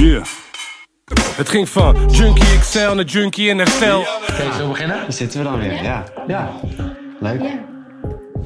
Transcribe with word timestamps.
Yeah. 0.00 0.24
Het 1.36 1.48
ging 1.48 1.68
van 1.68 2.10
Junkie 2.10 2.58
XL 2.58 2.78
naar 2.94 3.04
Junkie 3.04 3.48
in 3.48 3.58
herstel. 3.58 4.00
Oké, 4.00 4.52
zo 4.58 4.68
beginnen? 4.68 4.96
Daar 4.96 5.12
zitten 5.12 5.38
we 5.38 5.44
dan 5.44 5.58
weer, 5.58 5.82
ja. 5.82 6.04
Ja. 6.26 6.50
Leuk. 7.20 7.40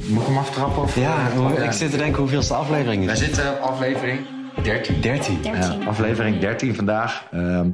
Moet 0.08 0.20
ik 0.20 0.26
hem 0.26 0.36
aftrappen? 0.36 0.82
Of? 0.82 0.96
Ja, 0.96 1.28
ik 1.62 1.72
zit 1.72 1.90
te 1.90 1.96
denken 1.96 2.18
hoeveelste 2.20 2.54
aflevering 2.54 3.04
Wij 3.04 3.14
is. 3.14 3.20
zitten 3.20 3.52
op 3.52 3.58
aflevering 3.60 4.20
13. 4.62 5.00
13. 5.00 5.38
Heb 5.42 5.54
Ja, 5.54 5.76
aflevering 5.86 6.38
13 6.40 6.74
vandaag. 6.74 7.24
Ehm, 7.32 7.68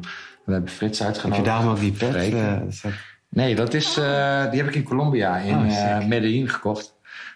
we 0.44 0.52
hebben 0.52 0.70
Frits 0.70 1.02
uitgenodigd. 1.02 1.44
je 1.44 1.50
daarom 1.50 1.70
ook 1.70 1.80
die 1.80 1.92
pet? 1.92 2.14
Eh, 2.14 2.90
Nee, 3.28 3.54
dat 3.54 3.74
is, 3.74 3.96
eh, 3.96 4.50
die 4.50 4.60
heb 4.60 4.68
ik 4.68 4.74
in 4.74 4.82
Colombia, 4.82 5.36
in 5.36 5.56
Oh, 5.56 5.66
eh 5.66 5.98
sick. 5.98 6.06
Medellin 6.08 6.48
gekocht. 6.48 6.94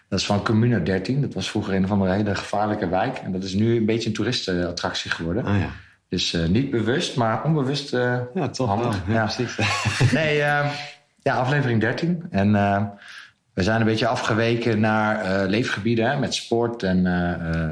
Dat 0.09 0.19
is 0.19 0.25
van 0.25 0.43
Comuna 0.43 0.79
13. 0.79 1.21
Dat 1.21 1.33
was 1.33 1.49
vroeger 1.49 1.73
een 1.73 1.83
of 1.83 1.91
andere 1.91 2.11
hele 2.13 2.35
gevaarlijke 2.35 2.87
wijk. 2.89 3.17
En 3.17 3.31
dat 3.31 3.43
is 3.43 3.53
nu 3.53 3.75
een 3.77 3.85
beetje 3.85 4.07
een 4.09 4.15
toeristenattractie 4.15 5.11
geworden. 5.11 5.45
Oh 5.45 5.57
ja. 5.59 5.69
Dus 6.09 6.33
eh, 6.33 6.45
niet 6.45 6.69
bewust, 6.71 7.15
maar 7.15 7.43
onbewust 7.43 7.93
eh, 7.93 8.17
Ja, 8.33 8.47
toch 8.49 8.67
handig. 8.67 9.05
wel. 9.05 9.15
Ja, 9.15 9.23
precies. 9.23 9.57
Nee, 10.13 10.41
eh, 10.41 10.69
ja, 11.21 11.35
aflevering 11.35 11.81
13. 11.81 12.23
En 12.29 12.51
we 13.53 13.63
zijn 13.63 13.79
een 13.79 13.85
beetje 13.87 14.07
afgeweken 14.07 14.79
naar 14.79 15.45
leefgebieden 15.47 16.09
hè, 16.09 16.19
met 16.19 16.33
sport 16.33 16.83
en 16.83 17.05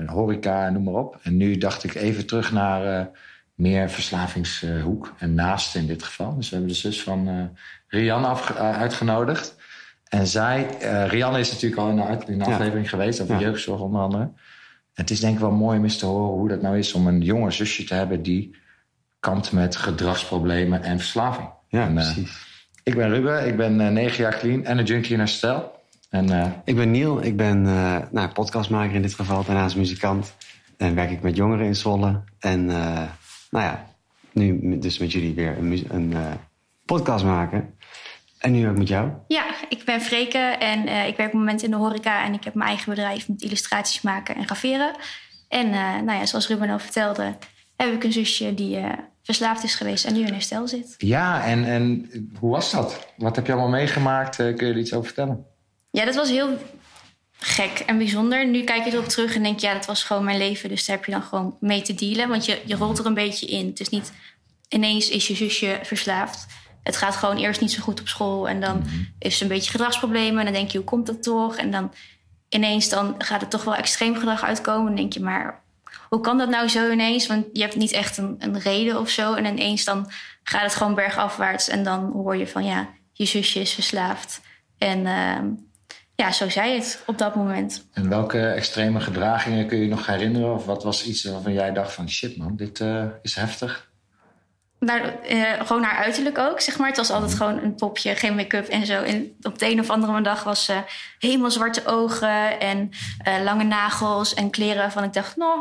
horeca 0.07 0.65
en 0.65 0.73
noem 0.73 0.83
maar 0.83 0.93
op. 0.93 1.19
En 1.23 1.37
nu 1.37 1.57
dacht 1.57 1.83
ik 1.83 1.95
even 1.95 2.25
terug 2.25 2.51
naar 2.51 3.09
meer 3.55 3.89
verslavingshoek 3.89 5.13
en 5.17 5.33
naast 5.33 5.75
in 5.75 5.87
dit 5.87 6.03
geval. 6.03 6.35
Dus 6.35 6.49
we 6.49 6.55
hebben 6.55 6.73
de 6.73 6.79
zus 6.79 7.03
van 7.03 7.51
Rianne 7.87 8.35
uitgenodigd. 8.57 9.55
En 10.07 10.27
zij, 10.27 10.67
Rianne 11.07 11.39
is 11.39 11.51
natuurlijk 11.51 11.81
al 11.81 11.89
in 11.89 11.95
de, 11.95 12.03
uit- 12.03 12.29
in 12.29 12.39
de 12.39 12.45
Ja. 12.45 12.51
aflevering 12.51 12.89
geweest, 12.89 13.21
over 13.21 13.35
Ja. 13.35 13.41
jeugdzorg 13.41 13.79
onder 13.81 14.01
andere. 14.01 14.29
Het 14.93 15.09
is 15.09 15.19
denk 15.19 15.33
ik 15.33 15.39
wel 15.39 15.51
mooi 15.51 15.77
om 15.77 15.83
eens 15.83 15.97
te 15.97 16.05
horen 16.05 16.37
hoe 16.37 16.47
dat 16.49 16.61
nou 16.61 16.77
is 16.77 16.93
om 16.93 17.07
een 17.07 17.21
jonger 17.21 17.51
zusje 17.51 17.83
te 17.83 17.93
hebben 17.93 18.23
die 18.23 18.55
kampt 19.19 19.51
met 19.51 19.75
gedragsproblemen 19.75 20.83
en 20.83 20.97
verslaving. 20.99 21.47
Ja, 21.67 21.85
En, 21.85 21.97
eh, 21.97 22.13
precies. 22.13 22.45
ik 22.83 22.95
ben 22.95 23.09
Ruben, 23.09 23.47
ik 23.47 23.57
ben 23.57 23.81
eh, 23.81 23.87
negen 23.89 24.23
jaar 24.23 24.37
clean 24.37 24.63
en 24.65 24.77
een 24.77 24.85
junkie 24.85 25.13
in 25.13 25.19
herstel. 25.19 25.81
En 26.09 26.29
eh, 26.29 26.51
Ik 26.63 26.75
ben 26.75 26.91
Niel, 26.91 27.23
ik 27.23 27.37
ben 27.37 27.61
nou, 28.11 28.27
podcastmaker 28.33 28.95
in 28.95 29.01
dit 29.01 29.13
geval, 29.13 29.43
daarnaast 29.43 29.75
muzikant. 29.75 30.35
En 30.77 30.95
werk 30.95 31.11
ik 31.11 31.21
met 31.21 31.35
jongeren 31.35 31.65
in 31.65 31.75
Zwolle. 31.75 32.21
En 32.39 32.65
nou 32.65 33.09
ja, 33.51 33.85
nu 34.31 34.79
dus 34.79 34.97
met 34.97 35.11
jullie 35.11 35.33
weer 35.33 35.57
een, 35.57 35.85
een 35.89 36.13
podcast 36.85 37.25
maken. 37.25 37.73
En 38.43 38.51
nu 38.51 38.69
ook 38.69 38.77
met 38.77 38.87
jou. 38.87 39.11
Ja, 39.27 39.45
ik 39.69 39.83
ben 39.85 40.01
Freke 40.01 40.37
en 40.37 40.87
eh, 40.87 41.07
ik 41.07 41.17
werk 41.17 41.33
op 41.33 41.33
het 41.33 41.33
moment 41.33 41.63
in 41.63 41.71
de 41.71 41.77
horeca 41.77 42.23
en 42.25 42.33
ik 42.33 42.43
heb 42.43 42.53
mijn 42.53 42.69
eigen 42.69 42.89
bedrijf 42.89 43.27
met 43.27 43.41
illustraties 43.41 44.01
maken 44.01 44.35
en 44.35 44.45
graveren. 44.45 44.95
En 45.47 45.65
eh, 45.65 46.01
nou 46.01 46.11
ja, 46.11 46.25
zoals 46.25 46.47
Ruben 46.47 46.69
al 46.69 46.79
vertelde, 46.79 47.37
heb 47.75 47.93
ik 47.93 48.03
een 48.03 48.11
zusje 48.11 48.53
die 48.53 48.77
eh, 48.77 48.89
verslaafd 49.23 49.63
is 49.63 49.75
geweest 49.75 50.05
en 50.05 50.13
nu 50.13 50.19
in 50.19 50.33
herstel 50.33 50.67
zit. 50.67 50.95
ja, 50.97 51.45
en, 51.45 51.65
en 51.65 52.09
hoe 52.39 52.51
was 52.51 52.71
dat? 52.71 53.07
Wat 53.17 53.35
heb 53.35 53.45
je 53.45 53.51
allemaal 53.51 53.69
meegemaakt? 53.69 54.35
Kun 54.35 54.55
je 54.55 54.73
er 54.73 54.77
iets 54.77 54.93
over 54.93 55.05
vertellen? 55.05 55.45
Ja, 55.91 56.05
dat 56.05 56.15
was 56.15 56.29
heel 56.29 56.57
gek 57.37 57.83
en 57.85 57.97
bijzonder. 57.97 58.47
Nu 58.47 58.63
kijk 58.63 58.85
je 58.85 58.91
erop 58.91 59.07
terug 59.07 59.35
en 59.35 59.43
denk 59.43 59.59
je, 59.59 59.67
ja, 59.67 59.73
dat 59.73 59.85
was 59.85 60.03
gewoon 60.03 60.23
mijn 60.23 60.37
leven. 60.37 60.69
Dus 60.69 60.85
daar 60.85 60.95
heb 60.95 61.05
je 61.05 61.11
dan 61.11 61.23
gewoon 61.23 61.57
mee 61.59 61.81
te 61.81 61.95
dealen. 61.95 62.29
Want 62.29 62.45
je, 62.45 62.61
je 62.65 62.75
rolt 62.75 62.99
er 62.99 63.05
een 63.05 63.13
beetje 63.13 63.45
in. 63.45 63.67
Het 63.67 63.79
is 63.79 63.89
niet 63.89 64.11
ineens 64.69 65.09
is 65.09 65.27
je 65.27 65.35
zusje 65.35 65.79
verslaafd. 65.83 66.47
Het 66.83 66.97
gaat 66.97 67.15
gewoon 67.15 67.37
eerst 67.37 67.61
niet 67.61 67.71
zo 67.71 67.81
goed 67.81 67.99
op 67.99 68.07
school. 68.07 68.49
En 68.49 68.59
dan 68.59 68.83
is 69.19 69.37
ze 69.37 69.43
een 69.43 69.49
beetje 69.49 69.71
gedragsproblemen. 69.71 70.39
En 70.39 70.45
dan 70.45 70.53
denk 70.53 70.71
je, 70.71 70.77
hoe 70.77 70.87
komt 70.87 71.05
dat 71.05 71.23
toch? 71.23 71.55
En 71.55 71.71
dan 71.71 71.93
ineens 72.49 72.89
dan 72.89 73.15
gaat 73.17 73.41
het 73.41 73.49
toch 73.49 73.63
wel 73.63 73.75
extreem 73.75 74.15
gedrag 74.15 74.43
uitkomen. 74.43 74.85
Dan 74.85 74.95
denk 74.95 75.13
je, 75.13 75.19
maar 75.19 75.63
hoe 76.09 76.21
kan 76.21 76.37
dat 76.37 76.49
nou 76.49 76.67
zo 76.67 76.91
ineens? 76.91 77.27
Want 77.27 77.45
je 77.53 77.61
hebt 77.61 77.75
niet 77.75 77.91
echt 77.91 78.17
een, 78.17 78.35
een 78.39 78.59
reden 78.59 78.99
of 78.99 79.09
zo. 79.09 79.33
En 79.33 79.45
ineens 79.45 79.83
dan 79.83 80.11
gaat 80.43 80.61
het 80.61 80.75
gewoon 80.75 80.95
bergafwaarts. 80.95 81.69
En 81.69 81.83
dan 81.83 82.11
hoor 82.11 82.35
je 82.35 82.47
van, 82.47 82.65
ja, 82.65 82.89
je 83.13 83.25
zusje 83.25 83.59
is 83.59 83.73
verslaafd. 83.73 84.41
En 84.77 85.05
ehm, 85.05 85.45
ja, 86.15 86.31
zo 86.31 86.49
zei 86.49 86.73
het 86.73 87.03
op 87.05 87.17
dat 87.17 87.35
moment. 87.35 87.87
En 87.93 88.09
welke 88.09 88.47
extreme 88.47 88.99
gedragingen 88.99 89.67
kun 89.67 89.77
je 89.77 89.87
nog 89.87 90.05
herinneren? 90.05 90.53
Of 90.53 90.65
wat 90.65 90.83
was 90.83 91.05
iets 91.05 91.23
waarvan 91.23 91.53
jij 91.53 91.73
dacht 91.73 91.93
van 91.93 92.09
shit 92.09 92.37
man, 92.37 92.55
dit 92.55 92.79
eh, 92.79 93.05
is 93.21 93.35
heftig? 93.35 93.91
Naar, 94.85 95.19
eh, 95.21 95.65
gewoon 95.65 95.83
haar 95.83 96.03
uiterlijk 96.03 96.37
ook, 96.37 96.61
zeg 96.61 96.77
maar. 96.77 96.87
Het 96.87 96.97
was 96.97 97.11
altijd 97.11 97.33
gewoon 97.33 97.63
een 97.63 97.75
popje, 97.75 98.15
geen 98.15 98.35
make-up 98.35 98.67
en 98.67 98.85
zo. 98.85 99.01
En 99.01 99.35
op 99.41 99.59
de 99.59 99.69
een 99.69 99.79
of 99.79 99.89
andere 99.89 100.21
dag 100.21 100.43
was 100.43 100.65
ze 100.65 100.81
helemaal 101.19 101.51
zwarte 101.51 101.85
ogen... 101.85 102.59
en 102.59 102.89
eh, 103.23 103.43
lange 103.43 103.63
nagels 103.63 104.33
en 104.33 104.49
kleren 104.49 104.77
waarvan 104.77 105.03
ik 105.03 105.13
dacht... 105.13 105.37
nou, 105.37 105.59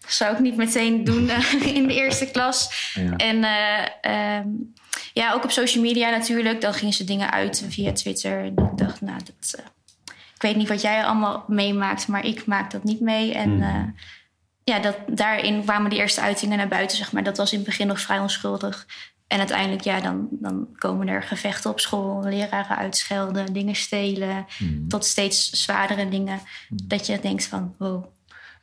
dat 0.00 0.14
zou 0.14 0.34
ik 0.34 0.38
niet 0.38 0.56
meteen 0.56 1.04
doen 1.04 1.28
eh, 1.30 1.66
in 1.74 1.86
de 1.86 1.94
eerste 1.94 2.30
klas. 2.30 2.90
Ja. 2.94 3.16
En 3.16 3.44
eh, 3.44 3.86
ehm, 4.00 4.48
ja, 5.12 5.32
ook 5.32 5.44
op 5.44 5.50
social 5.50 5.82
media 5.82 6.10
natuurlijk. 6.10 6.60
Dan 6.60 6.74
gingen 6.74 6.94
ze 6.94 7.04
dingen 7.04 7.30
uit 7.30 7.64
via 7.68 7.92
Twitter. 7.92 8.38
En 8.38 8.46
ik 8.46 8.78
dacht, 8.78 9.00
nou, 9.00 9.18
dat, 9.24 9.60
eh, 9.60 9.64
ik 10.34 10.42
weet 10.42 10.56
niet 10.56 10.68
wat 10.68 10.80
jij 10.80 11.04
allemaal 11.04 11.44
meemaakt... 11.48 12.08
maar 12.08 12.24
ik 12.24 12.46
maak 12.46 12.70
dat 12.70 12.84
niet 12.84 13.00
mee. 13.00 13.34
En 13.34 13.62
eh, 13.62 14.02
ja, 14.70 14.78
dat, 14.78 14.96
daarin 15.06 15.62
kwamen 15.62 15.90
de 15.90 15.96
eerste 15.96 16.20
uitingen 16.20 16.58
naar 16.58 16.68
buiten, 16.68 16.96
zeg 16.96 17.12
maar. 17.12 17.22
Dat 17.22 17.36
was 17.36 17.52
in 17.52 17.58
het 17.58 17.66
begin 17.66 17.86
nog 17.86 18.00
vrij 18.00 18.18
onschuldig. 18.18 18.86
En 19.26 19.38
uiteindelijk, 19.38 19.82
ja, 19.82 20.00
dan, 20.00 20.28
dan 20.30 20.68
komen 20.76 21.08
er 21.08 21.22
gevechten 21.22 21.70
op 21.70 21.80
school. 21.80 22.22
Leraren 22.22 22.76
uitschelden, 22.76 23.52
dingen 23.52 23.74
stelen. 23.74 24.46
Tot 24.88 25.04
steeds 25.04 25.50
zwaardere 25.50 26.08
dingen. 26.08 26.40
Dat 26.68 27.06
je 27.06 27.20
denkt 27.20 27.44
van, 27.44 27.74
wow. 27.78 28.04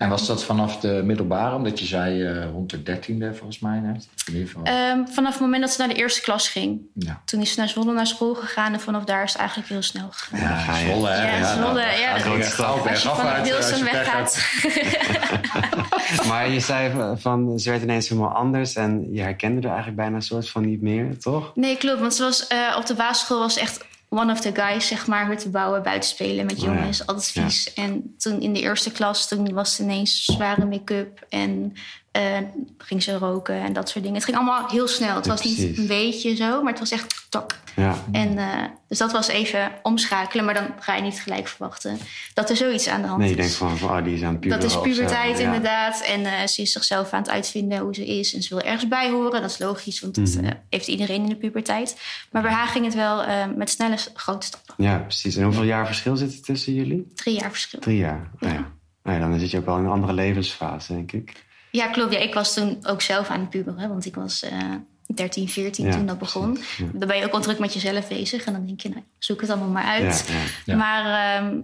En 0.03 0.09
was 0.09 0.27
dat 0.27 0.43
vanaf 0.43 0.79
de 0.79 1.01
middelbare, 1.05 1.55
omdat 1.55 1.79
je 1.79 1.85
zei 1.85 2.23
eh, 2.23 2.45
rond 2.51 2.69
de 2.69 2.83
dertiende 2.83 3.33
volgens 3.33 3.59
mij 3.59 3.79
net? 3.79 4.07
In 4.25 4.33
ieder 4.33 4.47
geval. 4.47 4.63
Ehm, 4.63 5.05
vanaf 5.05 5.31
het 5.31 5.41
moment 5.41 5.61
dat 5.61 5.71
ze 5.71 5.79
naar 5.79 5.87
de 5.87 5.95
eerste 5.95 6.21
klas 6.21 6.49
ging. 6.49 6.81
ja. 6.93 7.21
Toen 7.25 7.41
is 7.41 7.53
ze 7.53 7.59
naar 7.59 7.69
Zwolle 7.69 7.93
naar 7.93 8.07
school 8.07 8.33
gegaan. 8.33 8.73
En 8.73 8.79
vanaf 8.79 9.03
daar 9.03 9.23
is 9.23 9.31
het 9.31 9.39
eigenlijk 9.39 9.69
heel 9.69 9.81
snel 9.81 10.07
gegaan. 10.11 10.39
Ja, 10.39 10.57
ga 10.57 10.77
je. 10.77 10.85
Zwolle, 10.85 11.09
hè? 11.09 11.37
Ja, 11.37 11.53
Zwolle, 11.53 11.81
ja. 11.81 12.17
gaat 12.17 12.37
echt 12.37 12.53
gauw 12.53 12.87
Als 12.87 13.01
je 13.01 13.09
van 13.09 13.43
Wilson 13.43 13.83
weggaat. 13.83 14.37
Maar 16.27 16.49
je 16.49 16.59
zei 16.59 17.15
van, 17.19 17.59
ze 17.59 17.69
werd 17.69 17.83
ineens 17.83 18.09
helemaal 18.09 18.31
anders. 18.31 18.75
En 18.75 19.07
je 19.11 19.21
herkende 19.21 19.59
er 19.59 19.67
eigenlijk 19.67 19.95
bijna 19.97 20.15
een 20.15 20.21
soort 20.21 20.49
van 20.49 20.65
niet 20.65 20.81
meer, 20.81 21.19
toch? 21.19 21.51
Nee, 21.55 21.77
klopt. 21.77 21.99
Want 21.99 22.13
ze 22.13 22.23
was, 22.23 22.47
eh, 22.47 22.75
op 22.77 22.85
de 22.85 22.93
basisschool 22.93 23.39
was 23.39 23.53
ze 23.53 23.59
echt 23.59 23.85
one 24.13 24.31
of 24.31 24.39
the 24.39 24.51
guys, 24.53 24.87
zeg 24.87 25.07
maar. 25.07 25.27
Hutten 25.27 25.51
bouwen, 25.51 25.83
buiten 25.83 26.09
spelen 26.09 26.45
met 26.45 26.57
Oh 26.59 26.63
ja. 26.63 26.73
jongens. 26.73 27.05
Altijd 27.05 27.25
vies. 27.25 27.73
En 27.73 28.15
toen 28.17 28.41
in 28.41 28.53
de 28.53 28.59
eerste 28.59 28.91
klas, 28.91 29.27
toen 29.27 29.53
was 29.53 29.75
ze 29.75 29.83
ineens 29.83 30.25
zware 30.25 30.65
make-up. 30.65 31.25
En 31.29 31.73
eh, 32.13 32.37
ging 32.77 33.03
ze 33.03 33.17
roken 33.17 33.55
en 33.61 33.73
dat 33.73 33.89
soort 33.89 34.03
dingen. 34.03 34.17
Het 34.17 34.25
ging 34.25 34.37
allemaal 34.37 34.69
heel 34.69 34.87
snel. 34.87 35.15
Het 35.15 35.25
Ja, 35.25 35.31
was 35.31 35.43
niet 35.43 35.77
een 35.77 35.87
beetje 35.87 36.35
zo, 36.35 36.61
maar 36.63 36.71
het 36.71 36.79
was 36.79 36.91
echt 36.91 37.25
tok. 37.29 37.55
Ja. 37.75 37.95
En, 38.11 38.37
eh, 38.37 38.47
dus 38.87 38.97
dat 38.97 39.11
was 39.11 39.27
even 39.27 39.71
omschakelen. 39.83 40.45
Maar 40.45 40.53
dan 40.53 40.67
ga 40.79 40.95
je 40.95 41.01
niet 41.01 41.19
gelijk 41.21 41.47
verwachten 41.47 41.97
dat 42.33 42.49
er 42.49 42.55
zoiets 42.55 42.87
aan 42.87 43.01
de 43.01 43.07
hand 43.07 43.19
Nee, 43.19 43.29
je 43.29 43.35
is. 43.35 43.57
denkt 43.57 43.79
van, 43.79 43.89
oh, 43.89 44.03
die 44.03 44.13
is 44.15 44.23
aan 44.23 44.39
puberen 44.39 44.59
Dat 44.61 44.69
is 44.71 44.81
puberteit 44.81 45.37
Ja. 45.37 45.43
inderdaad. 45.45 46.01
En 46.01 46.25
eh, 46.25 46.47
ze 46.47 46.61
is 46.61 46.71
zichzelf 46.71 47.11
aan 47.13 47.21
het 47.21 47.29
uitvinden 47.31 47.79
hoe 47.79 47.95
ze 47.95 48.05
is. 48.05 48.33
En 48.33 48.41
ze 48.43 48.55
wil 48.55 48.63
ergens 48.63 48.87
bij 48.87 49.09
horen. 49.09 49.41
Dat 49.41 49.51
is 49.51 49.57
logisch, 49.59 49.99
want 49.99 50.15
dat 50.15 50.33
Mhm. 50.35 50.43
eh, 50.45 50.51
heeft 50.69 50.87
iedereen 50.87 51.21
in 51.23 51.29
de 51.29 51.35
puberteit. 51.35 51.97
Maar 52.31 52.41
bij 52.41 52.51
haar 52.51 52.67
ging 52.67 52.85
het 52.85 52.93
wel 52.95 53.23
met 53.55 53.69
snelle 53.69 53.97
grote 54.13 54.45
stappen. 54.45 54.73
Ja, 54.77 54.97
precies. 54.97 55.35
En 55.35 55.43
hoeveel 55.43 55.63
jaar 55.63 55.85
verschil 55.85 56.15
zit 56.17 56.33
er 56.33 56.41
tussen 56.41 56.73
jullie? 56.73 57.07
Drie 57.15 57.39
jaar 57.39 57.49
verschil. 57.51 57.79
Drie 57.79 57.97
jaar. 57.97 58.29
Oh, 58.39 58.49
ja. 58.51 58.71
Nou 59.03 59.19
ja, 59.19 59.27
dan 59.29 59.39
zit 59.39 59.51
je 59.51 59.57
ook 59.57 59.65
wel 59.65 59.77
in 59.77 59.83
een 59.83 59.91
andere 59.91 60.13
levensfase, 60.13 60.93
denk 60.93 61.11
ik. 61.11 61.43
Ja, 61.73 61.87
klopt. 61.87 62.13
Ja, 62.13 62.19
ik 62.19 62.33
was 62.33 62.53
toen 62.53 62.77
ook 62.87 63.01
zelf 63.01 63.29
aan 63.29 63.39
het 63.39 63.49
puberen. 63.49 63.89
Want 63.89 64.05
ik 64.05 64.15
was 64.15 64.43
eh 64.43 64.75
13, 65.15 65.49
14 65.49 65.85
Ja, 65.85 65.91
toen 65.91 66.05
dat 66.05 66.17
begon. 66.17 66.57
ja. 66.77 66.85
Dan 66.93 67.07
ben 67.07 67.17
je 67.17 67.25
ook 67.25 67.31
al 67.33 67.41
druk 67.41 67.59
met 67.59 67.73
jezelf 67.73 68.07
bezig. 68.07 68.43
En 68.45 68.53
dan 68.53 68.65
denk 68.65 68.81
je, 68.81 68.89
nou, 68.89 69.03
zoek 69.19 69.41
het 69.41 69.49
allemaal 69.49 69.69
maar 69.69 69.83
uit. 69.85 70.25
Ja, 70.27 70.33
ja. 70.33 70.43
Ja. 70.65 70.75
Maar 70.75 71.35
ehm, 71.41 71.55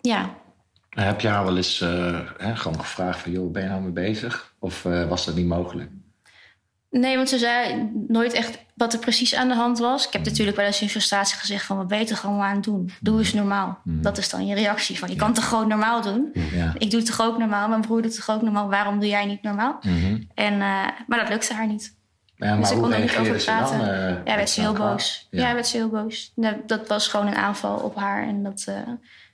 ja, 0.00 0.34
Heb 0.90 1.20
je 1.20 1.28
haar 1.28 1.44
wel 1.44 1.56
eens 1.56 1.80
eh, 1.80 2.20
hè, 2.36 2.56
gewoon 2.56 2.80
gevraagd 2.80 3.20
van... 3.20 3.32
joh, 3.32 3.52
ben 3.52 3.62
je 3.62 3.68
nou 3.68 3.82
mee 3.82 3.90
bezig? 3.92 4.54
Of 4.58 4.84
eh, 4.84 5.08
was 5.08 5.24
dat 5.24 5.34
niet 5.34 5.46
mogelijk? 5.46 5.90
Nee, 7.00 7.16
want 7.16 7.28
ze 7.28 7.38
zei 7.38 7.90
nooit 8.08 8.32
echt 8.32 8.58
wat 8.74 8.92
er 8.92 8.98
precies 8.98 9.34
aan 9.34 9.48
de 9.48 9.54
hand 9.54 9.78
was. 9.78 10.06
Ik 10.06 10.12
heb 10.12 10.24
natuurlijk 10.24 10.56
wel 10.56 10.66
eens 10.66 10.80
in 10.82 10.88
frustratie 10.88 11.36
gezegd 11.38 11.64
van... 11.64 11.76
wat 11.76 11.88
ben 11.88 11.98
je 11.98 12.04
toch 12.04 12.24
allemaal 12.24 12.44
aan 12.44 12.54
het 12.54 12.64
doen? 12.64 12.90
Doe 13.00 13.18
eens 13.18 13.32
normaal. 13.32 13.78
Dat 13.84 14.18
is 14.18 14.28
dan 14.28 14.46
je 14.46 14.54
reactie 14.54 14.98
van... 14.98 15.08
je 15.10 15.16
kan 15.16 15.26
het 15.26 15.36
toch 15.36 15.48
gewoon 15.48 15.68
normaal 15.68 16.02
doen? 16.02 16.30
Ja. 16.52 16.72
Ik 16.78 16.90
doe 16.90 17.00
het 17.00 17.08
toch 17.08 17.20
ook 17.26 17.38
normaal? 17.38 17.68
Mijn 17.68 17.80
broer 17.80 18.02
doet 18.02 18.16
het 18.16 18.24
toch 18.26 18.36
ook 18.36 18.42
normaal? 18.42 18.68
Waarom 18.68 19.00
doe 19.00 19.08
jij 19.08 19.26
niet 19.26 19.42
normaal? 19.42 19.78
Mhm. 19.82 20.22
En, 20.34 20.52
eh, 20.52 20.58
maar 21.06 21.18
dat 21.18 21.28
lukte 21.28 21.54
haar 21.54 21.66
niet. 21.66 21.94
Ja, 22.36 22.46
maar 22.50 22.58
dus 22.58 22.68
ik 22.70 22.74
hoe 22.76 22.82
kon 22.84 22.92
er 22.92 23.00
niet 23.00 23.16
over 23.16 23.32
dan? 23.32 23.44
praten. 23.44 23.80
eh, 24.08 24.16
ja, 24.24 24.36
werd 24.36 24.50
ze 24.50 24.60
heel 24.60 24.72
boos. 24.72 25.26
Ja, 25.30 25.54
werd 25.54 25.66
ze 25.66 25.76
heel 25.76 25.88
boos. 25.88 26.32
Dat 26.66 26.88
was 26.88 27.08
gewoon 27.08 27.26
een 27.26 27.34
aanval 27.36 27.76
op 27.76 27.96
haar. 27.96 28.28
En 28.28 28.42
dat 28.42 28.64
eh, 28.68 28.74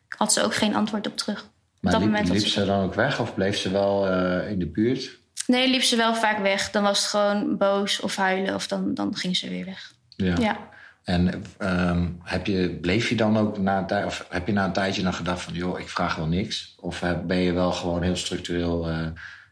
had 0.09 0.33
ze 0.33 0.43
ook 0.43 0.55
geen 0.55 0.75
antwoord 0.75 1.07
op 1.07 1.17
terug. 1.17 1.51
Maar 1.81 1.93
dat 1.93 2.01
liep, 2.01 2.11
moment 2.11 2.29
was 2.29 2.37
liep 2.39 2.47
ze- 2.47 2.65
dan 2.65 2.83
ook 2.85 2.95
weg? 2.95 3.21
Of 3.21 3.35
bleef 3.35 3.57
ze 3.57 3.71
wel 3.71 4.07
in 4.47 4.59
de 4.59 4.67
buurt? 4.67 5.21
Nee, 5.47 5.69
liep 5.71 5.83
ze 5.83 5.97
wel 5.97 6.15
vaak 6.15 6.39
weg. 6.39 6.71
Dan 6.71 6.83
was 6.83 6.99
het 6.99 7.09
gewoon 7.09 7.57
boos 7.57 8.01
of 8.01 8.17
huilen. 8.17 8.55
Of 8.55 8.67
dan, 8.67 8.95
dan 8.95 9.17
ging 9.17 9.37
ze 9.37 9.49
weer 9.49 9.65
weg. 9.65 9.93
Ja. 10.17 10.35
Ja. 10.39 10.71
En 11.05 11.45
ehm, 11.59 12.09
heb 12.23 12.47
je, 12.47 12.79
bleef 12.81 13.09
je 13.09 13.15
dan 13.15 13.37
ook 13.37 13.59
na 13.59 13.85
een 13.91 14.05
of 14.07 14.27
heb 14.29 14.47
je 14.47 14.53
na 14.53 14.65
een 14.65 14.73
tijdje 14.73 15.03
dan 15.03 15.15
gedacht 15.15 15.43
van... 15.43 15.55
joh, 15.55 15.81
ik 15.81 15.89
vraag 15.89 16.15
wel 16.17 16.27
niks? 16.27 16.75
Of 16.81 17.01
heb- 17.01 17.27
ben 17.27 17.37
je 17.39 17.53
wel 17.53 17.73
gewoon 17.73 18.03
heel 18.03 18.17
structureel... 18.17 18.89
eh, 18.89 19.07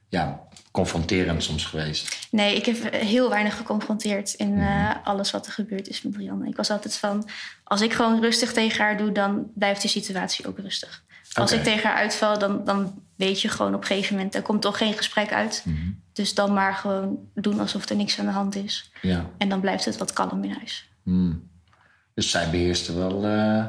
ja, 0.09 0.41
confronterend 0.71 1.43
soms 1.43 1.65
geweest? 1.65 2.29
Nee, 2.31 2.57
ik 2.57 2.67
heb 2.67 2.95
heel 2.95 3.29
weinig 3.29 3.57
geconfronteerd 3.57 4.33
in 4.33 4.59
uh, 4.59 4.91
alles 5.05 5.31
wat 5.31 5.47
er 5.47 5.53
gebeurd 5.53 5.89
is 5.89 6.03
met 6.03 6.17
Rianne. 6.17 6.49
Ik 6.49 6.57
was 6.57 6.71
altijd 6.71 6.97
van, 6.97 7.29
als 7.65 7.81
ik 7.81 7.93
gewoon 7.93 8.21
rustig 8.21 8.53
tegen 8.53 8.85
haar 8.85 8.97
doe, 8.97 9.13
dan 9.13 9.51
blijft 9.55 9.83
de 9.83 9.89
situatie 9.89 10.47
ook 10.47 10.59
rustig. 10.59 11.03
Als 11.33 11.53
ik 11.53 11.63
tegen 11.63 11.89
haar 11.89 11.99
uitval, 11.99 12.39
dan, 12.39 12.65
dan 12.65 13.03
weet 13.17 13.41
je 13.41 13.49
gewoon 13.49 13.75
op 13.75 13.81
een 13.81 13.87
gegeven 13.87 14.17
moment... 14.17 14.35
er 14.35 14.43
komt 14.43 14.63
toch 14.63 14.79
geen 14.79 14.93
gesprek 14.93 15.33
uit. 15.33 15.63
Mhm. 15.65 15.77
Dus 16.13 16.35
dan 16.35 16.53
maar 16.53 16.75
gewoon 16.75 17.19
doen 17.35 17.61
alsof 17.61 17.89
er 17.89 17.97
niks 17.97 18.19
aan 18.19 18.27
de 18.27 18.33
hand 18.33 18.55
is. 18.57 18.91
Ja. 19.03 19.27
En 19.39 19.49
dan 19.49 19.61
blijft 19.61 19.85
het 19.85 19.97
wat 19.97 20.13
kalm 20.13 20.45
in 20.45 20.51
huis. 20.53 20.91
Hmm. 21.03 21.49
Dus 22.15 22.31
zij 22.31 22.51
beheerste 22.51 22.95
wel 22.95 23.25
eh, 23.25 23.65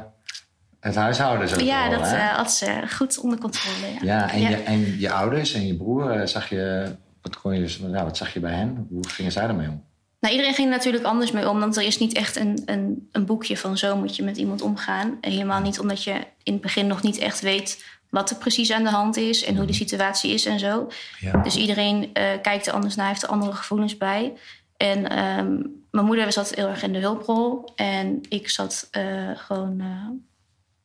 het 0.80 0.94
huishouden 0.94 1.48
zo 1.48 1.64
ja, 1.64 1.90
wel, 1.90 1.98
dat 1.98 2.12
eh, 2.12 2.28
had 2.28 2.52
ze 2.52 2.82
goed 2.90 3.18
onder 3.18 3.38
controle. 3.38 3.86
Ja, 3.92 3.98
Ja, 4.02 4.30
en, 4.30 4.40
Ja. 4.40 4.48
Je, 4.48 4.56
en 4.56 4.98
je 4.98 5.10
ouders 5.10 5.52
en 5.54 5.66
je 5.66 5.76
broer, 5.76 6.10
eh, 6.10 6.26
zag 6.26 6.48
je, 6.48 6.94
wat, 7.22 7.40
kon 7.40 7.54
je, 7.54 7.60
dus- 7.60 7.76
ja, 7.76 8.04
wat 8.04 8.16
zag 8.16 8.32
je 8.32 8.40
bij 8.40 8.54
hen? 8.54 8.86
Hoe 8.90 9.08
gingen 9.08 9.32
zij 9.32 9.46
ermee 9.46 9.68
om? 9.68 9.84
Nou, 10.22 10.34
iedereen 10.34 10.54
ging 10.54 10.68
er 10.68 10.76
natuurlijk 10.76 11.04
anders 11.04 11.30
mee 11.30 11.48
om. 11.48 11.60
Want 11.60 11.76
er 11.76 11.82
is 11.82 11.98
niet 11.98 12.12
echt 12.12 12.36
een, 12.36 12.62
een, 12.64 13.08
een 13.12 13.26
boekje 13.26 13.56
van 13.56 13.78
zo 13.78 13.96
moet 13.96 14.16
je 14.16 14.22
met 14.22 14.36
iemand 14.36 14.62
omgaan. 14.62 15.18
En 15.20 15.30
helemaal 15.30 15.60
niet 15.60 15.78
omdat 15.78 16.04
je 16.04 16.12
in 16.42 16.52
het 16.52 16.62
begin 16.62 16.86
nog 16.86 17.02
niet 17.02 17.18
echt 17.18 17.40
weet 17.40 17.84
wat 18.10 18.30
er 18.30 18.36
precies 18.36 18.72
aan 18.72 18.82
de 18.82 18.90
hand 18.90 19.16
is 19.16 19.44
en 19.44 19.56
hoe 19.56 19.66
de 19.66 19.72
situatie 19.72 20.32
is 20.32 20.46
en 20.46 20.58
zo. 20.58 20.88
Ja. 21.20 21.42
Dus 21.42 21.56
iedereen 21.56 22.10
eh, 22.12 22.24
kijkt 22.42 22.66
er 22.66 22.72
anders 22.72 22.94
naar, 22.94 23.08
heeft 23.08 23.22
er 23.22 23.28
andere 23.28 23.52
gevoelens 23.52 23.96
bij. 23.96 24.32
En 24.76 25.08
ehm, 25.10 25.56
mijn 25.90 26.06
moeder 26.06 26.32
zat 26.32 26.54
heel 26.54 26.68
erg 26.68 26.82
in 26.82 26.92
de 26.92 26.98
hulprol. 26.98 27.72
En 27.76 28.20
ik 28.28 28.48
zat 28.48 28.88
eh, 28.90 29.30
gewoon 29.34 29.80
eh, 29.80 30.08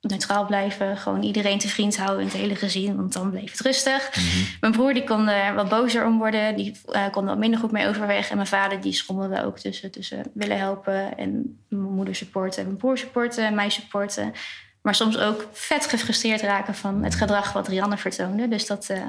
neutraal 0.01 0.45
blijven. 0.45 0.97
Gewoon 0.97 1.23
iedereen 1.23 1.59
te 1.59 1.67
vriend 1.67 1.97
houden 1.97 2.19
in 2.19 2.27
het 2.27 2.37
hele 2.37 2.55
gezin. 2.55 2.95
Want 2.95 3.13
dan 3.13 3.29
bleef 3.29 3.51
het 3.51 3.59
rustig. 3.59 4.09
Mijn 4.61 4.73
broer 4.73 4.93
die 4.93 5.03
kon 5.03 5.27
er 5.27 5.53
wat 5.53 5.69
bozer 5.69 6.05
om 6.05 6.17
worden. 6.17 6.55
Die 6.55 6.81
eh, 6.91 7.09
kon 7.11 7.23
er 7.23 7.29
wat 7.29 7.37
minder 7.37 7.59
goed 7.59 7.71
mee 7.71 7.87
overweg. 7.87 8.29
En 8.29 8.35
mijn 8.35 8.47
vader 8.47 8.81
die 8.81 8.93
schommelde 8.93 9.45
ook 9.45 9.59
tussen, 9.59 9.91
tussen 9.91 10.23
willen 10.33 10.57
helpen. 10.57 11.17
En 11.17 11.59
mijn 11.69 11.93
moeder 11.93 12.15
supporten. 12.15 12.59
En 12.59 12.65
mijn 12.65 12.77
broer 12.77 12.97
supporten. 12.97 13.45
En 13.45 13.55
mij 13.55 13.69
supporten. 13.69 14.33
Maar 14.81 14.95
soms 14.95 15.17
ook 15.17 15.47
vet 15.51 15.85
gefrustreerd 15.85 16.41
raken 16.41 16.75
van 16.75 17.03
het 17.03 17.15
gedrag 17.15 17.53
wat 17.53 17.67
Rianne 17.67 17.97
vertoonde. 17.97 18.47
Dus 18.47 18.67
dat 18.67 18.89
eh, 18.89 19.01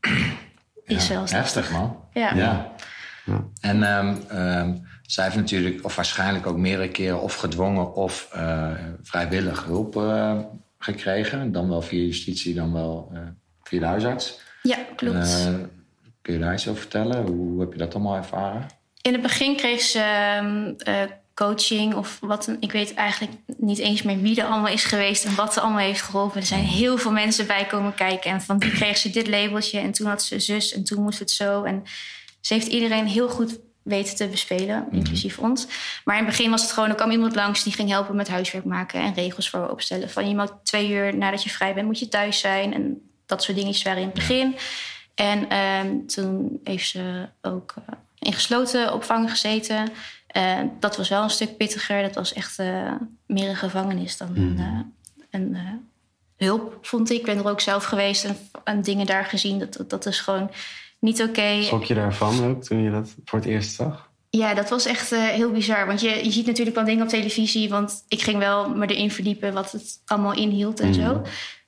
is 0.96 1.08
Ja, 1.08 1.14
wel 1.14 1.24
heftig, 1.26 1.70
man. 1.70 2.04
Ja. 2.12 2.34
ja. 2.34 2.72
Ja. 3.24 3.44
En 3.60 3.82
ehm, 3.82 4.16
ehm, 4.28 4.76
zij 5.10 5.24
heeft 5.24 5.36
natuurlijk, 5.36 5.84
of 5.84 5.96
waarschijnlijk 5.96 6.46
ook 6.46 6.56
meerdere 6.56 6.88
keren, 6.88 7.20
of 7.20 7.34
gedwongen 7.34 7.94
of 7.94 8.28
eh, 8.32 8.70
vrijwillig 9.02 9.64
hulp 9.64 9.96
eh, 9.96 10.38
gekregen. 10.78 11.52
Dan 11.52 11.68
wel 11.68 11.82
via 11.82 12.00
justitie, 12.00 12.54
dan 12.54 12.72
wel 12.72 13.10
eh, 13.14 13.20
via 13.62 13.80
de 13.80 13.86
huisarts. 13.86 14.40
Ja, 14.62 14.76
klopt. 14.96 15.48
Kun 16.22 16.34
je 16.34 16.38
daar 16.38 16.52
iets 16.52 16.68
over 16.68 16.80
vertellen? 16.80 17.26
Hoe 17.26 17.60
heb 17.60 17.72
je 17.72 17.78
dat 17.78 17.94
allemaal 17.94 18.16
ervaren? 18.16 18.66
In 19.02 19.12
het 19.12 19.22
begin 19.22 19.56
kreeg 19.56 19.80
ze 19.80 19.98
ehm, 19.98 20.72
eh, 20.78 21.10
coaching 21.34 21.94
of 21.94 22.18
wat. 22.20 22.56
Ik 22.60 22.72
weet 22.72 22.94
eigenlijk 22.94 23.32
niet 23.56 23.78
eens 23.78 24.02
meer 24.02 24.20
wie 24.20 24.40
er 24.40 24.46
allemaal 24.46 24.72
is 24.72 24.84
geweest 24.84 25.24
en 25.24 25.34
wat 25.34 25.56
er 25.56 25.62
allemaal 25.62 25.80
heeft 25.80 26.02
geholpen. 26.02 26.40
Er 26.40 26.46
zijn 26.46 26.64
heel 26.64 26.98
veel 26.98 27.12
mensen 27.12 27.46
bij 27.46 27.66
komen 27.66 27.94
kijken. 27.94 28.30
En 28.30 28.40
van 28.40 28.58
die 28.58 28.70
kreeg 28.70 28.96
ze 28.96 29.10
dit 29.10 29.28
labeltje 29.28 29.78
en 29.78 29.92
toen 29.92 30.06
had 30.06 30.22
ze 30.22 30.40
zus 30.40 30.72
en 30.72 30.84
toen 30.84 31.02
moest 31.02 31.18
het 31.18 31.30
zo. 31.30 31.62
En 31.62 31.82
ze 32.40 32.54
heeft 32.54 32.66
iedereen 32.66 33.06
heel 33.06 33.28
goed 33.28 33.58
weten 33.82 34.16
te 34.16 34.28
bespelen, 34.28 34.86
inclusief 34.90 35.38
ons. 35.38 35.66
Maar 36.04 36.18
in 36.18 36.24
het 36.24 36.36
begin 36.36 36.50
was 36.50 36.62
het 36.62 36.72
gewoon, 36.72 36.88
er 36.88 36.94
kwam 36.94 37.10
iemand 37.10 37.34
langs 37.34 37.62
die 37.62 37.72
ging 37.72 37.88
helpen 37.88 38.16
met 38.16 38.28
huiswerk 38.28 38.64
maken 38.64 39.00
en 39.00 39.14
regels 39.14 39.50
voor 39.50 39.68
opstellen. 39.68 40.10
Van 40.10 40.28
je 40.28 40.34
mag 40.34 40.58
twee 40.62 40.90
uur 40.90 41.16
nadat 41.16 41.42
je 41.42 41.50
vrij 41.50 41.74
bent, 41.74 41.86
moet 41.86 41.98
je 41.98 42.08
thuis 42.08 42.40
zijn. 42.40 42.74
En 42.74 43.10
dat 43.26 43.42
soort 43.42 43.56
dingetjes 43.56 43.84
waren 43.84 44.00
in 44.00 44.06
het 44.06 44.14
begin. 44.14 44.56
En 45.14 45.48
ehm, 45.48 46.06
toen 46.06 46.60
heeft 46.64 46.88
ze 46.88 47.28
ook 47.40 47.74
eh, 47.86 47.94
in 48.18 48.32
gesloten 48.32 48.92
opvang 48.92 49.30
gezeten. 49.30 49.92
Eh, 50.26 50.58
dat 50.80 50.96
was 50.96 51.08
wel 51.08 51.22
een 51.22 51.30
stuk 51.30 51.56
pittiger. 51.56 52.02
Dat 52.02 52.14
was 52.14 52.32
echt 52.32 52.58
eh, 52.58 52.92
meer 53.26 53.48
een 53.48 53.56
gevangenis 53.56 54.16
dan 54.16 54.36
een, 54.36 54.58
eh, 54.58 55.30
een 55.30 55.56
hulp, 56.36 56.78
vond 56.82 57.10
ik. 57.10 57.18
Ik 57.18 57.24
ben 57.24 57.38
er 57.38 57.48
ook 57.48 57.60
zelf 57.60 57.84
geweest 57.84 58.24
en, 58.24 58.36
en 58.64 58.82
dingen 58.82 59.06
daar 59.06 59.24
gezien. 59.24 59.58
Dat, 59.58 59.72
dat, 59.72 59.90
dat 59.90 60.06
is 60.06 60.20
gewoon 60.20 60.50
niet 61.00 61.22
oké. 61.22 61.62
Schrok 61.62 61.84
je 61.84 61.94
daarvan 61.94 62.44
ook 62.44 62.64
toen 62.64 62.82
je 62.82 62.90
dat 62.90 63.14
voor 63.24 63.38
het 63.38 63.48
eerst 63.48 63.74
zag? 63.74 64.08
Ja, 64.30 64.54
dat 64.54 64.68
was 64.70 64.86
echt 64.86 65.12
eh, 65.12 65.22
heel 65.22 65.50
bizar. 65.50 65.86
Want 65.86 66.00
je, 66.00 66.24
je 66.24 66.30
ziet 66.30 66.46
natuurlijk 66.46 66.76
wel 66.76 66.84
dingen 66.84 67.02
op 67.02 67.08
televisie. 67.08 67.68
Want 67.68 68.04
ik 68.08 68.22
ging 68.22 68.38
wel 68.38 68.68
me 68.68 68.86
erin 68.86 69.10
verdiepen 69.10 69.52
wat 69.52 69.72
het 69.72 70.00
allemaal 70.06 70.34
inhield 70.34 70.80
en 70.80 70.94
zo. 70.94 71.22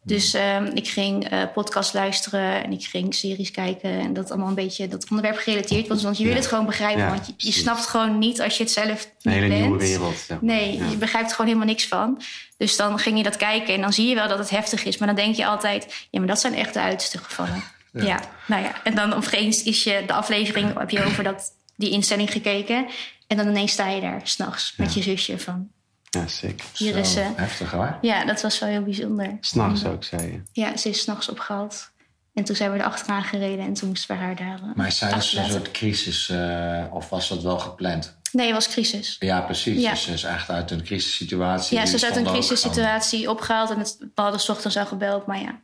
Dus 0.05 0.35
ehm, 0.35 0.65
ik 0.75 0.89
ging 0.89 1.29
eh 1.29 1.43
podcast 1.55 1.95
luisteren 1.95 2.65
en 2.65 2.73
ik 2.73 2.85
ging 2.85 3.15
series 3.15 3.51
kijken. 3.51 3.91
En 3.91 4.13
dat 4.13 4.31
allemaal 4.31 4.49
een 4.49 4.55
beetje 4.55 4.89
dat 4.89 5.07
onderwerp 5.11 5.37
gerelateerd 5.39 5.89
was. 5.89 6.03
Want 6.03 6.17
je 6.17 6.23
wil 6.25 6.33
Ja. 6.33 6.39
het 6.39 6.49
gewoon 6.49 6.67
begrijpen. 6.67 7.03
Ja, 7.03 7.09
want 7.11 7.27
je, 7.27 7.33
je 7.37 7.53
snapt 7.53 7.87
gewoon 7.87 8.19
niet 8.19 8.41
als 8.41 8.57
je 8.57 8.63
het 8.63 8.73
zelf 8.73 8.89
Een 9.05 9.11
niet 9.23 9.35
hele 9.35 9.49
bent. 9.49 9.61
nieuwe 9.61 9.79
wereld. 9.79 10.27
Nee, 10.41 10.73
je 10.91 10.97
begrijpt 10.97 11.29
er 11.29 11.35
gewoon 11.37 11.47
helemaal 11.51 11.69
niks 11.73 11.87
van. 11.89 12.21
Dus 12.57 12.77
dan 12.77 12.99
ging 12.99 13.17
je 13.17 13.23
dat 13.23 13.37
kijken 13.37 13.75
en 13.75 13.81
dan 13.81 13.93
zie 13.93 14.09
je 14.09 14.15
wel 14.15 14.29
dat 14.29 14.39
het 14.39 14.51
heftig 14.51 14.85
is. 14.85 14.99
Maar 14.99 15.09
dan 15.09 15.17
denk 15.17 15.35
je 15.35 15.47
altijd, 15.47 16.07
ja, 16.11 16.19
maar 16.19 16.29
dat 16.29 16.41
zijn 16.41 16.55
echt 16.55 16.75
de 16.75 16.81
uiterste 16.81 17.19
gevallen. 17.19 17.63
Ja. 17.93 18.21
nou 18.47 18.63
ja. 18.63 18.83
En 18.85 18.95
dan 18.95 19.13
opeens 19.13 19.63
is 19.63 19.85
je 19.85 20.03
de 20.07 20.13
aflevering, 20.13 20.79
heb 20.79 20.91
je 20.91 21.05
over 21.05 21.25
dat, 21.25 21.53
die 21.77 21.91
instelling 21.91 22.31
gekeken. 22.33 22.87
En 23.27 23.37
dan 23.37 23.49
ineens 23.49 23.73
sta 23.73 23.89
je 23.89 24.01
daar 24.01 24.21
s'nachts 24.25 24.75
met 24.77 24.95
je 24.95 25.03
zusje 25.03 25.39
van... 25.39 25.69
Ja, 26.11 26.27
sick. 26.27 26.63
Hier 26.77 26.93
Zo 26.93 26.99
is 26.99 27.13
ze. 27.13 27.27
Heftig, 27.37 27.71
hoor. 27.71 27.99
Ja, 28.01 28.25
dat 28.25 28.43
was 28.43 28.59
wel 28.59 28.69
heel 28.69 28.83
bijzonder. 28.83 29.37
S'nachts 29.41 29.85
ook, 29.85 30.05
zei 30.05 30.23
je. 30.33 30.43
Ja, 30.53 30.77
ze 30.77 30.89
is 30.89 31.01
s'nachts 31.01 31.29
opgehaald. 31.29 31.91
En 32.35 32.45
toen 32.45 32.57
zijn 32.57 32.73
we 32.73 32.79
er 32.79 32.85
achteraan 32.85 33.23
gereden 33.23 33.65
en 33.65 33.73
toen 33.75 33.89
moesten 33.89 34.17
we 34.17 34.23
haar 34.23 34.37
daar... 34.37 34.59
eh, 34.63 34.75
Maar 34.75 34.87
is 34.87 34.99
zij 34.99 35.13
dus 35.13 35.35
een 35.37 35.51
soort 35.51 35.71
crisis, 35.71 36.29
eh, 36.29 36.85
of 36.91 37.09
was 37.09 37.29
dat 37.29 37.43
wel 37.43 37.59
gepland? 37.59 38.17
Nee, 38.33 38.47
het 38.47 38.55
was 38.55 38.69
crisis. 38.69 39.17
Ja, 39.19 39.41
precies. 39.41 39.83
Ja. 39.83 39.91
Dus 39.91 40.03
ze 40.03 40.13
is 40.13 40.23
echt 40.25 40.51
uit 40.51 40.71
een 40.71 40.83
crisissituatie. 40.83 41.79
Ja, 41.79 41.87
ze 41.87 41.95
is 41.95 42.05
uit 42.05 42.17
een 42.17 42.25
crisissituatie 42.25 43.31
opgehaald 43.31 43.71
en 43.71 43.79
het, 43.79 43.97
we 43.99 44.09
hadden 44.23 44.41
's 44.41 44.49
ochtends 44.49 44.77
al 44.77 44.87
gebeld. 44.87 45.27
Maar 45.27 45.41
ja, 45.41 45.61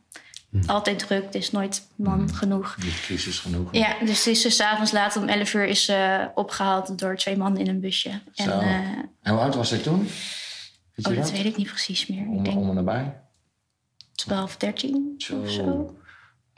altijd 0.65 0.99
druk, 0.99 1.23
het 1.23 1.35
is 1.35 1.51
nooit 1.51 1.87
man 1.95 2.33
genoeg. 2.33 2.73
gewoon 2.73 2.89
Niet 2.89 3.01
crisis 3.01 3.39
genoeg. 3.39 3.73
Ja, 3.73 3.99
dus 3.99 4.17
het 4.17 4.27
is 4.27 4.41
dus 4.41 4.55
's 4.55 4.59
avonds 4.59 4.91
laat 4.91 5.15
om 5.15 5.27
11 5.27 5.53
uur 5.53 5.65
is 5.65 5.85
ze 5.85 6.29
opgehaald 6.35 6.99
door 6.99 7.15
twee 7.15 7.37
mannen 7.37 7.61
in 7.61 7.67
een 7.67 7.79
busje. 7.79 8.09
En, 8.35 8.51
eh, 8.51 8.73
En 9.21 9.31
hoe 9.31 9.39
oud 9.39 9.55
was 9.55 9.69
zij 9.69 9.77
toen? 9.77 9.99
Weet 9.99 11.07
oh, 11.07 11.15
dat 11.15 11.15
dat? 11.15 11.31
weet 11.31 11.45
ik 11.45 11.57
niet 11.57 11.67
precies 11.67 12.07
meer. 12.07 12.37
Ik 12.37 12.45
denk 12.45 12.57
om 12.57 12.69
en 12.69 12.75
nabij? 12.75 13.21
12, 14.15 14.57
13 14.57 15.13
Zo. 15.17 15.39
of 15.41 15.49
zo. 15.49 15.95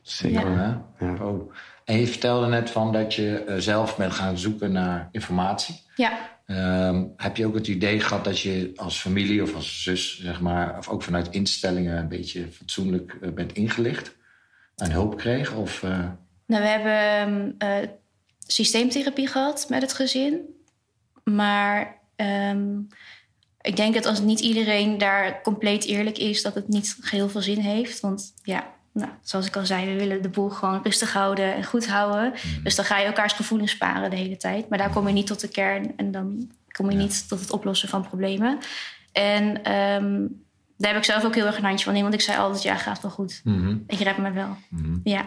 Sick. 0.01 0.31
Ja. 0.31 0.83
Hè? 0.97 1.05
Ja. 1.05 1.25
Oh. 1.25 1.53
En 1.91 1.99
je 1.99 2.07
vertelde 2.07 2.47
net 2.47 2.69
van 2.69 2.91
dat 2.91 3.13
je 3.13 3.43
eh, 3.43 3.55
zelf 3.57 3.97
bent 3.97 4.13
gaan 4.13 4.37
zoeken 4.37 4.71
naar 4.71 5.09
informatie. 5.11 5.81
Ja, 5.95 6.31
Ehm, 6.51 7.05
heb 7.17 7.37
je 7.37 7.45
ook 7.45 7.53
het 7.53 7.67
idee 7.67 7.99
gehad 7.99 8.23
dat 8.23 8.39
je 8.39 8.71
als 8.75 8.99
familie 8.99 9.41
of 9.41 9.55
als 9.55 9.83
zus, 9.83 10.19
zeg 10.19 10.41
maar, 10.41 10.77
of 10.77 10.89
ook 10.89 11.03
vanuit 11.03 11.29
instellingen 11.29 11.97
een 11.97 12.07
beetje 12.07 12.51
fatsoenlijk 12.51 13.17
eh, 13.21 13.31
bent 13.31 13.53
ingelicht 13.53 14.15
en 14.75 14.91
hulp 14.91 15.17
kreeg? 15.17 15.53
Of, 15.53 15.83
eh, 15.83 16.09
nou, 16.45 16.61
we 16.61 16.67
hebben 16.67 17.55
eh, 17.57 17.89
systeemtherapie 18.47 19.27
gehad 19.27 19.65
met 19.69 19.81
het 19.81 19.93
gezin. 19.93 20.39
Maar 21.23 21.99
ehm, 22.15 22.79
ik 23.61 23.75
denk 23.75 23.93
dat 23.93 24.05
als 24.05 24.21
niet 24.21 24.39
iedereen 24.39 24.97
daar 24.97 25.41
compleet 25.41 25.85
eerlijk 25.85 26.17
is, 26.17 26.41
dat 26.41 26.55
het 26.55 26.67
niet 26.67 26.97
heel 27.01 27.29
veel 27.29 27.41
zin 27.41 27.59
heeft. 27.59 27.99
Want 27.99 28.33
ja, 28.43 28.73
nou, 28.93 29.09
zoals 29.21 29.45
ik 29.47 29.55
al 29.55 29.65
zei, 29.65 29.85
we 29.85 29.99
willen 29.99 30.21
de 30.21 30.29
boel 30.29 30.49
gewoon 30.49 30.79
rustig 30.83 31.13
houden 31.13 31.55
en 31.55 31.63
goed 31.63 31.87
houden. 31.87 32.33
Dus 32.63 32.75
dan 32.75 32.85
ga 32.85 32.97
je 32.97 33.05
elkaars 33.05 33.33
gevoelens 33.33 33.71
sparen 33.71 34.09
de 34.09 34.15
hele 34.15 34.37
tijd. 34.37 34.69
Maar 34.69 34.77
daar 34.77 34.89
kom 34.89 35.07
je 35.07 35.13
niet 35.13 35.27
tot 35.27 35.39
de 35.41 35.47
kern 35.47 35.93
en 35.97 36.11
dan 36.11 36.51
kom 36.71 36.89
je 36.91 36.97
niet 36.97 37.27
tot 37.29 37.39
het 37.39 37.51
oplossen 37.51 37.89
van 37.89 38.07
problemen. 38.07 38.57
En 39.11 39.63
ehm, 39.63 40.19
daar 40.77 40.89
heb 40.91 40.97
ik 40.97 41.03
zelf 41.03 41.23
ook 41.25 41.35
heel 41.35 41.45
erg 41.45 41.57
een 41.57 41.63
handje 41.63 41.85
van 41.85 41.95
in, 41.95 42.01
want 42.01 42.13
ik 42.13 42.21
zei 42.21 42.37
altijd, 42.37 42.63
ja, 42.63 42.75
gaat 42.75 43.01
wel 43.01 43.11
goed. 43.11 43.41
mhm, 43.43 43.75
Ik 43.87 43.99
red 43.99 44.17
me 44.17 44.31
wel. 44.31 44.57
mhm. 44.69 44.97
Ja. 45.03 45.25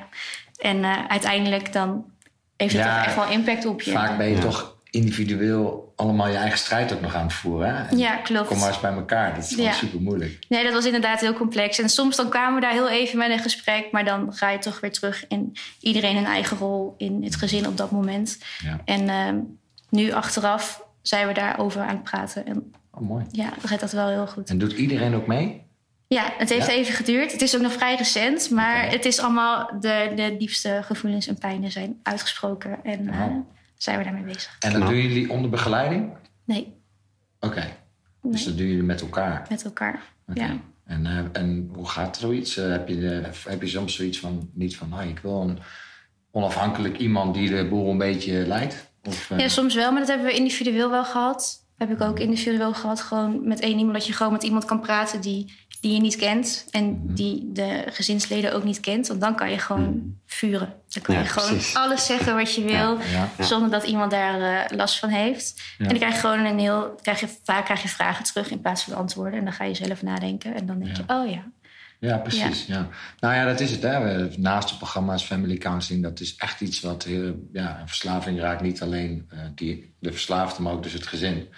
En 0.57 0.85
eh, 0.85 1.05
uiteindelijk 1.09 1.73
dan 1.73 2.05
heeft 2.57 2.73
het 2.75 2.83
Ja, 2.85 2.97
toch 2.97 3.05
echt 3.07 3.15
wel 3.15 3.29
impact 3.31 3.67
op 3.67 3.83
je. 3.83 3.91
Vaak 3.91 4.17
ben 4.19 4.29
je 4.29 4.35
Ja. 4.35 4.41
toch 4.41 4.74
individueel 4.95 5.93
allemaal 5.97 6.29
je 6.29 6.37
eigen 6.37 6.59
strijd 6.59 6.93
ook 6.93 7.01
nog 7.01 7.15
aan 7.15 7.23
het 7.25 7.33
voeren. 7.33 7.77
Hè? 7.77 7.83
En 7.89 7.99
Ja, 7.99 8.17
klopt. 8.17 8.47
Kom 8.49 8.59
maar 8.59 8.69
eens 8.69 8.81
bij 8.81 8.93
elkaar. 8.93 9.35
Dat 9.35 9.45
is 9.45 9.49
gewoon 9.51 9.65
Ja. 9.67 9.73
super 9.73 10.01
moeilijk. 10.01 10.39
Nee, 10.49 10.65
dat 10.65 10.73
was 10.73 10.85
inderdaad 10.85 11.21
heel 11.21 11.33
complex. 11.33 11.79
En 11.79 11.89
soms 11.89 12.17
dan 12.17 12.29
kwamen 12.29 12.55
we 12.55 12.61
daar 12.61 12.73
heel 12.73 12.91
even 12.91 13.19
met 13.19 13.31
een 13.31 13.39
gesprek, 13.39 13.89
maar 13.93 14.05
dan 14.05 14.33
ga 14.35 14.51
je 14.51 14.59
toch 14.59 14.81
weer 14.81 14.93
terug 14.93 15.25
in 15.29 15.53
iedereen 15.81 16.17
een 16.17 16.25
eigen 16.27 16.57
rol 16.57 16.95
in 16.99 17.23
het 17.25 17.37
gezin 17.37 17.67
op 17.67 17.77
dat 17.77 17.91
moment. 17.91 18.39
Ja. 18.65 18.81
En 18.85 19.09
ehm, 19.09 19.39
nu 19.91 20.13
achteraf 20.13 20.85
zijn 21.03 21.27
we 21.27 21.33
daarover 21.35 21.81
aan 21.81 21.89
het 21.89 22.03
praten. 22.03 22.47
En 22.47 22.73
Oh, 22.91 23.01
mooi. 23.09 23.25
ja, 23.31 23.53
gaat 23.65 23.81
dat 23.81 23.93
wel 23.93 24.09
heel 24.09 24.27
goed. 24.27 24.51
En 24.51 24.59
doet 24.59 24.73
iedereen 24.73 25.15
ook 25.15 25.27
mee? 25.27 25.63
Ja, 26.07 26.33
het 26.39 26.49
heeft 26.51 26.67
Ja? 26.67 26.73
even 26.73 26.95
geduurd. 26.95 27.33
Het 27.33 27.43
is 27.43 27.55
ook 27.57 27.63
nog 27.63 27.73
vrij 27.73 27.97
recent, 27.97 28.51
maar 28.51 28.91
het 28.91 29.05
is 29.05 29.19
allemaal 29.21 29.71
de, 29.81 30.13
de 30.17 30.37
diepste 30.39 30.81
gevoelens 30.85 31.27
en 31.27 31.39
pijnen 31.39 31.71
zijn 31.71 32.01
uitgesproken. 32.03 32.79
En. 32.85 33.11
Zijn 33.77 33.99
we 33.99 34.05
daarmee 34.05 34.23
bezig. 34.23 34.57
En 34.61 34.71
dat 34.71 34.81
Knap. 34.81 34.89
doen 34.93 35.01
jullie 35.03 35.31
onder 35.31 35.51
begeleiding? 35.51 36.13
Nee, 36.45 36.75
Oké. 37.41 37.61
Dus 38.23 38.35
Nee. 38.41 38.45
dat 38.45 38.57
doen 38.59 38.67
jullie 38.67 38.83
met 38.83 39.01
elkaar? 39.01 39.47
met 39.49 39.65
elkaar. 39.65 40.03
Oké. 40.29 40.41
Ja. 40.45 40.57
En, 40.85 41.07
eh, 41.07 41.19
en 41.43 41.71
hoe 41.75 41.89
gaat 41.89 42.17
zoiets? 42.17 42.57
Eh, 42.57 42.69
heb, 42.71 42.89
je 42.89 42.99
de, 42.99 43.23
heb 43.49 43.63
je 43.63 43.69
soms 43.69 43.95
zoiets 43.97 44.19
van, 44.21 44.51
niet 44.53 44.77
van, 44.77 44.93
ah, 44.93 45.09
ik 45.09 45.19
wil 45.19 45.41
een 45.43 45.59
onafhankelijk 46.31 46.99
iemand 46.99 47.35
die 47.35 47.51
de 47.51 47.69
boel 47.69 47.91
een 47.91 47.99
beetje 47.99 48.47
leidt? 48.47 48.91
Of, 49.05 49.31
eh, 49.31 49.39
Ja, 49.39 49.49
soms 49.49 49.75
wel, 49.75 49.91
maar 49.91 50.01
dat 50.01 50.09
hebben 50.09 50.27
we 50.27 50.33
individueel 50.33 50.91
wel 50.91 51.05
gehad. 51.05 51.64
Heb 51.77 51.91
ik 51.91 52.01
ook 52.01 52.19
individueel 52.19 52.75
gehad, 52.75 53.01
gewoon 53.01 53.49
met 53.49 53.61
één 53.61 53.77
iemand. 53.79 53.93
Dat 53.97 54.07
je 54.07 54.13
gewoon 54.13 54.33
met 54.33 54.43
iemand 54.43 54.65
kan 54.65 54.81
praten 54.81 55.21
die, 55.21 55.53
die 55.81 55.93
je 55.93 56.01
niet 56.01 56.17
kent. 56.17 56.67
En 56.71 57.01
die 57.15 57.53
de 57.53 57.85
gezinsleden 57.91 58.55
ook 58.55 58.65
niet 58.65 58.81
kent. 58.81 59.07
Want 59.09 59.21
dan 59.21 59.35
kan 59.37 59.51
je 59.51 59.59
gewoon 59.59 60.17
vuren. 60.27 60.75
Dan 60.89 61.03
kan 61.03 61.15
Ja, 61.15 61.21
je 61.21 61.27
gewoon 61.27 61.49
precies. 61.49 61.75
alles 61.75 62.07
zeggen 62.07 62.35
wat 62.35 62.55
je 62.55 62.63
wil. 62.63 62.99
ja. 62.99 63.29
Ja. 63.39 63.45
Zonder 63.45 63.71
dat 63.71 63.85
iemand 63.85 64.11
daar 64.11 64.41
eh, 64.71 64.77
last 64.77 64.99
van 64.99 65.09
heeft. 65.09 65.63
En 65.79 65.89
dan 65.89 65.97
krijg 65.97 66.15
je 66.15 66.21
gewoon 66.21 66.45
een 66.45 66.59
heel... 66.59 66.95
Krijg 67.03 67.21
je, 67.21 67.29
vaak 67.45 67.65
krijg 67.65 67.83
je 67.83 67.89
vragen 67.89 68.25
terug 68.25 68.51
in 68.51 68.61
plaats 68.61 68.83
van 68.83 68.95
antwoorden. 68.95 69.39
En 69.39 69.45
dan 69.45 69.53
ga 69.55 69.65
je 69.65 69.75
zelf 69.75 70.03
nadenken. 70.03 70.55
En 70.55 70.67
dan 70.67 70.79
denk 70.79 70.97
je, 70.97 71.03
oh 71.07 71.31
ja. 71.31 71.45
Ja, 72.05 72.19
precies. 72.19 72.67
Ja. 72.67 72.89
Nou 73.21 73.35
ja, 73.35 73.45
dat 73.45 73.61
is 73.61 73.71
het. 73.71 73.83
Hè. 73.83 74.29
Naast 74.37 74.69
de 74.69 74.77
programma's 74.77 75.25
Family 75.25 75.57
Counseling, 75.57 76.03
dat 76.03 76.21
is 76.21 76.37
echt 76.37 76.61
iets 76.61 76.81
wat 76.81 77.05
heel, 77.05 77.49
ja, 77.53 77.81
een 77.81 77.89
verslaving 77.89 78.41
raakt. 78.41 78.63
Niet 78.63 78.83
alleen 78.83 79.27
eh, 79.29 79.39
die, 79.55 79.95
de 79.99 80.13
verslaafde, 80.13 80.63
maar 80.63 80.73
ook 80.73 80.83
dus 80.83 80.93
het 80.93 81.07
gezin. 81.07 81.49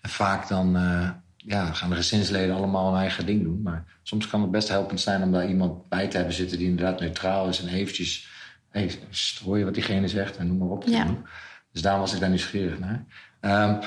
En 0.00 0.10
vaak 0.10 0.48
dan 0.48 0.76
eh, 0.76 1.10
ja, 1.36 1.72
gaan 1.72 1.90
de 1.90 1.96
gezinsleden 1.96 2.56
allemaal 2.56 2.90
hun 2.90 3.00
eigen 3.00 3.26
ding 3.26 3.42
doen. 3.42 3.62
Maar 3.62 3.84
soms 4.02 4.26
kan 4.26 4.40
het 4.40 4.50
best 4.50 4.68
helpend 4.68 5.00
zijn 5.00 5.22
om 5.22 5.32
daar 5.32 5.48
iemand 5.48 5.88
bij 5.88 6.08
te 6.08 6.16
hebben 6.16 6.34
zitten 6.34 6.58
die 6.58 6.68
inderdaad 6.68 7.00
neutraal 7.00 7.48
is 7.48 7.62
en 7.62 7.68
eventjes, 7.68 8.28
hey, 8.70 8.90
sst, 9.10 9.38
hoor 9.38 9.58
je 9.58 9.64
wat 9.64 9.74
diegene 9.74 10.08
zegt 10.08 10.36
en 10.36 10.46
noem 10.46 10.58
maar 10.58 10.68
op. 10.68 10.84
Ja. 10.86 11.06
Dus 11.72 11.82
daarom 11.82 12.00
was 12.00 12.14
ik 12.14 12.20
daar 12.20 12.28
nieuwsgierig 12.28 12.78
naar. 12.78 13.04
Ehm, 13.40 13.80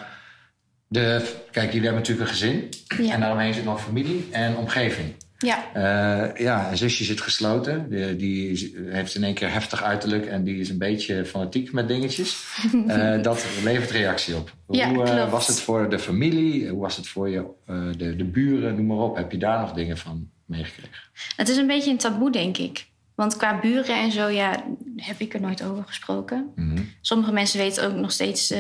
de, 0.88 1.36
kijk, 1.52 1.72
jullie 1.72 1.88
hebben 1.88 2.02
natuurlijk 2.02 2.30
een 2.30 2.36
gezin. 2.36 2.70
Ja. 3.06 3.14
En 3.14 3.20
daaromheen 3.20 3.54
zit 3.54 3.64
nog 3.64 3.82
familie 3.82 4.28
en 4.32 4.56
omgeving. 4.58 5.14
Ja, 5.42 5.64
Eh, 5.74 6.44
ja, 6.44 6.72
een 6.72 6.78
zusje 6.78 7.04
zit 7.04 7.22
gesloten. 7.22 7.90
Die, 7.90 8.16
die 8.16 8.74
heeft 8.86 9.16
in 9.16 9.24
één 9.24 9.34
keer 9.34 9.52
heftig 9.52 9.84
uiterlijk 9.84 10.26
en 10.26 10.44
die 10.44 10.60
is 10.60 10.70
een 10.70 10.78
beetje 10.78 11.26
fanatiek 11.26 11.72
met 11.72 11.88
dingetjes. 11.88 12.40
Eh, 12.88 13.22
dat 13.22 13.46
levert 13.64 13.92
reactie 13.92 14.36
op. 14.36 14.54
Ja, 14.70 14.94
Hoe 14.94 15.04
eh, 15.04 15.32
was 15.32 15.48
het 15.48 15.60
voor 15.62 15.90
de 15.90 16.00
familie? 16.00 16.70
Hoe 16.70 16.82
was 16.82 16.98
het 16.98 17.08
voor 17.08 17.30
je, 17.30 17.46
de, 17.98 18.16
de 18.16 18.24
buren? 18.24 18.76
Noem 18.76 18.86
maar 18.86 18.98
op. 18.98 19.16
Heb 19.16 19.32
je 19.32 19.38
daar 19.38 19.60
nog 19.60 19.74
dingen 19.74 19.98
van 19.98 20.30
meegekregen? 20.46 20.92
het 21.36 21.50
is 21.50 21.58
een 21.58 21.68
beetje 21.68 21.92
een 21.92 21.98
taboe, 21.98 22.32
denk 22.32 22.58
ik. 22.58 22.86
Want 23.16 23.38
qua 23.38 23.60
buren 23.60 23.96
en 23.96 24.12
zo, 24.12 24.28
ja, 24.28 24.64
heb 24.96 25.20
ik 25.20 25.34
er 25.34 25.42
nooit 25.42 25.64
over 25.64 25.84
gesproken. 25.84 26.52
Mhm. 26.56 26.82
Sommige 27.02 27.32
mensen 27.32 27.60
weten 27.60 27.86
ook 27.88 27.96
nog 27.96 28.12
steeds 28.12 28.54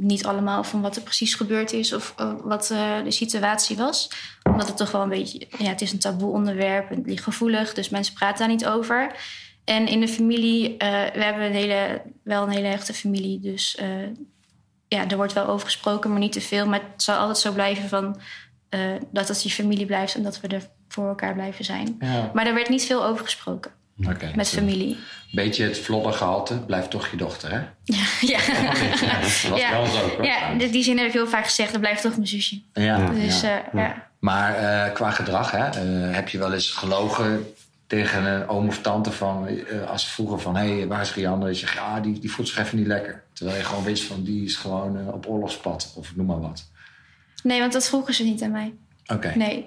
niet 0.00 0.26
allemaal 0.26 0.64
van 0.64 0.80
wat 0.80 0.96
er 0.96 1.02
precies 1.02 1.34
gebeurd 1.34 1.72
is 1.72 1.92
of 1.92 2.14
eh, 2.16 2.32
wat 2.42 2.70
eh, 2.70 3.02
de 3.04 3.10
situatie 3.10 3.76
was. 3.76 4.10
Omdat 4.42 4.68
het 4.68 4.76
toch 4.76 4.90
wel 4.90 5.02
een 5.02 5.08
beetje, 5.08 5.46
ja, 5.58 5.68
het 5.68 5.80
is 5.80 5.92
een 5.92 5.98
taboe 5.98 6.32
onderwerp 6.32 6.90
en 6.90 6.96
het 6.96 7.06
ligt 7.06 7.22
gevoelig, 7.22 7.74
dus 7.74 7.88
mensen 7.88 8.14
praten 8.14 8.38
daar 8.38 8.48
niet 8.48 8.66
over. 8.66 9.14
En 9.64 9.86
in 9.86 10.00
de 10.00 10.08
familie, 10.08 10.76
eh, 10.76 10.88
we 11.14 11.24
hebben 11.24 11.44
een 11.44 11.52
hele, 11.52 12.02
wel 12.22 12.42
een 12.42 12.50
hele 12.50 12.66
hechte 12.66 12.94
familie, 12.94 13.40
dus 13.40 13.78
ja, 14.88 15.08
er 15.08 15.16
wordt 15.16 15.32
wel 15.32 15.46
over 15.46 15.66
gesproken, 15.66 16.10
maar 16.10 16.18
niet 16.18 16.32
te 16.32 16.40
veel. 16.40 16.66
Maar 16.66 16.80
het 16.92 17.02
zal 17.02 17.16
altijd 17.16 17.38
zo 17.38 17.52
blijven 17.52 17.88
van, 17.88 18.20
dat 19.10 19.28
het 19.28 19.42
je 19.42 19.50
familie 19.50 19.86
blijft 19.86 20.14
en 20.14 20.22
dat 20.22 20.40
we 20.40 20.48
er 20.48 20.68
voor 20.88 21.08
elkaar 21.08 21.34
blijven 21.34 21.64
zijn. 21.64 21.96
Ja, 22.00 22.30
Maar 22.34 22.46
er 22.46 22.54
werd 22.54 22.68
niet 22.68 22.84
veel 22.84 23.04
over 23.04 23.24
gesproken 23.24 23.72
met 24.34 24.48
familie. 24.48 24.96
Beetje 25.32 25.64
het 25.64 25.78
vlodder 25.78 26.12
gehalte. 26.12 26.58
Blijft 26.58 26.90
toch 26.90 27.08
je 27.10 27.16
dochter, 27.16 27.50
hè? 27.50 27.58
Ja, 28.20 28.36
Dat 29.10 29.48
was 29.48 29.60
Ja. 29.60 29.70
wel 29.70 29.86
zo, 29.86 29.98
hoor. 30.08 30.24
ja 30.24 30.48
in 30.50 30.70
die 30.70 30.82
zin 30.82 30.96
heb 30.98 31.06
ik 31.06 31.12
heel 31.12 31.26
vaak 31.28 31.44
gezegd, 31.44 31.72
dat 31.72 31.80
blijft 31.80 32.02
toch 32.02 32.14
mijn 32.16 32.26
zusje. 32.28 32.60
Ja, 32.72 33.06
Dus 33.10 33.40
ja. 33.40 33.62
eh, 33.72 33.80
ja. 33.80 34.08
Maar 34.18 34.54
eh, 34.54 34.92
qua 34.94 35.10
gedrag, 35.10 35.50
hè, 35.50 35.64
eh, 35.68 36.14
heb 36.14 36.28
je 36.28 36.38
wel 36.38 36.52
eens 36.52 36.70
gelogen 36.70 37.46
tegen 37.86 38.24
een 38.26 38.48
oom 38.48 38.66
of 38.68 38.80
tante 38.80 39.12
van, 39.12 39.48
als 39.88 40.04
ze 40.04 40.10
vroegen 40.10 40.40
van, 40.40 40.56
hé, 40.56 40.76
hey, 40.76 40.86
waar 40.86 41.00
is 41.00 41.14
Rianne? 41.14 41.44
Dat 41.46 41.58
je 41.60 41.66
zegt, 41.66 41.78
ah, 41.78 42.02
die, 42.02 42.18
die 42.18 42.30
voelt 42.32 42.48
zich 42.48 42.58
even 42.58 42.78
niet 42.78 42.86
lekker. 42.86 43.22
Terwijl 43.32 43.56
je 43.58 43.64
gewoon 43.64 43.84
wist 43.84 44.02
van, 44.04 44.22
die 44.22 44.44
is 44.44 44.56
gewoon 44.56 45.12
op 45.12 45.26
oorlogspad 45.28 45.92
of 45.96 46.16
noem 46.16 46.26
maar 46.26 46.40
wat. 46.40 46.64
Nee, 47.42 47.60
want 47.60 47.72
dat 47.72 47.88
vroegen 47.88 48.14
ze 48.14 48.24
niet 48.24 48.42
aan 48.42 48.50
mij. 48.50 48.74
Oké. 49.06 49.32
Nee. 49.36 49.66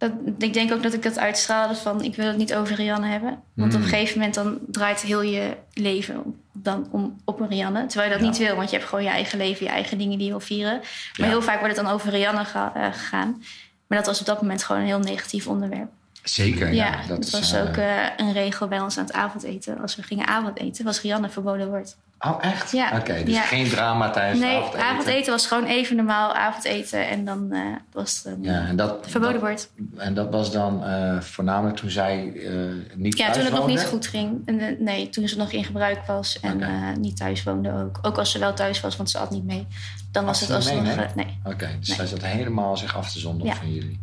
Dat, 0.00 0.12
ik 0.38 0.52
denk 0.52 0.72
ook 0.72 0.82
dat 0.82 0.92
ik 0.94 1.02
dat 1.02 1.18
uitstraalde 1.18 1.74
van 1.74 2.02
ik 2.04 2.14
wil 2.16 2.26
het 2.26 2.36
niet 2.36 2.54
over 2.54 2.74
Rianne 2.76 3.06
hebben. 3.06 3.42
Want 3.54 3.74
op 3.74 3.80
een 3.80 3.86
gegeven 3.88 4.16
moment 4.18 4.34
dan 4.34 4.58
draait 4.66 5.00
heel 5.00 5.22
je 5.22 5.56
leven 5.74 6.40
dan 6.52 6.88
om, 6.90 7.16
op 7.24 7.40
een 7.40 7.48
Rianne. 7.48 7.86
Terwijl 7.86 8.10
je 8.10 8.16
dat 8.16 8.24
Ja. 8.24 8.30
niet 8.30 8.38
wil, 8.46 8.56
want 8.56 8.70
je 8.70 8.76
hebt 8.76 8.88
gewoon 8.88 9.04
je 9.04 9.10
eigen 9.10 9.38
leven, 9.38 9.66
je 9.66 9.72
eigen 9.72 9.98
dingen 9.98 10.16
die 10.16 10.24
je 10.26 10.30
wil 10.32 10.40
vieren. 10.40 10.76
Maar 10.78 10.86
Ja. 11.12 11.26
heel 11.26 11.42
vaak 11.42 11.58
wordt 11.60 11.76
het 11.76 11.84
dan 11.84 11.94
over 11.94 12.10
Rianne 12.10 12.40
eh, 12.40 12.84
gegaan. 12.92 13.42
Maar 13.86 13.98
dat 13.98 14.06
was 14.06 14.20
op 14.20 14.26
dat 14.26 14.40
moment 14.40 14.64
gewoon 14.64 14.80
een 14.80 14.86
heel 14.86 14.98
negatief 14.98 15.46
onderwerp. 15.46 15.90
Zeker, 16.22 16.72
Ja, 16.72 16.86
ja. 16.86 17.06
dat, 17.08 17.30
was 17.30 17.52
eh, 17.52 17.62
ook 17.62 17.76
eh, 17.76 17.96
een 18.16 18.32
regel 18.32 18.68
bij 18.68 18.80
ons 18.80 18.98
aan 18.98 19.04
het 19.04 19.12
avondeten. 19.14 19.80
Als 19.80 19.96
we 19.96 20.02
gingen 20.02 20.26
avondeten, 20.26 20.84
was 20.84 21.00
Rianne 21.00 21.28
verboden 21.28 21.68
woord. 21.68 21.96
Oh, 22.26 22.38
echt? 22.40 22.72
Ja. 22.72 22.90
Oké, 22.98 23.22
dus 23.24 23.34
Ja. 23.34 23.42
geen 23.42 23.68
drama 23.68 24.10
tijdens 24.10 24.40
Nee, 24.40 24.48
het 24.54 24.58
avondeten. 24.64 24.86
avondeten 24.88 25.32
was 25.32 25.46
gewoon 25.46 25.64
even 25.64 25.96
normaal 25.96 26.34
avondeten. 26.34 27.08
En 27.08 27.24
dan 27.24 27.52
eh, 27.52 27.60
was 27.92 28.16
het 28.22 28.24
een 28.34 28.42
Ja, 28.42 28.66
en 28.66 28.76
dat, 28.76 29.06
verboden 29.10 29.32
dat- 29.40 29.42
woord. 29.42 29.68
En 29.96 30.14
dat 30.14 30.30
was 30.30 30.52
dan 30.52 30.84
eh, 30.84 31.20
voornamelijk 31.20 31.76
toen 31.76 31.90
zij 31.90 32.32
eh, 32.34 32.52
niet 32.96 33.18
Ja, 33.18 33.24
thuis 33.24 33.36
toen 33.36 33.44
het 33.46 33.54
nog 33.54 33.66
niet 33.66 33.84
goed 33.84 34.06
ging. 34.06 34.42
En, 34.44 34.60
eh, 34.60 34.78
nee, 34.78 35.08
toen 35.08 35.28
ze 35.28 35.36
nog 35.36 35.52
in 35.52 35.64
gebruik 35.64 36.06
was 36.06 36.40
en 36.40 36.62
eh, 36.62 36.96
niet 36.98 37.16
thuis 37.16 37.42
woonde 37.42 37.72
ook. 37.72 37.98
Ook 38.02 38.18
als 38.18 38.30
ze 38.30 38.38
wel 38.38 38.54
thuis 38.54 38.80
was, 38.80 38.96
want 38.96 39.10
ze 39.10 39.18
had 39.18 39.30
niet 39.30 39.44
mee. 39.44 39.66
Dan 40.12 40.24
was 40.24 40.40
het 40.40 40.50
alsnog... 40.50 40.86
eh, 40.86 40.98
nee. 41.14 41.38
Oké, 41.44 41.68
dus 41.78 41.88
Nee. 41.88 41.96
zij 41.96 42.06
zat 42.06 42.22
helemaal 42.24 42.76
zich 42.76 42.96
af 42.96 43.12
te 43.12 43.18
zonderen 43.18 43.52
Ja. 43.52 43.58
van 43.60 43.72
jullie. 43.72 44.00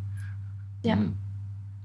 Ja. 0.82 0.94
Hmm. 0.94 1.18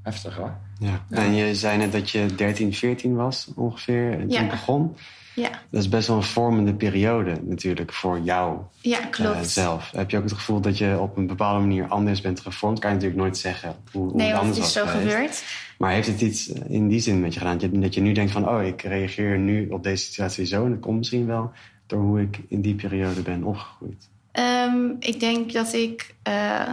Heftig 0.02 0.36
hoor. 0.36 0.56
Ja. 0.78 1.04
En 1.10 1.34
je 1.34 1.54
zei 1.54 1.78
net 1.78 1.92
dat 1.92 2.10
je 2.10 2.26
13, 2.36 2.74
14 2.74 3.14
was 3.14 3.48
ongeveer 3.56 4.18
toen 4.18 4.30
Ja. 4.30 4.40
het 4.40 4.50
begon. 4.50 4.96
Ja, 5.34 5.50
Dat 5.70 5.80
is 5.82 5.88
best 5.88 6.08
wel 6.08 6.16
een 6.16 6.22
vormende 6.22 6.74
periode 6.74 7.40
natuurlijk 7.42 7.92
voor 7.92 8.20
jou 8.20 8.58
ja 8.80 9.00
eh, 9.00 9.10
klopt. 9.10 9.48
zelf. 9.48 9.90
Heb 9.90 10.10
je 10.10 10.16
ook 10.16 10.22
het 10.22 10.32
gevoel 10.32 10.60
dat 10.60 10.78
je 10.78 10.98
op 11.00 11.16
een 11.16 11.26
bepaalde 11.26 11.60
manier 11.60 11.86
anders 11.88 12.20
bent 12.20 12.40
gevormd? 12.40 12.78
Kan 12.78 12.88
je 12.90 12.94
natuurlijk 12.96 13.22
nooit 13.22 13.36
zeggen 13.38 13.76
hoe, 13.92 14.08
hoe 14.08 14.16
nee, 14.16 14.28
het 14.28 14.36
anders 14.38 14.56
het 14.56 14.66
is 14.66 14.72
zo 14.72 14.86
geweest. 14.86 15.10
gebeurd. 15.12 15.44
Maar 15.78 15.92
heeft 15.92 16.06
het 16.06 16.20
iets 16.20 16.48
in 16.48 16.88
die 16.88 17.00
zin 17.00 17.20
met 17.20 17.32
je 17.34 17.38
gedaan? 17.40 17.58
Dat 17.58 17.70
je, 17.72 17.78
dat 17.78 17.94
je 17.94 18.00
nu 18.00 18.12
denkt 18.12 18.32
van, 18.32 18.48
oh, 18.48 18.62
ik 18.66 18.82
reageer 18.82 19.38
nu 19.38 19.68
op 19.68 19.82
deze 19.82 20.04
situatie 20.04 20.44
zo. 20.46 20.64
En 20.64 20.70
dat 20.70 20.80
komt 20.80 20.96
misschien 20.98 21.26
wel 21.26 21.50
door 21.86 22.00
hoe 22.02 22.20
ik 22.20 22.40
in 22.48 22.60
die 22.60 22.74
periode 22.74 23.20
ben 23.22 23.44
opgegroeid. 23.44 24.08
Ehm, 24.32 24.76
ik 24.98 25.20
denk 25.20 25.52
dat 25.52 25.72
ik 25.72 26.14
eh, 26.22 26.68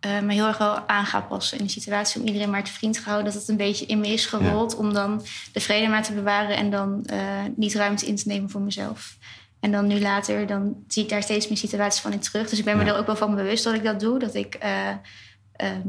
eh, 0.00 0.20
me 0.20 0.32
heel 0.32 0.46
erg 0.46 0.58
wel 0.58 0.88
aan 0.88 1.06
ga 1.06 1.20
passen 1.20 1.58
in 1.58 1.64
de 1.64 1.70
situatie. 1.70 2.20
Om 2.20 2.26
iedereen 2.26 2.50
maar 2.50 2.64
te 2.64 2.72
vriend 2.72 2.94
te 2.94 3.00
houden. 3.04 3.24
Dat 3.24 3.40
het 3.40 3.48
een 3.48 3.56
beetje 3.56 3.86
in 3.86 4.00
me 4.00 4.08
is 4.08 4.26
gerold. 4.26 4.76
Om 4.76 4.92
dan 4.92 5.22
de 5.52 5.60
vrede 5.60 5.88
maar 5.88 6.02
te 6.02 6.12
bewaren. 6.12 6.56
En 6.56 6.70
dan 6.70 7.04
eh, 7.04 7.18
niet 7.56 7.74
ruimte 7.74 8.06
in 8.06 8.16
te 8.16 8.28
nemen 8.28 8.50
voor 8.50 8.60
mezelf. 8.60 9.16
En 9.60 9.72
dan 9.72 9.86
nu 9.86 10.00
later, 10.00 10.46
dan 10.46 10.76
zie 10.88 11.02
ik 11.02 11.08
daar 11.08 11.22
steeds 11.22 11.48
meer 11.48 11.56
situaties 11.56 12.00
van 12.00 12.12
in 12.12 12.18
terug. 12.18 12.48
Dus 12.48 12.58
ik 12.58 12.64
ben 12.64 12.76
me 12.76 12.84
er 12.84 12.96
ook 12.96 13.06
wel 13.06 13.16
van 13.16 13.34
bewust 13.34 13.64
dat 13.64 13.74
ik 13.74 13.84
dat 13.84 14.00
doe. 14.00 14.18
Dat 14.18 14.34
ik 14.34 14.54
eh, 14.54 14.88
ehm, 15.52 15.88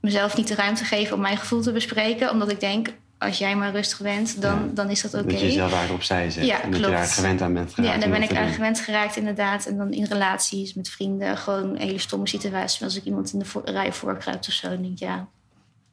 mezelf 0.00 0.36
niet 0.36 0.48
de 0.48 0.54
ruimte 0.54 0.84
geef 0.84 1.12
om 1.12 1.20
mijn 1.20 1.36
gevoel 1.36 1.62
te 1.62 1.72
bespreken. 1.72 2.30
Omdat 2.30 2.50
ik 2.50 2.60
denk, 2.60 2.88
als 3.18 3.38
jij 3.38 3.56
maar 3.56 3.72
rustig 3.72 4.00
bent, 4.00 4.42
dan, 4.42 4.58
Ja. 4.58 4.70
dan 4.74 4.90
is 4.90 5.00
dat 5.02 5.14
oké. 5.14 5.22
Dat 5.26 5.40
je 5.40 5.46
jezelf 5.46 5.70
daar 5.70 5.90
opzij 5.90 6.30
zet. 6.30 6.44
Ja, 6.46 6.62
en 6.62 6.70
dat 6.70 6.80
je 6.80 6.86
daar 6.86 7.04
gewend 7.06 7.40
aan 7.42 7.54
bent 7.54 7.74
geraakt. 7.74 7.94
Ja, 7.94 8.00
daar 8.00 8.10
ben 8.10 8.22
ik 8.22 8.36
aan 8.36 8.44
doen. 8.44 8.54
gewend 8.54 8.80
geraakt 8.80 9.16
inderdaad. 9.16 9.66
En 9.66 9.76
dan 9.76 9.92
in 9.92 10.04
relaties 10.04 10.74
met 10.74 10.88
vrienden. 10.88 11.36
Gewoon 11.36 11.62
een 11.70 11.78
hele 11.78 11.98
stomme 11.98 12.28
situatie. 12.28 12.84
Als 12.84 12.96
ik 12.96 13.04
iemand 13.04 13.32
in 13.32 13.38
de 13.38 13.44
vo- 13.44 13.62
rij 13.64 13.92
voorkruipt 13.92 14.48
of 14.48 14.54
zo. 14.54 14.68
Dan 14.68 14.80
denk 14.82 14.92
ik, 14.92 14.98
ja, 14.98 15.26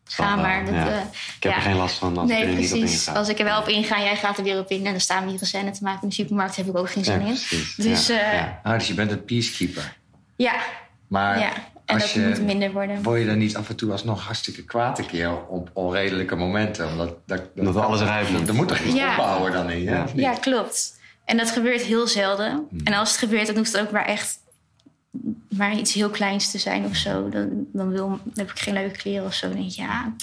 ga 0.04 0.36
maar. 0.36 0.66
Dat, 0.66 0.74
ja. 0.74 0.88
eh, 0.90 0.96
Ik 1.38 1.44
heb 1.44 1.52
ja. 1.52 1.56
er 1.56 1.62
geen 1.64 1.76
last 1.76 1.98
van 1.98 2.18
als 2.18 2.30
ik 2.30 2.38
nee, 2.38 2.46
niet 2.56 2.72
op 2.74 2.80
precies. 2.80 3.08
inga. 3.08 3.18
Als 3.20 3.30
ik 3.30 3.40
er 3.40 3.46
wel 3.46 3.60
op 3.60 3.68
inga, 3.68 4.00
jij 4.00 4.16
gaat 4.16 4.38
er 4.38 4.44
weer 4.44 4.60
op 4.60 4.70
in. 4.70 4.86
En 4.86 4.92
dan 4.92 5.00
staan 5.02 5.24
we 5.26 5.32
hier 5.32 5.42
een 5.42 5.48
scène 5.48 5.72
te 5.72 5.84
maken 5.84 6.02
in 6.02 6.08
de 6.10 6.14
supermarkt. 6.14 6.56
Heb 6.56 6.68
ik 6.68 6.78
ook 6.78 6.90
geen 6.90 7.04
Ja, 7.04 7.12
zin 7.12 7.20
in. 7.22 7.26
precies. 7.34 7.76
Dus 7.76 8.08
ja. 8.08 8.20
eh, 8.20 8.34
ja. 8.34 8.60
Ah, 8.64 8.74
dus 8.74 8.88
je 8.88 8.94
bent 8.94 9.12
een 9.12 9.26
peacekeeper. 9.26 9.98
ja, 10.36 10.56
Maar 11.08 11.40
ja. 11.40 11.52
En 11.86 11.94
als 11.94 12.04
dat 12.04 12.12
je, 12.12 12.28
moet 12.30 12.42
minder 12.46 12.72
worden. 12.72 13.04
word 13.04 13.20
je 13.20 13.26
dan 13.26 13.38
niet 13.38 13.56
af 13.56 13.70
en 13.70 13.76
toe 13.76 13.92
alsnog 13.92 14.22
hartstikke 14.24 14.64
kwaad 14.64 15.00
een 15.00 15.06
keer 15.06 15.46
op 15.48 15.70
onredelijke 15.74 16.36
momenten? 16.36 16.88
Omdat 16.88 17.16
dat, 17.26 17.42
Omdat 17.56 17.76
alles 17.76 18.02
eruit 18.02 18.30
moet. 18.30 18.48
Er 18.48 18.54
moet 18.56 18.68
toch 18.68 18.80
iets 18.80 18.96
Ja. 18.96 19.10
opbouwen 19.10 19.52
dan 19.52 19.70
in, 19.70 19.82
ja? 19.82 19.94
Ja. 19.94 20.04
of 20.04 20.14
niet? 20.14 20.24
Ja, 20.24 20.34
klopt. 20.34 21.00
En 21.26 21.38
dat 21.38 21.52
gebeurt 21.52 21.82
heel 21.82 22.08
zelden. 22.08 22.68
Hmm. 22.70 22.80
En 22.84 22.94
als 22.94 23.10
het 23.10 23.18
gebeurt, 23.18 23.48
dan 23.48 23.56
hoeft 23.56 23.72
het 23.72 23.82
ook 23.82 23.92
maar 23.92 24.06
echt 24.06 24.40
maar 25.50 25.78
iets 25.78 25.94
heel 25.94 26.10
kleins 26.10 26.52
te 26.52 26.58
zijn 26.58 26.86
of 26.86 26.96
zo. 26.96 27.30
Dan, 27.30 27.66
dan, 27.74 27.90
wil, 27.90 28.08
dan 28.08 28.22
heb 28.34 28.52
ik 28.52 28.60
geen 28.60 28.74
leuke 28.74 28.98
kleren 28.98 29.26
of 29.26 29.34
zo. 29.34 29.48
Dan 29.48 29.58
denk 29.58 29.70
ik, 29.70 29.76
ja, 29.76 30.14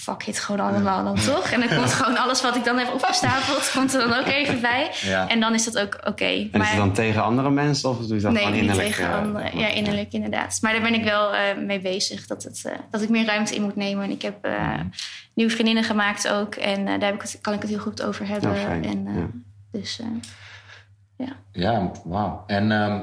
fuck 0.00 0.26
it 0.26 0.38
gewoon 0.38 0.60
allemaal 0.60 1.04
dan 1.04 1.14
toch? 1.14 1.50
En 1.50 1.60
dan 1.60 1.68
komt 1.78 1.92
gewoon 2.00 2.16
alles 2.18 2.42
wat 2.42 2.56
ik 2.56 2.64
dan 2.64 2.78
heb 2.78 2.92
opgestapeld, 2.94 3.70
komt 3.74 3.94
er 3.94 4.08
dan 4.08 4.18
ook 4.18 4.26
even 4.40 4.60
bij. 4.60 4.90
Ja. 5.00 5.28
En 5.28 5.40
dan 5.40 5.54
is 5.54 5.64
dat 5.64 5.78
ook 5.78 5.98
oké. 6.04 6.24
En 6.24 6.60
is 6.60 6.68
het 6.68 6.76
dan 6.76 6.92
tegen 6.92 7.22
andere 7.22 7.50
mensen 7.50 7.88
of 7.90 7.98
doe 8.06 8.16
je 8.16 8.22
dat 8.22 8.32
nee, 8.32 8.42
gewoon 8.42 8.52
niet 8.52 8.62
innerlijk? 8.62 8.88
tegen 8.94 9.10
eh, 9.10 9.18
anderen. 9.18 9.58
Ja, 9.58 9.66
innerlijk 9.68 10.12
inderdaad. 10.12 10.58
Maar 10.60 10.72
daar 10.72 10.82
ben 10.82 10.94
ik 10.94 11.04
wel 11.04 11.34
eh, 11.34 11.56
mee 11.56 11.80
bezig. 11.80 12.26
Dat, 12.26 12.42
het, 12.42 12.62
eh, 12.64 12.72
dat 12.90 13.02
ik 13.02 13.08
meer 13.08 13.26
ruimte 13.26 13.54
in 13.54 13.62
moet 13.62 13.76
nemen. 13.76 14.04
En 14.04 14.10
ik 14.10 14.22
heb 14.22 14.38
Hmm. 14.42 14.90
nieuwe 15.34 15.52
vriendinnen 15.52 15.84
gemaakt 15.84 16.28
ook. 16.28 16.54
En 16.54 16.84
daar 16.84 17.00
heb 17.00 17.14
ik 17.14 17.22
het, 17.22 17.38
kan 17.40 17.52
ik 17.54 17.60
het 17.60 17.70
heel 17.70 17.78
goed 17.78 18.02
over 18.02 18.26
hebben. 18.26 18.50
Ja, 18.50 18.56
fijn. 18.56 18.84
En, 18.84 19.06
Ja. 19.14 19.26
Dus 19.72 20.00
eh, 20.00 21.26
Ja, 21.52 21.90
wauw. 22.04 22.44
En 22.46 22.72
ehm, 22.72 23.00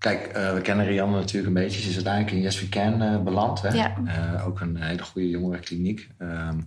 kijk, 0.00 0.26
eh, 0.26 0.54
we 0.54 0.60
kennen 0.60 0.86
Rianne 0.86 1.16
natuurlijk 1.16 1.46
een 1.46 1.62
beetje. 1.62 1.80
Ze 1.80 1.88
is 1.88 1.94
uiteindelijk 1.94 2.34
in 2.34 2.42
Yes 2.42 2.60
We 2.60 2.68
Can 2.68 3.02
eh, 3.02 3.22
beland. 3.22 3.62
Hè? 3.62 3.68
Ja. 3.68 3.96
Eh, 4.06 4.46
ook 4.46 4.60
een 4.60 4.76
hele 4.82 5.02
goede 5.02 5.28
jongerenkliniek. 5.28 6.08
Ehm 6.18 6.58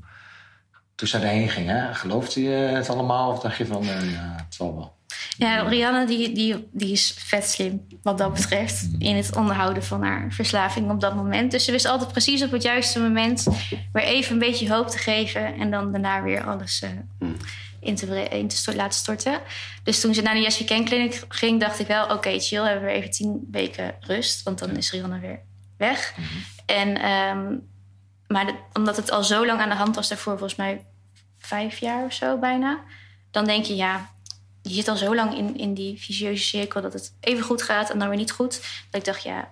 toen 0.96 1.08
zij 1.08 1.22
erheen 1.22 1.50
ging, 1.50 1.68
hè, 1.68 1.94
geloofde 1.94 2.42
je 2.42 2.50
het 2.50 2.90
allemaal? 2.90 3.32
Of 3.32 3.40
dacht 3.40 3.58
je 3.58 3.66
van, 3.66 3.82
eh, 3.82 4.12
ja, 4.12 4.34
het 4.38 4.54
zal 4.56 4.76
wel? 4.76 4.96
Ja, 5.38 5.62
Rihanna 5.62 6.06
die, 6.06 6.32
die, 6.34 6.68
die 6.72 6.92
is 6.92 7.16
vet 7.18 7.50
slim 7.50 7.88
wat 8.02 8.18
dat 8.18 8.34
betreft. 8.34 8.90
In 8.98 9.16
het 9.16 9.36
onderhouden 9.36 9.84
van 9.84 10.04
haar 10.04 10.32
verslaving 10.32 10.92
op 10.92 11.00
dat 11.00 11.16
moment. 11.16 11.52
Dus 11.52 11.66
ze 11.66 11.72
wist 11.72 11.86
altijd 11.86 12.12
precies 12.12 12.44
op 12.44 12.52
het 12.52 12.64
juiste 12.64 13.00
moment 13.00 13.48
weer 13.94 14.04
even 14.04 14.34
een 14.34 14.40
beetje 14.40 14.74
hoop 14.74 14.88
te 14.88 14.98
geven. 14.98 15.56
En 15.56 15.72
dan 15.72 15.92
daarna 15.92 16.24
weer 16.24 16.44
alles 16.44 16.82
eh, 16.82 17.28
in, 17.84 17.96
te, 17.96 18.28
in 18.30 18.50
laten 18.76 19.00
storten. 19.00 19.42
Dus 19.84 20.02
toen 20.02 20.14
ze 20.14 20.22
naar 20.22 20.34
de 20.34 20.42
Yes 20.42 20.58
We 20.58 20.64
Can 20.64 20.86
Clinic 20.86 21.24
ging, 21.28 21.60
dacht 21.60 21.80
ik 21.80 21.88
wel... 21.88 22.08
oké, 22.08 22.40
chill, 22.40 22.64
hebben 22.64 22.86
we 22.86 22.92
even 22.92 23.12
tien 23.12 23.48
weken 23.52 23.96
rust. 24.00 24.44
Want 24.44 24.60
dan 24.60 24.78
is 24.78 24.92
Rihanna 24.92 25.20
weer 25.20 25.40
weg. 25.78 26.14
En, 26.66 26.98
ehm, 26.98 27.56
maar 28.28 28.46
de- 28.46 28.60
omdat 28.74 28.98
het 28.98 29.12
al 29.12 29.24
zo 29.24 29.46
lang 29.46 29.62
aan 29.62 29.70
de 29.70 29.76
hand 29.76 29.96
was 29.96 30.08
daarvoor... 30.08 30.38
volgens 30.38 30.60
mij 30.60 30.86
vijf 31.38 31.78
jaar 31.78 32.06
of 32.06 32.14
zo 32.14 32.38
bijna... 32.38 32.80
dan 33.32 33.46
denk 33.46 33.66
je, 33.66 33.76
ja, 33.76 34.10
je 34.62 34.74
zit 34.74 34.88
al 34.88 34.96
zo 34.96 35.16
lang 35.16 35.38
in, 35.38 35.58
in 35.58 35.74
die 35.74 36.00
vicieuze 36.00 36.44
cirkel 36.44 36.82
dat 36.82 36.94
het 36.94 37.14
even 37.20 37.44
goed 37.44 37.62
gaat 37.62 37.90
en 37.90 38.00
dan 38.00 38.08
weer 38.08 38.18
niet 38.18 38.32
goed. 38.32 38.62
Dat 38.90 39.00
ik 39.00 39.06
dacht, 39.06 39.24
ja, 39.24 39.52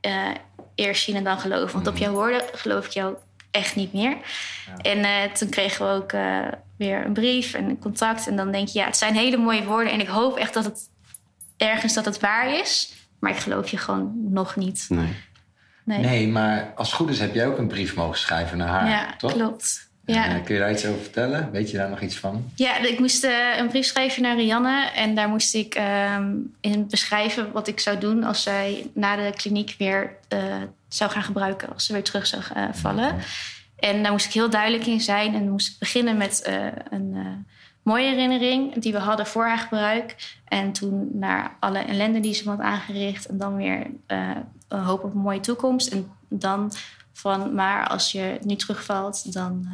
eh, 0.00 0.30
eerst 0.74 1.02
zien 1.02 1.16
en 1.16 1.24
dan 1.24 1.38
geloven. 1.38 1.74
Want 1.74 1.86
op 1.86 1.96
jouw 1.96 2.12
woorden 2.12 2.42
geloof 2.52 2.86
ik 2.86 2.92
jou 2.92 3.16
echt 3.50 3.76
niet 3.76 3.92
meer. 3.92 4.16
En 4.82 5.04
eh, 5.04 5.32
toen 5.32 5.48
kregen 5.48 5.86
we 5.86 5.92
ook 5.92 6.12
eh, 6.12 6.48
weer 6.78 7.04
een 7.04 7.12
brief 7.12 7.54
en 7.54 7.64
een 7.64 7.78
contact. 7.78 8.26
En 8.28 8.36
dan 8.36 8.52
denk 8.52 8.68
je, 8.68 8.78
ja, 8.78 8.84
het 8.86 8.96
zijn 8.96 9.14
hele 9.14 9.36
mooie 9.36 9.64
woorden. 9.64 9.92
En 9.92 10.00
ik 10.00 10.06
hoop 10.08 10.36
echt 10.36 10.54
dat 10.54 10.64
het 10.64 10.80
ergens 11.56 11.94
dat 11.94 12.04
het 12.04 12.20
waar 12.20 12.58
is. 12.58 12.92
Maar 13.18 13.30
ik 13.30 13.36
geloof 13.38 13.68
je 13.70 13.76
gewoon 13.76 14.12
nog 14.32 14.56
niet. 14.56 14.86
Nee. 14.88 15.08
Nee. 15.84 15.98
Nee, 15.98 16.28
maar 16.28 16.72
als 16.76 16.86
het 16.88 16.96
goed 16.96 17.10
is 17.10 17.20
heb 17.20 17.34
jij 17.34 17.46
ook 17.46 17.58
een 17.58 17.68
brief 17.68 17.94
mogen 17.94 18.18
schrijven 18.18 18.58
naar 18.58 18.68
haar, 18.68 18.88
ja, 18.88 19.14
toch? 19.16 19.32
klopt. 19.32 19.84
En, 20.04 20.14
Ja. 20.14 20.28
eh, 20.36 20.44
kun 20.44 20.54
je 20.54 20.60
daar 20.60 20.70
iets 20.70 20.86
over 20.86 21.00
vertellen? 21.02 21.50
Weet 21.50 21.70
je 21.70 21.76
daar 21.76 21.88
nog 21.90 22.00
iets 22.00 22.16
van? 22.16 22.50
Ja, 22.54 22.76
ik 22.78 22.98
moest 22.98 23.24
eh, 23.24 23.56
een 23.58 23.68
brief 23.68 23.86
schrijven 23.86 24.22
naar 24.22 24.36
Rianne. 24.36 24.90
En 24.94 25.14
daar 25.14 25.28
moest 25.28 25.54
ik 25.54 25.74
ehm, 25.74 26.30
in 26.60 26.86
beschrijven 26.88 27.52
wat 27.52 27.68
ik 27.68 27.80
zou 27.80 27.98
doen 27.98 28.24
als 28.24 28.42
zij 28.42 28.90
na 28.94 29.16
de 29.16 29.32
kliniek 29.36 29.74
weer 29.78 30.16
eh, 30.28 30.38
zou 30.88 31.10
gaan 31.10 31.22
gebruiken. 31.22 31.72
Als 31.72 31.86
ze 31.86 31.92
weer 31.92 32.04
terug 32.04 32.26
zou 32.26 32.42
eh, 32.54 32.64
vallen. 32.72 33.16
En 33.76 34.02
daar 34.02 34.12
moest 34.12 34.26
ik 34.26 34.32
heel 34.32 34.50
duidelijk 34.50 34.86
in 34.86 35.00
zijn. 35.00 35.34
En 35.34 35.50
moest 35.50 35.72
ik 35.72 35.78
beginnen 35.78 36.16
met 36.16 36.42
eh, 36.42 36.64
een 36.90 37.12
eh, 37.14 37.52
mooie 37.82 38.08
herinnering 38.08 38.74
die 38.74 38.92
we 38.92 38.98
hadden 38.98 39.26
voor 39.26 39.44
haar 39.44 39.58
gebruik. 39.58 40.36
En 40.44 40.72
toen 40.72 41.08
naar 41.12 41.56
alle 41.60 41.78
ellende 41.78 42.20
die 42.20 42.34
ze 42.34 42.48
had 42.48 42.60
aangericht. 42.60 43.26
En 43.26 43.38
dan 43.38 43.56
weer 43.56 43.86
eh, 44.06 44.30
een 44.68 44.82
hoop 44.82 45.04
op 45.04 45.14
een 45.14 45.20
mooie 45.20 45.40
toekomst. 45.40 45.92
En 45.92 46.10
dan 46.28 46.72
van, 47.12 47.54
maar 47.54 47.88
als 47.88 48.12
je 48.12 48.38
nu 48.42 48.56
terugvalt, 48.56 49.32
dan... 49.32 49.68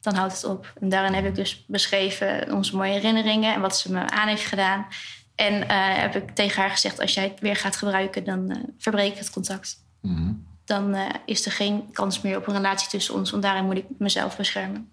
dan 0.00 0.14
houdt 0.14 0.32
het 0.32 0.44
op. 0.44 0.72
En 0.80 0.88
daarin 0.88 1.12
heb 1.12 1.24
ik 1.24 1.34
dus 1.34 1.64
beschreven 1.66 2.52
onze 2.52 2.76
mooie 2.76 2.92
herinneringen 2.92 3.54
en 3.54 3.60
wat 3.60 3.78
ze 3.78 3.92
me 3.92 4.10
aan 4.10 4.28
heeft 4.28 4.46
gedaan. 4.46 4.86
En 5.34 5.70
heb 6.00 6.16
ik 6.16 6.30
tegen 6.30 6.60
haar 6.60 6.70
gezegd: 6.70 7.00
als 7.00 7.14
jij 7.14 7.24
het 7.24 7.40
weer 7.40 7.56
gaat 7.56 7.76
gebruiken, 7.76 8.24
dan 8.24 8.72
verbreek 8.78 9.12
ik 9.12 9.18
het 9.18 9.30
contact. 9.30 9.84
Mhm. 10.00 10.32
Dan 10.66 10.94
eh, 10.94 11.14
is 11.24 11.46
er 11.46 11.52
geen 11.52 11.92
kans 11.92 12.20
meer 12.20 12.36
op 12.36 12.46
een 12.46 12.54
relatie 12.54 12.88
tussen 12.88 13.14
ons, 13.14 13.30
want 13.30 13.42
daarin 13.42 13.64
moet 13.64 13.76
ik 13.76 13.84
mezelf 13.98 14.36
beschermen. 14.36 14.90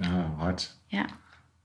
Ja, 0.00 0.32
hard. 0.36 0.76
Ja, 0.86 1.06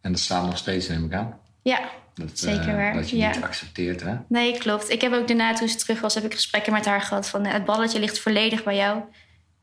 En 0.01 0.11
dat 0.11 0.21
staat 0.21 0.45
nog 0.45 0.57
steeds, 0.57 0.87
neem 0.87 1.05
ik 1.05 1.13
aan. 1.13 1.39
ja 1.61 1.79
Dat, 2.13 2.39
Zeker 2.39 2.67
eh, 2.69 2.75
waar, 2.75 2.93
Dat 2.93 3.09
je 3.09 3.17
ja. 3.17 3.31
niet 3.31 3.43
accepteert, 3.43 4.01
hè? 4.01 4.15
nee, 4.27 4.57
klopt. 4.57 4.89
Ik 4.89 5.01
heb 5.01 5.13
ook 5.13 5.27
daarna, 5.27 5.53
toen 5.53 5.69
ze 5.69 5.77
terug 5.77 6.01
was, 6.01 6.15
heb 6.15 6.23
ik 6.23 6.33
gesprekken 6.33 6.73
met 6.73 6.85
haar 6.85 7.01
gehad 7.01 7.29
van 7.29 7.45
eh, 7.45 7.53
het 7.53 7.65
balletje 7.65 7.99
ligt 7.99 8.19
volledig 8.19 8.63
bij 8.63 8.75
jou. 8.75 9.01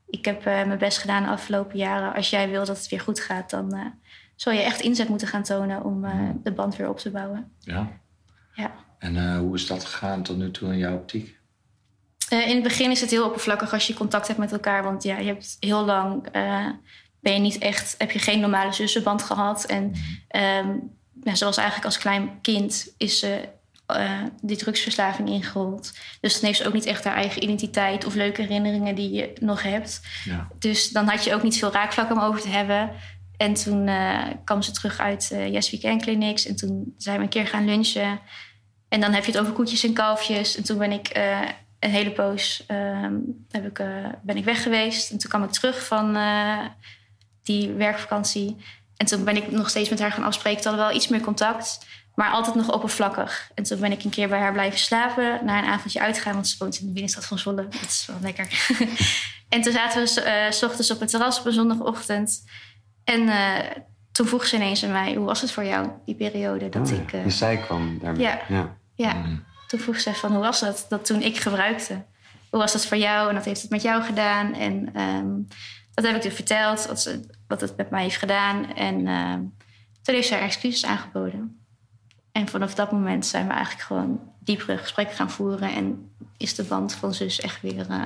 Ik 0.09 0.25
heb 0.25 0.45
eh, 0.45 0.65
mijn 0.65 0.77
best 0.77 0.97
gedaan 0.97 1.23
de 1.23 1.29
afgelopen 1.29 1.77
jaren. 1.77 2.13
Als 2.13 2.29
jij 2.29 2.49
wil 2.49 2.65
dat 2.65 2.77
het 2.77 2.89
weer 2.89 3.01
goed 3.01 3.19
gaat, 3.19 3.49
dan 3.49 3.73
eh 3.73 3.85
zul 4.35 4.53
je 4.53 4.61
echt 4.61 4.81
inzet 4.81 5.09
moeten 5.09 5.27
gaan 5.27 5.43
tonen 5.43 5.83
om 5.83 6.05
eh, 6.05 6.29
de 6.43 6.51
band 6.51 6.75
weer 6.75 6.89
op 6.89 6.97
te 6.97 7.11
bouwen. 7.11 7.51
Ja. 7.59 7.87
Ja. 8.53 8.71
En 8.99 9.17
eh, 9.17 9.37
hoe 9.37 9.55
is 9.55 9.67
dat 9.67 9.85
gegaan 9.85 10.23
tot 10.23 10.37
nu 10.37 10.51
toe 10.51 10.71
in 10.71 10.77
jouw 10.77 10.95
optiek? 10.95 11.38
Eh, 12.29 12.47
in 12.47 12.53
het 12.53 12.63
begin 12.63 12.91
is 12.91 13.01
het 13.01 13.09
heel 13.09 13.25
oppervlakkig 13.25 13.73
als 13.73 13.87
je 13.87 13.93
contact 13.93 14.27
hebt 14.27 14.39
met 14.39 14.51
elkaar. 14.51 14.83
Want 14.83 15.03
ja, 15.03 15.17
je 15.17 15.27
hebt 15.27 15.57
heel 15.59 15.85
lang 15.85 16.27
eh, 16.31 16.65
ben 17.19 17.33
je 17.33 17.39
niet 17.39 17.57
echt, 17.57 17.95
heb 17.97 18.11
je 18.11 18.19
geen 18.19 18.39
normale 18.39 18.73
zussenband 18.73 19.23
gehad. 19.23 19.65
En 19.65 19.93
ehm 20.27 20.77
zoals 21.33 21.57
eigenlijk 21.57 21.87
als 21.87 21.97
klein 21.97 22.41
kind 22.41 22.93
is 22.97 23.19
ze 23.19 23.49
eh, 23.85 24.23
die 24.41 24.57
drugsverslaving 24.57 25.29
ingerold. 25.29 25.93
Dus 26.21 26.33
dan 26.33 26.43
heeft 26.43 26.61
ze 26.61 26.67
ook 26.67 26.73
niet 26.73 26.85
echt 26.85 27.03
haar 27.03 27.15
eigen 27.15 27.43
identiteit 27.43 28.05
of 28.05 28.15
leuke 28.15 28.41
herinneringen 28.41 28.95
die 28.95 29.11
je 29.11 29.33
nog 29.39 29.63
hebt. 29.63 30.01
Ja. 30.23 30.47
Dus 30.59 30.89
dan 30.89 31.07
had 31.07 31.23
je 31.23 31.33
ook 31.33 31.43
niet 31.43 31.57
veel 31.57 31.71
raakvlakken 31.71 32.17
om 32.17 32.23
over 32.23 32.41
te 32.41 32.49
hebben. 32.49 32.91
En 33.37 33.53
toen 33.53 33.89
kwam 34.43 34.61
ze 34.61 34.71
terug 34.71 34.99
uit 34.99 35.31
eh 35.31 35.51
Yes 35.53 35.71
Weekend 35.71 36.01
Clinics. 36.01 36.45
En 36.45 36.55
toen 36.55 36.93
zijn 36.97 37.17
we 37.17 37.23
een 37.23 37.29
keer 37.29 37.47
gaan 37.47 37.65
lunchen. 37.65 38.19
En 38.89 39.01
dan 39.01 39.13
heb 39.13 39.25
je 39.25 39.31
het 39.31 39.39
over 39.39 39.53
koetjes 39.53 39.83
en 39.83 39.93
kalfjes. 39.93 40.55
En 40.55 40.63
toen 40.63 40.77
ben 40.77 40.91
ik 40.91 41.11
een 41.79 41.89
hele 41.89 42.11
poos 42.11 42.63
ehm, 42.67 43.13
heb 43.51 43.65
ik, 43.65 43.79
eh, 43.79 43.87
ben 44.21 44.37
ik 44.37 44.43
weg 44.45 44.63
geweest. 44.63 45.11
En 45.11 45.17
toen 45.17 45.29
kwam 45.29 45.43
ik 45.43 45.51
terug 45.51 45.85
van 45.85 46.15
eh, 46.15 46.65
die 47.43 47.71
werkvakantie. 47.71 48.55
En 48.97 49.05
toen 49.05 49.23
ben 49.23 49.35
ik 49.35 49.51
nog 49.51 49.69
steeds 49.69 49.89
met 49.89 49.99
haar 49.99 50.11
gaan 50.11 50.23
afspreken. 50.23 50.61
Toen 50.61 50.69
hadden 50.71 50.87
we 50.87 50.91
wel 50.93 51.01
iets 51.01 51.11
meer 51.11 51.21
contact. 51.21 51.87
Maar 52.15 52.31
altijd 52.31 52.55
nog 52.55 52.71
oppervlakkig. 52.71 53.51
En 53.55 53.63
toen 53.63 53.79
ben 53.79 53.91
ik 53.91 54.03
een 54.03 54.09
keer 54.09 54.27
bij 54.29 54.39
haar 54.39 54.53
blijven 54.53 54.79
slapen. 54.79 55.39
Na 55.45 55.57
een 55.57 55.69
avondje 55.69 55.99
uitgaan. 55.99 56.33
Want 56.33 56.47
ze 56.47 56.55
woont 56.59 56.79
in 56.79 56.85
de 56.85 56.91
binnenstad 56.91 57.25
van 57.25 57.39
Zwolle. 57.39 57.67
Dat 57.67 57.81
is 57.81 58.05
wel 58.07 58.17
lekker. 58.21 58.47
en 59.49 59.61
toen 59.61 59.73
zaten 59.73 60.03
we 60.03 60.21
eh, 60.21 60.51
s 60.51 60.63
ochtends 60.63 60.91
op 60.91 60.99
het 60.99 61.09
terras 61.09 61.39
op 61.39 61.45
een 61.45 61.53
zondagochtend. 61.53 62.43
En 63.03 63.29
eh, 63.29 63.65
toen 64.11 64.27
vroeg 64.27 64.45
ze 64.45 64.55
ineens 64.55 64.83
aan 64.83 64.91
mij... 64.91 65.13
Hoe 65.13 65.25
was 65.25 65.41
het 65.41 65.51
voor 65.51 65.65
jou, 65.65 65.89
die 66.05 66.15
periode? 66.15 66.69
Dat 66.69 66.89
Oh, 66.91 66.95
ja. 66.95 67.01
ik, 67.01 67.13
eh, 67.13 67.23
Dus 67.23 67.37
zij 67.37 67.57
kwam 67.57 67.99
daarmee. 68.01 68.21
ja. 68.21 68.39
ja. 68.47 68.77
ja, 68.95 69.13
Mhm. 69.13 69.35
Toen 69.69 69.79
vroeg 69.79 69.99
ze 69.99 70.13
van 70.13 70.31
hoe 70.31 70.41
was 70.41 70.59
dat, 70.59 70.85
dat 70.89 71.05
toen 71.05 71.21
ik 71.21 71.37
gebruikte? 71.37 72.05
Hoe 72.49 72.59
was 72.59 72.71
dat 72.71 72.85
voor 72.85 72.97
jou 72.97 73.29
en 73.29 73.35
wat 73.35 73.45
heeft 73.45 73.61
het 73.61 73.71
met 73.71 73.81
jou 73.81 74.03
gedaan? 74.03 74.53
En 74.53 74.93
ehm, 74.93 75.27
dat 75.93 76.05
heb 76.05 76.15
ik 76.15 76.21
toen 76.21 76.31
verteld, 76.31 76.85
wat, 76.85 77.01
ze, 77.01 77.19
wat 77.47 77.61
het 77.61 77.77
met 77.77 77.89
mij 77.89 78.03
heeft 78.03 78.17
gedaan. 78.17 78.73
En 78.73 79.07
ehm, 79.07 79.39
toen 80.01 80.15
heeft 80.15 80.27
ze 80.27 80.33
haar 80.33 80.43
excuses 80.43 80.85
aangeboden. 80.85 81.65
En 82.31 82.47
vanaf 82.47 82.75
dat 82.75 82.91
moment 82.91 83.25
zijn 83.25 83.47
we 83.47 83.53
eigenlijk 83.53 83.83
gewoon 83.83 84.19
diepere 84.39 84.77
gesprekken 84.77 85.15
gaan 85.15 85.31
voeren. 85.31 85.73
En 85.73 86.11
is 86.37 86.55
de 86.55 86.63
band 86.63 86.93
van 86.93 87.13
zus 87.13 87.39
echt 87.39 87.61
weer 87.61 87.89
eh, 87.89 88.01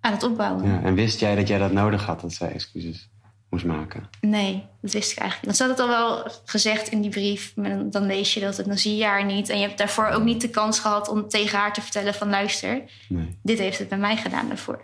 aan 0.00 0.12
het 0.12 0.22
opbouwen. 0.22 0.68
Ja, 0.68 0.82
En 0.82 0.94
wist 0.94 1.20
jij 1.20 1.34
dat 1.34 1.48
jij 1.48 1.58
dat 1.58 1.72
nodig 1.72 2.04
had, 2.04 2.20
dat 2.20 2.32
zij 2.32 2.52
excuses 2.52 3.08
moest 3.50 3.64
maken? 3.64 4.08
Nee, 4.20 4.66
dat 4.80 4.92
wist 4.92 5.12
ik 5.12 5.18
eigenlijk 5.18 5.48
niet. 5.50 5.58
Dan 5.58 5.68
staat 5.68 5.68
het 5.68 5.80
al 5.80 5.88
wel 5.88 6.32
gezegd 6.44 6.88
in 6.88 7.00
die 7.00 7.10
brief. 7.10 7.52
Maar 7.56 7.70
dan, 7.70 7.90
dan 7.90 8.06
lees 8.06 8.34
je 8.34 8.40
dat 8.40 8.58
en 8.58 8.64
dan 8.68 8.78
zie 8.78 8.96
je 8.96 9.04
haar 9.04 9.24
niet. 9.24 9.48
En 9.48 9.58
je 9.58 9.66
hebt 9.66 9.78
daarvoor 9.78 10.06
ook 10.06 10.22
niet 10.22 10.40
de 10.40 10.48
kans 10.50 10.78
gehad 10.78 11.08
om 11.08 11.28
tegen 11.28 11.58
haar 11.58 11.72
te 11.72 11.80
vertellen 11.82 12.14
van... 12.14 12.30
luister, 12.30 12.82
Nee. 13.08 13.38
dit 13.42 13.58
heeft 13.58 13.78
het 13.78 13.88
bij 13.88 13.98
mij 13.98 14.16
gedaan 14.16 14.48
daarvoor. 14.48 14.80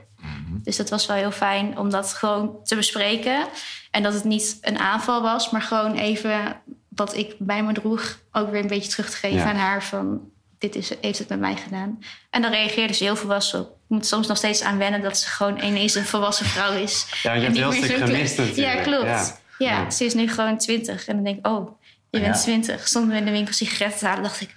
Dus 0.62 0.76
dat 0.76 0.90
was 0.90 1.06
wel 1.06 1.16
heel 1.16 1.30
fijn 1.30 1.78
om 1.78 1.90
dat 1.90 2.12
gewoon 2.12 2.56
te 2.64 2.76
bespreken. 2.76 3.46
En 3.90 4.02
dat 4.02 4.14
het 4.14 4.24
niet 4.24 4.58
een 4.60 4.78
aanval 4.78 5.22
was, 5.22 5.50
maar 5.50 5.62
gewoon 5.62 5.94
even 5.94 6.60
wat 6.88 7.16
ik 7.16 7.34
bij 7.38 7.62
me 7.62 7.72
droeg... 7.72 8.18
ook 8.32 8.50
weer 8.50 8.60
een 8.60 8.66
beetje 8.68 8.90
terug 8.90 9.10
te 9.10 9.16
geven 9.16 9.38
Ja. 9.38 9.44
aan 9.50 9.56
haar 9.56 9.82
van... 9.84 10.20
dit 10.58 10.74
is, 10.74 10.92
heeft 11.00 11.18
het 11.18 11.28
bij 11.28 11.36
mij 11.36 11.56
gedaan. 11.56 11.98
En 12.30 12.42
dan 12.42 12.50
reageerde 12.50 12.94
ze 12.94 13.04
heel 13.04 13.16
volwassen 13.16 13.60
op. 13.60 13.66
Ik 13.66 13.76
moet 13.88 14.06
soms 14.06 14.26
nog 14.26 14.36
steeds 14.36 14.62
aan 14.62 14.78
wennen 14.78 15.02
dat 15.02 15.18
ze 15.18 15.28
gewoon 15.28 15.60
ineens 15.62 15.94
een 15.94 16.04
volwassen 16.04 16.46
vrouw 16.46 16.72
is. 16.72 17.06
Ja, 17.22 17.32
je 17.32 17.40
hebt 17.40 17.56
heel 17.56 17.72
stuk 17.72 17.96
gemist 17.96 18.38
natuurlijk. 18.38 18.76
Ja, 18.76 18.82
klopt. 18.82 19.04
Ja. 19.04 19.36
Ja. 19.58 19.82
Ja. 19.82 19.90
ze 19.90 20.04
is 20.04 20.14
nu 20.14 20.28
gewoon 20.28 20.58
twintig. 20.58 21.06
En 21.06 21.14
dan 21.14 21.24
denk 21.24 21.38
ik, 21.38 21.46
oh, 21.46 21.80
je 22.10 22.20
bent 22.20 22.40
twintig. 22.40 22.88
Stonden 22.88 23.10
we 23.10 23.16
in 23.16 23.24
de 23.24 23.30
winkel 23.30 23.54
sigaretten 23.54 23.98
te 23.98 24.06
halen, 24.06 24.22
dacht 24.22 24.40
ik... 24.40 24.54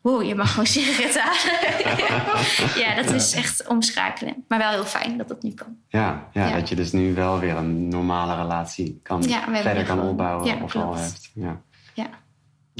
Wow, 0.00 0.22
je 0.22 0.34
mag 0.34 0.50
gewoon 0.50 0.66
sigaretten 0.76 1.22
halen. 1.22 2.80
ja, 2.80 3.02
dat 3.02 3.10
is 3.14 3.32
echt 3.32 3.66
omschakelen. 3.66 4.44
Maar 4.48 4.58
wel 4.58 4.70
heel 4.70 4.84
fijn 4.84 5.16
dat 5.16 5.28
dat 5.28 5.42
nu 5.42 5.54
kan. 5.54 5.76
Ja, 5.88 6.28
ja, 6.32 6.54
dat 6.54 6.68
je 6.68 6.74
dus 6.74 6.92
nu 6.92 7.14
wel 7.14 7.38
weer 7.38 7.56
een 7.56 7.88
normale 7.88 8.36
relatie 8.36 9.00
kan, 9.02 9.22
verder 9.52 9.84
kan 9.84 10.00
opbouwen 10.00 10.46
ja, 10.46 10.62
of 10.62 10.76
al 10.76 10.96
hebt. 10.96 11.30
Ja. 11.34 11.60
Ja, 11.94 12.10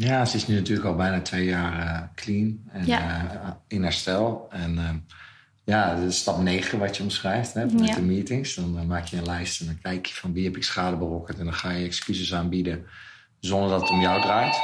Ja, 0.01 0.25
ze 0.25 0.37
is 0.37 0.47
nu 0.47 0.55
natuurlijk 0.55 0.87
al 0.87 0.95
bijna 0.97 1.21
twee 1.21 1.45
jaar 1.45 1.79
eh, 1.87 2.03
clean 2.15 2.59
en 2.73 2.87
Ja. 2.87 3.01
eh, 3.43 3.49
in 3.69 3.83
herstel. 3.83 4.47
En 4.51 4.79
ehm, 4.79 4.97
ja, 5.65 5.95
dat 5.95 6.05
is 6.09 6.19
stap 6.19 6.39
9 6.43 6.79
wat 6.79 6.97
je 6.97 7.03
omschrijft 7.03 7.55
hè, 7.55 7.65
met 7.67 7.89
Ja. 7.89 7.95
de 7.95 8.03
meetings. 8.03 8.55
Dan 8.55 8.79
eh, 8.79 8.85
maak 8.85 9.05
je 9.07 9.17
een 9.17 9.25
lijst 9.25 9.61
en 9.61 9.67
dan 9.67 9.79
kijk 9.83 10.07
je 10.07 10.15
van 10.15 10.33
wie 10.33 10.45
heb 10.45 10.57
ik 10.57 10.65
schade 10.65 10.97
berokkend. 10.97 11.39
En 11.39 11.45
dan 11.45 11.55
ga 11.55 11.71
je 11.71 11.85
excuses 11.87 12.35
aanbieden 12.35 12.87
zonder 13.41 13.71
dat 13.71 13.81
het 13.81 13.91
om 13.91 14.01
jou 14.01 14.21
draait. 14.23 14.55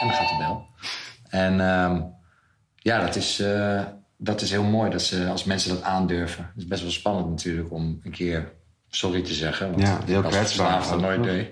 En 0.00 0.06
dan 0.06 0.16
gaat 0.16 0.28
de 0.28 0.36
bel. 0.38 0.66
En 1.28 1.60
ehm, 1.60 2.00
ja, 2.76 3.00
dat 3.00 3.16
is, 3.16 3.40
eh, 3.40 3.82
dat 4.18 4.40
is 4.40 4.50
heel 4.50 4.62
mooi 4.64 4.90
dat 4.90 5.02
ze, 5.02 5.26
als 5.28 5.44
mensen 5.44 5.70
dat 5.74 5.82
aandurven. 5.82 6.44
Het 6.44 6.62
is 6.62 6.66
best 6.66 6.82
wel 6.82 6.90
spannend 6.90 7.28
natuurlijk 7.28 7.72
om 7.72 8.00
een 8.02 8.10
keer 8.10 8.52
sorry 8.88 9.22
te 9.22 9.34
zeggen. 9.34 9.70
Want 9.70 9.82
Ja, 9.82 10.00
heel 10.04 10.22
kwetsbaar 10.22 11.00
nooit 11.00 11.22
deed. 11.22 11.48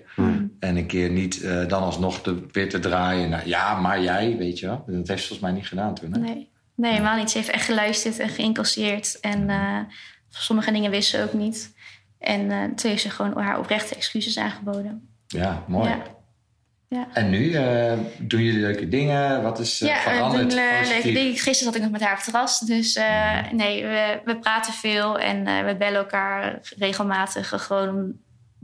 En 0.62 0.76
een 0.76 0.86
keer 0.86 1.10
niet 1.10 1.42
eh, 1.42 1.68
dan 1.68 1.82
alsnog 1.82 2.20
te, 2.20 2.46
weer 2.52 2.68
te 2.68 2.78
draaien. 2.78 3.30
Nou, 3.30 3.42
ja, 3.48 3.80
maar 3.80 4.02
jij, 4.02 4.36
weet 4.36 4.58
je 4.58 4.66
wel. 4.66 4.84
Dat 4.86 5.08
heeft 5.08 5.22
ze 5.22 5.28
volgens 5.28 5.38
mij 5.38 5.52
niet 5.52 5.66
gedaan 5.66 5.94
toen. 5.94 6.12
Hè? 6.12 6.18
nee. 6.18 6.50
Nee, 6.74 6.90
helemaal 6.92 7.16
niet. 7.16 7.30
Ze 7.30 7.38
heeft 7.38 7.50
echt 7.50 7.64
geluisterd 7.64 8.18
en 8.18 8.28
geïncasseerd. 8.28 9.20
En 9.20 9.50
eh, 9.50 9.78
sommige 10.28 10.72
dingen 10.72 10.90
wist 10.90 11.10
ze 11.10 11.22
ook 11.22 11.32
niet. 11.32 11.74
En 12.18 12.50
eh, 12.50 12.64
toen 12.64 12.90
heeft 12.90 13.02
ze 13.02 13.10
gewoon 13.10 13.42
haar 13.42 13.58
oprechte 13.58 13.94
excuses 13.94 14.38
aangeboden. 14.38 15.08
Ja, 15.26 15.64
mooi. 15.66 15.88
Ja. 15.88 16.02
Ja. 16.92 17.06
En 17.12 17.30
nu 17.30 17.52
eh, 17.52 17.92
doen 18.18 18.42
jullie 18.42 18.60
leuke 18.60 18.88
dingen? 18.88 19.42
Wat 19.42 19.58
is 19.58 19.80
eh, 19.80 19.88
Ja, 19.88 19.96
veranderd? 19.96 20.46
positief? 20.46 20.88
leuke 20.88 21.12
dingen. 21.12 21.32
Gisteren 21.32 21.56
zat 21.56 21.74
ik 21.74 21.82
nog 21.82 21.90
met 21.90 22.00
haar 22.00 22.10
op 22.10 22.16
het 22.16 22.24
terras. 22.24 22.58
Dus 22.58 22.94
eh, 22.94 23.50
nee, 23.52 23.82
we, 23.82 24.20
we 24.24 24.38
praten 24.38 24.72
veel 24.72 25.18
en 25.18 25.66
we 25.66 25.76
bellen 25.76 25.98
elkaar 25.98 26.58
regelmatig. 26.78 27.66
Gewoon 27.66 28.12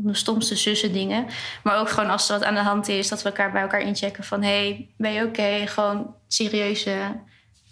de 0.01 0.15
stomste 0.15 0.57
zussen 0.57 0.93
dingen. 0.93 1.27
Maar 1.63 1.79
ook 1.79 1.89
gewoon 1.91 2.11
als 2.11 2.29
er 2.29 2.39
wat 2.39 2.45
aan 2.49 2.55
de 2.55 2.61
hand 2.61 2.89
is, 2.89 3.09
dat 3.09 3.23
we 3.23 3.29
elkaar 3.29 3.53
bij 3.53 3.63
elkaar 3.63 3.81
inchecken 3.81 4.25
van... 4.25 4.43
hey, 4.43 4.89
ben 4.97 5.13
je 5.13 5.25
oké? 5.25 5.67
Gewoon 5.67 6.15
serieuze 6.29 6.97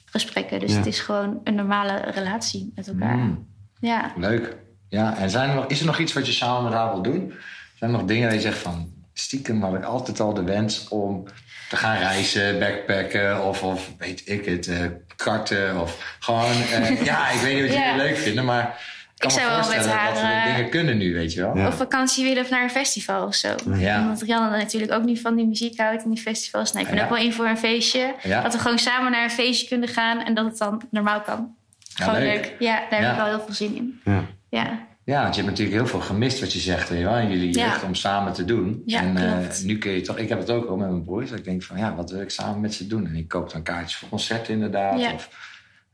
gesprekken. 0.04 0.60
Dus 0.60 0.70
Ja. 0.70 0.76
het 0.76 0.86
is 0.86 1.00
gewoon 1.00 1.40
een 1.44 1.54
normale 1.54 1.96
relatie 2.14 2.72
met 2.74 2.88
elkaar. 2.88 3.16
Mm, 3.16 3.46
Ja. 3.80 4.12
leuk. 4.16 4.56
Ja, 4.88 5.16
en 5.16 5.30
zijn 5.30 5.48
er 5.48 5.54
nog, 5.54 5.66
is 5.66 5.80
er 5.80 5.86
nog 5.86 5.98
iets 5.98 6.12
wat 6.12 6.26
je 6.26 6.32
samen 6.32 6.64
met 6.64 6.72
haar 6.72 6.90
wil 6.92 7.02
doen? 7.02 7.32
Zijn 7.78 7.90
er 7.90 7.96
nog 7.98 8.06
dingen 8.06 8.24
waar 8.26 8.34
je 8.34 8.40
zegt 8.40 8.58
van... 8.58 8.92
stiekem 9.12 9.62
had 9.62 9.74
ik 9.74 9.84
altijd 9.84 10.20
al 10.20 10.34
de 10.34 10.42
wens 10.42 10.88
om 10.88 11.24
te 11.68 11.76
gaan 11.76 11.96
reizen, 11.96 12.58
backpacken... 12.58 13.44
of, 13.44 13.62
of 13.62 13.90
weet 13.98 14.22
ik 14.28 14.44
het, 14.44 14.66
eh, 14.68 14.78
karten 15.16 15.80
of 15.80 16.16
gewoon... 16.20 16.50
eh, 16.50 17.04
ja, 17.10 17.30
ik 17.30 17.40
weet 17.40 17.54
niet 17.54 17.62
wat 17.62 17.72
jullie 17.72 17.86
Ja. 17.90 17.96
leuk 17.96 18.16
vinden, 18.16 18.44
maar... 18.44 18.94
Ik 19.16 19.22
kan 19.22 19.31
Ik 19.31 19.37
me 19.37 19.42
zou 19.42 19.61
wel 19.61 19.76
met 19.76 19.87
haar, 19.87 20.09
dat 20.12 20.20
we 20.22 20.26
eh, 20.29 20.55
dingen 20.57 20.70
kunnen 20.70 20.96
nu, 20.98 21.14
weet 21.14 21.33
je 21.33 21.40
wel. 21.40 21.57
Ja. 21.57 21.66
Op 21.66 21.72
vakantie 21.72 22.24
willen 22.24 22.42
of 22.42 22.50
naar 22.50 22.62
een 22.62 22.70
festival 22.70 23.26
of 23.26 23.35
zo. 23.35 23.55
Ja. 23.74 24.00
Omdat 24.02 24.22
Rianne 24.22 24.50
dan 24.50 24.59
natuurlijk 24.59 24.92
ook 24.92 25.05
niet 25.05 25.20
van 25.20 25.37
die 25.37 25.46
muziek 25.46 25.79
houdt 25.81 26.02
en 26.05 26.11
die 26.11 26.20
festivals. 26.22 26.72
Nou, 26.72 26.85
ik 26.85 26.90
ben 26.90 27.00
Ja. 27.00 27.05
ook 27.07 27.11
wel 27.16 27.24
in 27.24 27.33
voor 27.33 27.46
een 27.46 27.59
feestje. 27.59 28.14
Ja. 28.22 28.42
Dat 28.42 28.52
we 28.52 28.59
gewoon 28.59 28.79
samen 28.79 29.11
naar 29.12 29.24
een 29.24 29.31
feestje 29.31 29.68
kunnen 29.68 29.88
gaan 29.88 30.20
en 30.24 30.35
dat 30.35 30.44
het 30.44 30.59
dan 30.59 30.83
normaal 30.90 31.20
kan. 31.20 31.55
Ja, 31.79 32.05
gewoon 32.05 32.20
leuk. 32.20 32.33
leuk. 32.35 32.55
Ja, 32.59 32.83
daar 32.90 33.00
Ja. 33.00 33.07
heb 33.07 33.16
ik 33.16 33.22
wel 33.22 33.35
heel 33.37 33.44
veel 33.44 33.55
zin 33.55 33.76
in. 33.76 34.00
Ja. 34.05 34.24
Ja, 34.50 34.85
Ja, 35.05 35.22
want 35.22 35.35
je 35.35 35.40
hebt 35.42 35.50
natuurlijk 35.52 35.76
heel 35.76 35.87
veel 35.87 36.00
gemist 36.00 36.40
wat 36.40 36.52
je 36.52 36.59
zegt 36.59 36.88
weet 36.88 36.98
je 36.98 37.05
wel, 37.05 37.16
in 37.16 37.31
jullie 37.31 37.55
Ja. 37.59 37.64
jeugd 37.66 37.83
om 37.85 37.94
samen 37.94 38.33
te 38.33 38.44
doen. 38.44 38.83
Ja, 38.87 39.00
en 39.00 39.16
eh, 39.16 39.38
nu 39.64 39.79
kun 39.79 39.90
je 39.92 40.00
toch, 40.00 40.18
ik 40.18 40.29
heb 40.29 40.38
het 40.38 40.50
ook 40.50 40.68
al 40.68 40.76
met 40.76 40.88
mijn 40.90 41.05
broers, 41.05 41.31
dat 41.31 41.38
ik 41.38 41.44
denk 41.44 41.62
van 41.62 41.79
ja, 41.79 41.94
wat 41.94 42.11
wil 42.11 42.20
ik 42.20 42.31
samen 42.31 42.61
met 42.61 42.74
ze 42.74 42.87
doen? 42.87 43.07
En 43.07 43.14
ik 43.16 43.29
koop 43.29 43.52
dan 43.52 43.62
kaartjes 43.62 43.96
voor 43.96 44.09
concerten 44.09 44.55
inderdaad. 44.55 45.00
Ja. 45.00 45.12
Of 45.12 45.29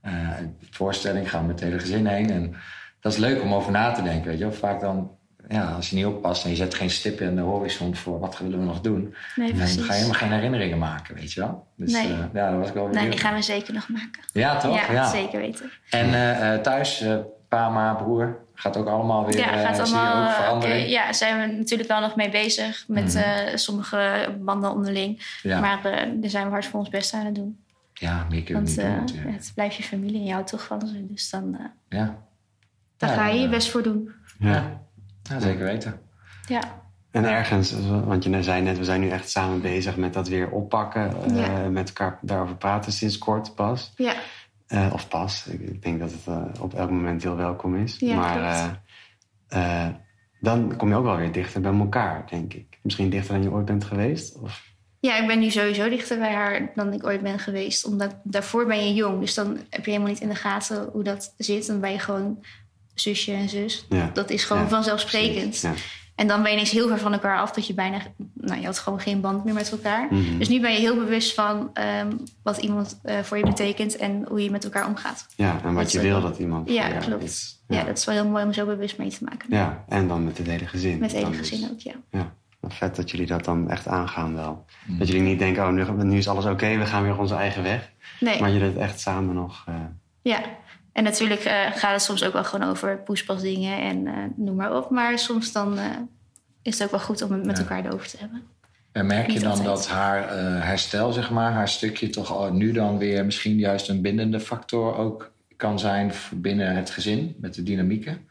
eh, 0.01 0.13
een 0.41 0.57
voorstelling, 0.71 1.31
gaan 1.31 1.41
we 1.41 1.47
met 1.47 1.61
het 1.61 1.69
hele 1.69 1.81
gezin 1.81 2.07
heen. 2.07 2.31
En 2.31 2.55
dat 3.03 3.12
is 3.12 3.19
leuk 3.19 3.43
om 3.43 3.55
over 3.55 3.73
na 3.73 3.93
te 3.93 4.03
denken, 4.03 4.29
weet 4.29 4.38
je 4.38 4.45
wel. 4.45 4.53
Vaak 4.53 4.81
dan, 4.81 5.11
ja, 5.49 5.65
als 5.71 5.91
je 5.91 5.97
niet 5.97 6.07
oppast 6.07 6.45
en 6.45 6.51
je 6.51 6.57
zet 6.57 6.75
geen 6.75 6.91
stip 6.91 7.21
in 7.21 7.35
de 7.37 7.41
horizon 7.43 7.95
voor 7.97 8.19
wat 8.21 8.38
willen 8.38 8.59
we 8.59 8.65
nog 8.65 8.81
doen. 8.81 9.15
nee, 9.37 9.49
dan 9.49 9.57
precies. 9.57 9.81
ga 9.83 9.87
je 9.87 9.93
helemaal 9.93 10.19
geen 10.19 10.33
herinneringen 10.33 10.79
maken, 10.79 11.15
weet 11.15 11.33
je 11.33 11.41
wel. 11.41 11.67
Dus 11.77 11.93
Nee. 11.93 12.12
eh, 12.12 12.19
ja, 12.33 12.51
dat 12.51 12.59
was 12.59 12.69
ik 12.69 12.75
wel 12.75 12.88
Nee, 12.88 13.11
die 13.11 13.19
gaan 13.19 13.35
we 13.35 13.43
zeker 13.43 13.75
nog 13.75 13.88
maken. 13.88 14.23
Ja, 14.33 14.57
toch? 14.57 14.91
Ja, 14.91 15.11
zeker 15.11 15.41
weten. 15.41 15.71
En 15.91 16.07
eh, 16.15 16.55
eh, 16.55 16.61
thuis, 16.61 17.01
eh, 17.01 17.17
pa, 17.49 17.69
ma, 17.69 17.95
broer, 17.95 18.38
gaat 18.55 18.77
ook 18.77 18.87
allemaal 18.88 19.27
weer, 19.27 19.37
Ja, 19.38 19.45
gaat 19.73 19.79
allemaal. 19.81 20.29
ook 20.29 20.35
verandering? 20.35 20.81
oké, 20.83 20.91
ja, 20.91 21.12
zijn 21.12 21.41
we 21.51 21.57
natuurlijk 21.57 21.88
wel 21.88 22.01
nog 22.01 22.17
mee 22.17 22.31
bezig 22.31 22.85
met 22.88 23.15
Mhm. 23.15 23.57
sommige 23.57 24.29
banden 24.41 24.71
onderling. 24.73 25.37
Ja. 25.43 25.61
Maar 25.61 25.83
daar 25.83 26.31
zijn 26.31 26.45
we 26.47 26.51
hard 26.51 26.67
voor 26.67 26.79
ons 26.81 26.88
best 26.88 27.15
aan 27.15 27.25
het 27.25 27.35
doen. 27.35 27.59
Ja, 27.95 28.27
meer 28.31 28.43
kunnen 28.43 28.65
Want 28.65 28.77
niet 28.77 29.23
doen 29.23 29.33
het 29.33 29.53
blijft 29.55 29.75
je 29.77 29.83
familie 29.83 30.27
en 30.27 30.33
houdt 30.33 30.51
toch 30.51 30.65
van 30.65 30.87
ze. 30.87 31.07
Dus 31.07 31.31
dan, 31.31 31.57
Ja. 31.88 32.17
Daar 33.09 33.11
Ja, 33.11 33.23
ga 33.23 33.29
je 33.29 33.38
je 33.38 33.45
eh, 33.45 33.51
best 33.51 33.71
voor 33.71 33.83
doen. 33.83 34.11
Ja. 34.38 34.81
ja, 35.23 35.41
zeker 35.41 35.65
weten. 35.65 36.01
Ja. 36.49 36.81
En 37.11 37.25
ergens, 37.25 37.75
want 38.05 38.25
je 38.25 38.43
zei 38.43 38.62
net, 38.62 38.79
we 38.79 38.85
zijn 38.85 39.01
nu 39.01 39.09
echt 39.09 39.31
samen 39.31 39.61
bezig 39.61 39.97
met 39.97 40.12
dat 40.12 40.29
weer 40.29 40.51
oppakken. 40.51 41.12
eh, 41.25 41.37
Ja. 41.37 41.69
Met 41.69 41.88
elkaar 41.88 42.19
daarover 42.21 42.57
praten 42.57 42.93
sinds 42.93 43.19
kort 43.19 43.55
pas. 43.55 43.93
Ja. 43.97 44.15
Eh, 44.67 44.91
of 44.93 45.09
pas. 45.09 45.47
Ik, 45.47 45.61
ik 45.61 45.83
denk 45.83 46.01
dat 46.01 46.11
het 46.11 46.27
eh, 46.27 46.62
op 46.62 46.75
elk 46.75 46.91
moment 46.91 47.23
heel 47.23 47.37
welkom 47.37 47.77
is. 47.77 47.97
Ja, 47.99 48.17
maar 48.17 48.43
eh, 49.49 49.87
eh, 49.87 49.95
dan 50.41 50.77
kom 50.77 50.88
je 50.88 50.95
ook 50.95 51.05
wel 51.05 51.17
weer 51.17 51.33
dichter 51.33 51.61
bij 51.61 51.73
elkaar, 51.73 52.27
denk 52.31 52.55
ik. 52.55 52.79
Misschien 52.83 53.11
dichter 53.11 53.35
dan 53.35 53.43
je 53.43 53.51
ooit 53.51 53.65
bent 53.65 53.85
geweest. 53.85 54.38
Of, 54.38 54.71
Ja, 55.01 55.19
ik 55.21 55.27
ben 55.27 55.38
nu 55.38 55.51
sowieso 55.51 55.88
dichter 55.88 56.19
bij 56.19 56.33
haar 56.33 56.71
dan 56.75 56.93
ik 56.93 57.07
ooit 57.07 57.23
ben 57.23 57.38
geweest. 57.38 57.85
Omdat 57.87 58.17
daarvoor 58.25 58.67
ben 58.67 58.87
je 58.87 58.95
jong. 58.95 59.21
Dus 59.21 59.35
dan 59.35 59.59
heb 59.71 59.85
je 59.85 59.91
helemaal 59.91 60.12
niet 60.12 60.21
in 60.23 60.29
de 60.29 60.35
gaten 60.35 60.88
hoe 60.93 61.03
dat 61.03 61.35
zit. 61.38 61.67
Dan 61.67 61.81
ben 61.81 61.93
je 61.93 61.99
gewoon 61.99 62.45
zusje 63.03 63.33
en 63.33 63.49
zus. 63.49 63.87
ja. 63.88 64.11
Dat 64.12 64.31
is 64.31 64.45
gewoon 64.45 64.62
Ja, 64.62 64.69
vanzelfsprekend. 64.69 65.61
Ja. 65.61 65.73
En 66.15 66.27
dan 66.27 66.41
ben 66.43 66.51
je 66.51 66.57
ineens 66.57 66.71
heel 66.71 66.88
ver 66.88 66.99
van 66.99 67.12
elkaar 67.12 67.38
af 67.38 67.51
dat 67.53 67.67
je 67.67 67.75
bijna... 67.75 67.99
Nou, 68.35 68.61
je 68.61 68.67
had 68.67 68.79
gewoon 68.79 69.01
geen 69.01 69.21
band 69.21 69.45
meer 69.45 69.55
met 69.55 69.71
elkaar. 69.73 70.07
Mhm. 70.11 70.38
Dus 70.38 70.49
nu 70.49 70.61
ben 70.61 70.73
je 70.73 70.79
heel 70.79 70.95
bewust 70.97 71.35
van 71.35 71.71
ehm, 71.73 72.12
wat 72.43 72.57
iemand 72.59 73.01
eh, 73.03 73.19
voor 73.19 73.37
je 73.38 73.45
betekent... 73.45 73.97
en 73.97 74.25
hoe 74.29 74.43
je 74.43 74.51
met 74.51 74.65
elkaar 74.65 74.87
omgaat. 74.87 75.27
ja, 75.37 75.61
en 75.65 75.75
wat 75.75 75.83
Dat 75.83 75.93
je 75.93 76.01
wil 76.01 76.21
dat 76.21 76.38
iemand 76.38 76.69
Ja, 76.71 76.83
voor 76.83 76.93
jou 76.93 77.05
klopt. 77.05 77.23
is. 77.23 77.62
Ja. 77.69 77.79
Ja. 77.79 77.85
dat 77.85 77.99
is 77.99 78.05
wel 78.05 78.15
heel 78.15 78.29
mooi 78.29 78.45
om 78.45 78.53
zo 78.53 78.67
bewust 78.67 78.99
mee 78.99 79.11
te 79.11 79.25
maken. 79.25 79.47
ja, 79.51 79.85
en 79.88 80.09
dan 80.09 80.25
met 80.25 80.38
het 80.38 80.47
hele 80.47 80.67
gezin. 80.67 80.99
Met 80.99 81.12
het 81.12 81.25
hele 81.25 81.37
dus. 81.37 81.49
gezin 81.49 81.71
ook, 81.71 81.81
ja. 81.81 81.93
Ja, 82.11 82.33
wat 82.61 82.75
vet 82.75 82.97
dat 82.97 83.11
jullie 83.11 83.27
dat 83.27 83.45
dan 83.45 83.71
echt 83.71 83.87
aangaan 83.88 84.35
wel. 84.35 84.65
Mm. 84.87 84.99
Dat 84.99 85.07
jullie 85.09 85.23
niet 85.23 85.38
denken, 85.38 85.62
oh, 85.67 85.73
nu, 85.73 86.05
nu 86.05 86.17
is 86.19 86.29
alles 86.29 86.45
oké, 86.45 86.77
we 86.77 86.87
gaan 86.87 87.03
weer 87.03 87.19
onze 87.19 87.35
eigen 87.35 87.62
weg. 87.62 87.91
Nee. 88.21 88.41
Maar 88.41 88.51
jullie 88.51 88.67
het 88.67 88.77
echt 88.77 89.01
samen 89.01 89.35
nog... 89.35 89.65
eh, 89.69 89.75
Ja, 90.23 90.43
en 90.93 91.05
natuurlijk 91.05 91.41
eh, 91.41 91.61
gaat 91.73 91.93
het 91.93 92.03
soms 92.03 92.25
ook 92.25 92.33
wel 92.33 92.45
gewoon 92.45 92.69
over 92.69 92.99
poespasdingen 92.99 93.79
en 93.79 94.07
eh, 94.07 94.15
noem 94.37 94.57
maar 94.57 94.77
op. 94.77 94.91
Maar 94.91 95.19
soms 95.19 95.53
dan 95.53 95.79
eh, 95.79 95.85
is 96.63 96.73
het 96.79 96.83
ook 96.85 96.91
wel 96.91 97.01
goed 97.01 97.23
om 97.23 97.33
het 97.33 97.47
met 97.47 97.57
Ja. 97.57 97.63
elkaar 97.63 97.85
erover 97.85 98.09
te 98.09 98.17
hebben. 98.19 98.43
En 98.93 99.07
merk 99.07 99.27
je 99.27 99.33
Niet 99.33 99.41
dan 99.41 99.51
altijd. 99.51 99.69
dat 99.69 99.89
haar 99.89 100.29
herstel, 100.65 101.13
zeg 101.13 101.31
maar, 101.31 101.53
haar 101.53 101.69
stukje 101.69 102.11
toch 102.11 102.33
al 102.33 102.53
nu 102.53 102.73
dan 102.73 102.99
weer 102.99 103.25
misschien 103.25 103.59
juist 103.59 103.89
een 103.89 104.01
bindende 104.03 104.41
factor 104.41 104.97
ook 104.97 105.33
kan 105.57 105.79
zijn 105.79 106.13
binnen 106.35 106.77
het 106.77 106.91
gezin 106.91 107.35
met 107.41 107.55
de 107.55 107.63
dynamieken? 107.63 108.27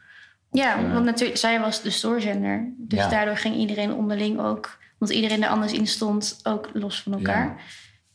Ja, 0.50 0.92
want 0.92 1.04
natuurlijk, 1.04 1.38
zij 1.38 1.60
was 1.60 1.82
de 1.82 1.90
stoorzender. 1.90 2.72
Dus 2.76 2.98
Ja. 2.98 3.08
daardoor 3.08 3.36
ging 3.36 3.56
iedereen 3.56 3.92
onderling 3.94 4.40
ook, 4.40 4.78
omdat 4.98 5.16
iedereen 5.16 5.42
er 5.42 5.48
anders 5.48 5.72
in 5.72 5.86
stond, 5.86 6.40
ook 6.42 6.70
los 6.72 7.02
van 7.02 7.12
elkaar. 7.12 7.60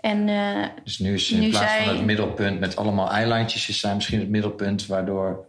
En 0.07 0.29
eh, 0.29 0.69
Dus 0.83 0.99
nu 0.99 1.13
is 1.13 1.31
in 1.31 1.39
Nu 1.39 1.49
plaats 1.49 1.73
van 1.73 1.95
het 1.95 2.05
middelpunt 2.05 2.59
met 2.59 2.75
allemaal 2.75 3.11
eilandjes, 3.11 3.69
is 3.69 3.79
zij 3.79 3.95
misschien 3.95 4.19
het 4.19 4.29
middelpunt 4.29 4.85
waardoor 4.85 5.45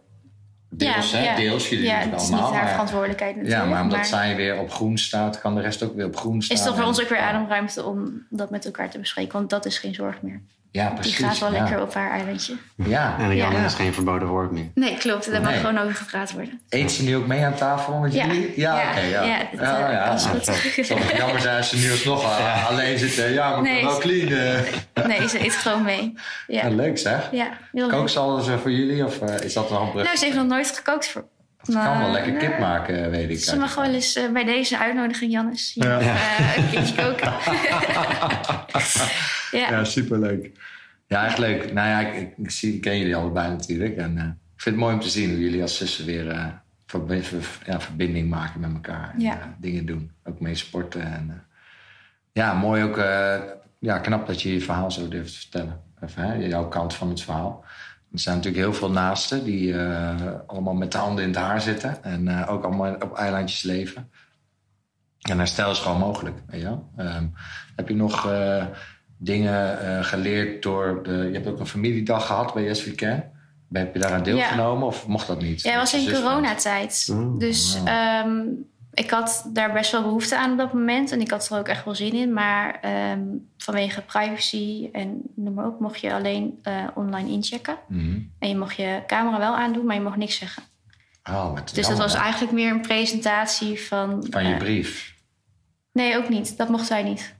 deels, 0.69 1.11
ja, 1.11 1.17
hè, 1.17 1.23
ja, 1.23 1.35
deels, 1.35 1.69
jullie 1.69 1.85
ja, 1.85 2.01
doen 2.01 2.01
het 2.01 2.11
het 2.11 2.21
is 2.21 2.27
allemaal. 2.31 2.51
niet 2.51 2.59
haar 2.59 2.69
verantwoordelijkheid 2.69 3.35
natuurlijk. 3.35 3.63
ja, 3.63 3.69
maar 3.69 3.81
omdat 3.81 3.97
maar 3.97 4.05
zij 4.05 4.35
weer 4.35 4.59
op 4.59 4.71
groen 4.71 4.97
staat, 4.97 5.41
kan 5.41 5.55
de 5.55 5.61
rest 5.61 5.83
ook 5.83 5.95
weer 5.95 6.05
op 6.05 6.15
groen 6.15 6.41
staan. 6.41 6.57
is 6.57 6.63
toch 6.63 6.75
voor 6.75 6.85
ons 6.85 7.01
ook 7.01 7.09
weer 7.09 7.19
ademruimte 7.19 7.83
om 7.83 8.25
dat 8.29 8.49
met 8.49 8.65
elkaar 8.65 8.89
te 8.89 8.99
bespreken. 8.99 9.33
Want 9.33 9.49
dat 9.49 9.65
is 9.65 9.77
geen 9.77 9.93
zorg 9.93 10.21
meer. 10.21 10.41
Ja, 10.71 10.87
precies. 10.89 11.17
Die 11.17 11.25
gaat 11.25 11.39
wel 11.39 11.53
ja. 11.53 11.59
lekker 11.61 11.81
op 11.81 11.93
haar 11.93 12.11
eilandje. 12.11 12.55
Ja. 12.75 13.15
en 13.19 13.35
Jan 13.35 13.51
Ja. 13.51 13.65
is 13.65 13.73
geen 13.73 13.93
verboden 13.93 14.27
woord 14.27 14.51
meer. 14.51 14.69
Nee, 14.73 14.97
klopt. 14.97 15.31
Daar 15.31 15.41
mag 15.41 15.49
Nee. 15.49 15.59
gewoon 15.59 15.77
over 15.77 15.95
gepraat 15.95 16.31
worden. 16.31 16.61
Eet 16.69 16.91
ze 16.91 17.03
nu 17.03 17.15
ook 17.15 17.27
mee 17.27 17.45
aan 17.45 17.53
tafel 17.55 17.93
met 17.99 18.13
Ja. 18.13 18.25
jullie? 18.25 18.53
Ja, 18.55 18.79
Ja. 18.81 18.89
oké. 18.89 18.99
ja. 18.99 19.23
Ja, 19.23 19.37
dat, 19.51 19.59
ja, 19.59 19.87
eh, 19.87 19.93
ja. 19.93 20.13
is 20.13 20.23
goed. 20.25 20.45
Het 20.45 20.85
zou 20.85 20.99
toch 20.99 21.17
jammer 21.17 21.41
zijn 21.41 21.57
als 21.57 21.69
ze 21.69 21.77
nu 21.77 21.91
alsnog 21.91 22.23
al 22.29 22.67
alleen 22.69 22.97
zitten. 22.99 23.33
Ja, 23.33 23.49
maar 23.49 23.57
ik 23.57 23.63
Nee. 23.63 23.73
ben 23.81 23.85
wel 23.89 23.97
clean. 23.99 24.27
eh. 24.93 25.05
Nee, 25.05 25.27
ze 25.27 25.45
eet 25.45 25.55
gewoon 25.55 25.81
mee. 25.83 26.13
Ja, 26.47 26.61
Ja, 26.67 26.69
leuk 26.75 26.97
zeg. 26.97 27.27
ja 27.31 27.47
heel 27.71 27.87
leuk. 27.87 27.89
Kook 27.97 28.09
ze 28.09 28.19
alles 28.19 28.47
eh, 28.47 28.57
voor 28.57 28.71
jullie 28.71 29.05
of 29.05 29.21
eh, 29.21 29.39
is 29.45 29.53
dat 29.53 29.69
nog 29.69 29.81
een 29.81 29.91
brug? 29.91 30.03
Nou, 30.03 30.17
ze 30.17 30.25
heeft 30.25 30.37
nog 30.37 30.47
nooit 30.47 30.71
gekookt 30.75 31.07
voor. 31.07 31.25
Ze 31.63 31.71
kan 31.71 31.99
wel 31.99 32.11
lekker 32.11 32.31
kip 32.33 32.59
maken, 32.59 33.09
weet 33.11 33.29
ik. 33.29 33.39
Ze 33.39 33.57
mag 33.57 33.75
wel 33.75 33.93
eens 33.93 34.19
bij 34.33 34.43
deze 34.43 34.77
uitnodiging, 34.77 35.31
Jannes, 35.31 35.71
hier 35.75 35.87
nog, 35.87 36.01
eh, 36.01 36.57
een 36.57 36.69
keertje 36.69 36.95
koken. 36.95 37.33
ja. 39.51 39.69
Ja, 39.71 39.83
superleuk. 39.83 40.51
Ja, 41.07 41.25
echt 41.25 41.37
leuk. 41.37 41.73
Nou 41.73 41.87
ja, 41.87 41.99
ik, 42.37 42.51
zie, 42.51 42.73
ik 42.75 42.81
ken 42.81 42.97
jullie 42.97 43.15
allebei 43.15 43.49
natuurlijk. 43.49 43.97
En 43.97 44.17
eh, 44.17 44.23
ik 44.23 44.61
vind 44.61 44.75
het 44.75 44.83
mooi 44.83 44.93
om 44.93 44.99
te 45.01 45.09
zien 45.09 45.29
hoe 45.29 45.39
jullie 45.39 45.61
als 45.61 45.77
zussen 45.77 46.05
weer 46.05 46.29
eh, 46.29 46.45
ver- 46.85 47.59
ja, 47.65 47.79
verbinding 47.81 48.29
maken 48.29 48.59
met 48.59 48.73
elkaar. 48.73 49.11
En 49.13 49.19
Ja. 49.19 49.39
eh, 49.39 49.45
dingen 49.57 49.85
doen. 49.85 50.11
Ook 50.23 50.39
mee 50.39 50.55
sporten. 50.55 51.01
En, 51.01 51.25
eh, 51.29 51.35
ja, 52.31 52.53
mooi 52.53 52.83
ook. 52.83 52.97
eh, 52.97 53.37
ja, 53.79 53.97
knap 53.99 54.27
dat 54.27 54.41
je 54.41 54.53
je 54.53 54.61
verhaal 54.61 54.91
zo 54.91 55.07
durft 55.07 55.31
te 55.33 55.39
vertellen. 55.39 55.81
Even, 56.03 56.23
hè, 56.23 56.33
jouw 56.33 56.67
kant 56.67 56.93
van 56.93 57.09
het 57.09 57.21
verhaal. 57.21 57.63
Er 58.11 58.19
zijn 58.19 58.35
natuurlijk 58.35 58.63
heel 58.63 58.73
veel 58.73 58.91
naasten 58.91 59.43
die 59.43 59.73
eh, 59.79 60.15
allemaal 60.47 60.73
met 60.73 60.91
de 60.91 60.97
handen 60.97 61.23
in 61.23 61.29
het 61.29 61.39
haar 61.39 61.61
zitten. 61.61 62.03
En 62.03 62.27
eh, 62.27 62.51
ook 62.51 62.63
allemaal 62.63 62.93
op 62.93 63.17
eilandjes 63.17 63.61
leven. 63.63 64.09
En 65.29 65.37
herstel 65.37 65.71
is 65.71 65.79
gewoon 65.79 65.99
mogelijk. 65.99 66.37
Weet 66.47 66.61
je 66.61 66.65
wel? 66.67 66.89
Ehm, 66.97 67.25
heb 67.75 67.87
je 67.87 67.95
nog 67.95 68.31
eh, 68.31 68.65
dingen 69.19 69.81
eh, 69.81 70.03
geleerd 70.03 70.63
door... 70.63 71.03
De, 71.03 71.11
je 71.11 71.33
hebt 71.33 71.47
ook 71.47 71.59
een 71.59 71.67
familiedag 71.67 72.25
gehad 72.25 72.53
bij 72.53 72.63
Yes 72.63 72.83
We 72.83 72.95
Can. 72.95 73.23
Heb 73.71 73.93
je 73.93 73.99
daar 73.99 74.11
aan 74.11 74.23
deelgenomen 74.23 74.87
of 74.87 75.07
mocht 75.07 75.27
dat 75.27 75.41
niet? 75.41 75.61
Ja, 75.61 75.69
het 75.69 75.79
was 75.79 75.93
in 75.93 76.01
zus? 76.01 76.19
coronatijd. 76.19 77.07
Oh, 77.11 77.39
dus 77.39 77.77
wow. 77.77 77.87
ehm, 77.87 78.39
ik 78.93 79.09
had 79.09 79.49
daar 79.53 79.73
best 79.73 79.91
wel 79.91 80.01
behoefte 80.01 80.37
aan 80.37 80.51
op 80.51 80.57
dat 80.57 80.73
moment. 80.73 81.11
En 81.11 81.21
ik 81.21 81.31
had 81.31 81.49
er 81.49 81.59
ook 81.59 81.67
echt 81.67 81.85
wel 81.85 81.95
zin 81.95 82.13
in. 82.13 82.33
Maar 82.33 82.79
ehm, 82.81 83.21
vanwege 83.57 84.01
privacy 84.01 84.89
en 84.91 85.21
noem 85.35 85.53
maar 85.53 85.67
op... 85.67 85.79
mocht 85.79 85.99
je 85.99 86.13
alleen 86.13 86.59
eh, 86.63 86.87
online 86.95 87.29
inchecken. 87.29 87.77
Mhm. 87.87 88.19
En 88.39 88.49
je 88.49 88.57
mocht 88.57 88.75
je 88.75 89.03
camera 89.07 89.37
wel 89.37 89.55
aandoen, 89.55 89.85
maar 89.85 89.95
je 89.95 90.01
mocht 90.01 90.17
niks 90.17 90.37
zeggen. 90.37 90.63
Oh, 91.23 91.53
wat 91.53 91.71
Dus 91.73 91.87
dat 91.87 91.97
was 91.97 92.13
eigenlijk 92.13 92.51
meer 92.51 92.71
een 92.71 92.81
presentatie 92.81 93.81
van... 93.81 94.25
Van 94.29 94.47
je 94.47 94.53
eh, 94.53 94.59
brief. 94.59 95.15
Nee, 95.91 96.17
ook 96.17 96.29
niet. 96.29 96.57
Dat 96.57 96.69
mocht 96.69 96.85
zij 96.85 97.03
niet. 97.03 97.35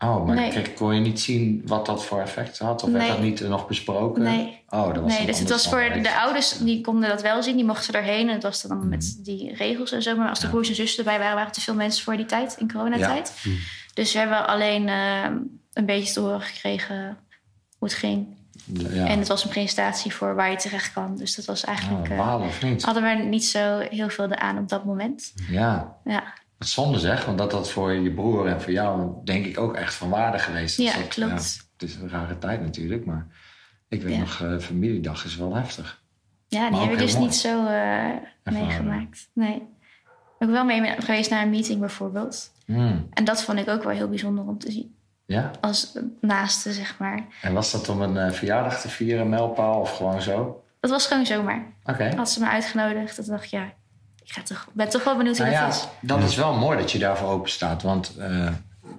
Oh, 0.00 0.26
maar 0.26 0.34
Nee. 0.36 0.50
kreeg- 0.50 0.74
kon 0.74 0.94
je 0.94 1.00
niet 1.00 1.20
zien 1.20 1.62
wat 1.66 1.86
dat 1.86 2.04
voor 2.04 2.20
effect 2.20 2.58
had? 2.58 2.82
Of 2.82 2.90
werd 2.90 3.08
dat 3.08 3.20
niet 3.20 3.40
eh, 3.40 3.48
nog 3.48 3.66
besproken? 3.66 4.22
Nee. 4.22 4.62
Oh, 4.68 4.94
dat 4.94 5.02
was 5.02 5.16
Nee, 5.18 5.26
dus 5.26 5.38
het 5.38 5.48
was 5.48 5.68
voor 5.68 5.90
de 6.02 6.16
ouders, 6.20 6.58
die 6.58 6.80
konden 6.80 7.08
dat 7.08 7.22
wel 7.22 7.42
zien. 7.42 7.56
Die 7.56 7.64
mochten 7.64 7.94
erheen. 7.94 8.28
En 8.28 8.34
het 8.34 8.42
was 8.42 8.62
dan 8.62 8.88
met 8.88 9.18
die 9.24 9.54
regels 9.54 9.92
en 9.92 10.02
zo. 10.02 10.16
Maar 10.16 10.28
als 10.28 10.38
de 10.38 10.44
Ja. 10.46 10.50
broers 10.52 10.68
en 10.68 10.74
zussen 10.74 10.98
erbij 10.98 11.18
waren, 11.18 11.32
waren 11.34 11.48
er 11.48 11.54
te 11.54 11.60
veel 11.60 11.74
mensen 11.74 12.04
voor 12.04 12.16
die 12.16 12.26
tijd, 12.26 12.56
in 12.58 12.72
coronatijd. 12.72 13.32
Dus 13.94 14.12
we 14.12 14.18
hebben 14.18 14.46
alleen 14.46 14.88
eh, 14.88 15.24
een 15.72 15.86
beetje 15.86 16.12
te 16.12 16.20
horen 16.20 16.40
gekregen 16.40 17.16
hoe 17.78 17.88
het 17.88 17.96
ging. 17.96 18.36
Ja. 18.72 19.06
En 19.06 19.18
het 19.18 19.28
was 19.28 19.44
een 19.44 19.50
presentatie 19.50 20.14
voor 20.14 20.34
waar 20.34 20.50
je 20.50 20.56
terecht 20.56 20.92
kan. 20.92 21.16
Dus 21.16 21.34
dat 21.34 21.44
was 21.44 21.64
eigenlijk... 21.64 22.06
Oh, 22.06 22.12
eh, 22.12 22.18
balen 22.18 22.46
of 22.48 22.62
niet? 22.62 22.82
hadden 22.82 23.02
we 23.02 23.24
niet 23.24 23.44
zo 23.44 23.78
heel 23.78 24.08
veel 24.08 24.34
aan 24.34 24.58
op 24.58 24.68
dat 24.68 24.84
moment. 24.84 25.32
Ja, 25.50 25.96
Ja, 26.04 26.22
zonde 26.58 26.98
zeg. 26.98 27.24
Want 27.24 27.38
dat 27.38 27.50
dat 27.50 27.70
voor 27.70 27.92
je 27.92 28.12
broer 28.14 28.46
en 28.46 28.60
voor 28.62 28.72
jou 28.72 29.12
denk 29.24 29.44
ik 29.46 29.58
ook 29.58 29.74
echt 29.74 29.94
van 29.94 30.08
waarde 30.10 30.38
geweest 30.38 30.78
is. 30.78 30.92
Ja, 30.92 30.98
Dat- 30.98 31.08
klopt. 31.08 31.68
het 31.72 31.82
is 31.88 31.94
een 31.96 32.08
rare 32.08 32.38
tijd 32.38 32.60
natuurlijk, 32.60 33.04
maar 33.04 33.26
ik 33.88 34.02
weet 34.02 34.12
Ja. 34.14 34.18
nog, 34.20 34.40
eh, 34.42 34.58
familiedag 34.58 35.24
is 35.24 35.36
wel 35.36 35.54
heftig. 35.54 36.02
ja 36.48 36.60
die 36.60 36.70
Maar 36.70 36.80
heb 36.80 36.88
ook 36.90 36.94
ik 36.98 37.02
dus 37.04 37.16
niet 37.16 37.34
zo 37.34 37.66
eh, 37.66 38.06
meegemaakt. 38.42 39.28
Nee. 39.32 39.54
Ik 40.38 40.46
ben 40.46 40.52
wel 40.52 40.64
mee 40.64 40.94
geweest 40.98 41.30
naar 41.30 41.42
een 41.42 41.50
meeting 41.50 41.80
bijvoorbeeld. 41.80 42.52
Hmm. 42.66 43.06
En 43.12 43.24
dat 43.24 43.42
vond 43.42 43.58
ik 43.58 43.68
ook 43.68 43.82
wel 43.82 43.92
heel 43.92 44.08
bijzonder 44.08 44.44
om 44.44 44.58
te 44.58 44.70
zien. 44.72 44.94
Ja, 45.26 45.50
Als 45.60 45.98
naaste, 46.20 46.72
zeg 46.72 46.98
maar. 46.98 47.26
en 47.42 47.52
was 47.52 47.72
dat 47.72 47.88
om 47.88 48.02
een 48.02 48.16
eh, 48.16 48.30
verjaardag 48.32 48.80
te 48.80 48.88
vieren, 48.88 49.20
een 49.22 49.28
mijlpaal 49.28 49.80
of 49.80 49.96
gewoon 49.96 50.22
zo? 50.22 50.62
Dat 50.80 50.90
was 50.90 51.06
gewoon 51.06 51.26
zomaar. 51.26 51.66
Oké. 51.84 52.14
Had 52.16 52.30
ze 52.30 52.40
me 52.40 52.46
uitgenodigd. 52.48 53.16
Dat 53.16 53.26
dacht 53.26 53.44
ik, 53.44 53.50
ja, 53.50 53.72
ik 54.28 54.34
ga 54.34 54.42
toch, 54.42 54.68
ben 54.72 54.88
toch 54.88 55.04
wel 55.04 55.16
benieuwd 55.16 55.38
hoe 55.38 55.46
Nou 55.46 55.58
dat 55.58 55.74
ja, 55.74 55.80
is. 55.80 55.88
dat 56.00 56.22
is 56.22 56.36
wel 56.36 56.54
mooi 56.54 56.78
dat 56.78 56.92
je 56.92 56.98
daarvoor 56.98 57.28
open 57.28 57.50
staat. 57.50 57.82
Want 57.82 58.16
eh, 58.16 58.52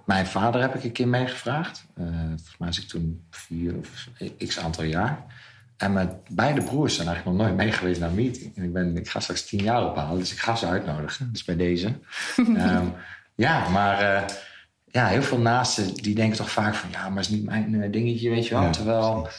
mijn 0.05 0.27
vader 0.27 0.61
heb 0.61 0.75
ik 0.75 0.83
een 0.83 0.91
keer 0.91 1.07
meegevraagd. 1.07 1.85
Eh 1.97 2.05
volgens 2.27 2.57
mij 2.57 2.67
was 2.67 2.79
ik 2.79 2.87
toen 2.87 3.27
vier 3.29 3.75
of 3.77 4.07
x 4.47 4.59
aantal 4.59 4.83
jaar. 4.83 5.25
En 5.77 5.93
mijn 5.93 6.19
beide 6.29 6.61
broers 6.61 6.95
zijn 6.95 7.07
eigenlijk 7.07 7.37
nog 7.37 7.47
nooit 7.47 7.57
mee 7.59 7.71
geweest 7.71 7.99
naar 7.99 8.09
een 8.09 8.15
meeting. 8.15 8.55
En 8.55 8.63
ik, 8.63 8.73
ben, 8.73 8.97
ik 8.97 9.09
ga 9.09 9.19
straks 9.19 9.45
tien 9.45 9.63
jaar 9.63 9.85
ophalen, 9.85 10.19
dus 10.19 10.31
ik 10.31 10.39
ga 10.39 10.55
ze 10.55 10.65
uitnodigen. 10.65 11.29
Dus 11.31 11.43
bij 11.43 11.55
deze. 11.55 11.87
Ehm, 12.55 12.85
ja, 13.35 13.69
maar 13.69 13.99
eh, 13.99 14.35
ja, 14.85 15.07
heel 15.07 15.21
veel 15.21 15.39
naasten 15.39 15.93
die 15.93 16.15
denken 16.15 16.37
toch 16.37 16.51
vaak 16.51 16.75
van... 16.75 16.89
ja, 16.91 17.09
maar 17.09 17.21
is 17.21 17.29
niet 17.29 17.43
mijn 17.43 17.91
dingetje, 17.91 18.29
weet 18.29 18.47
je 18.47 18.53
wel. 18.53 18.63
Ja, 18.63 18.69
Terwijl 18.69 19.29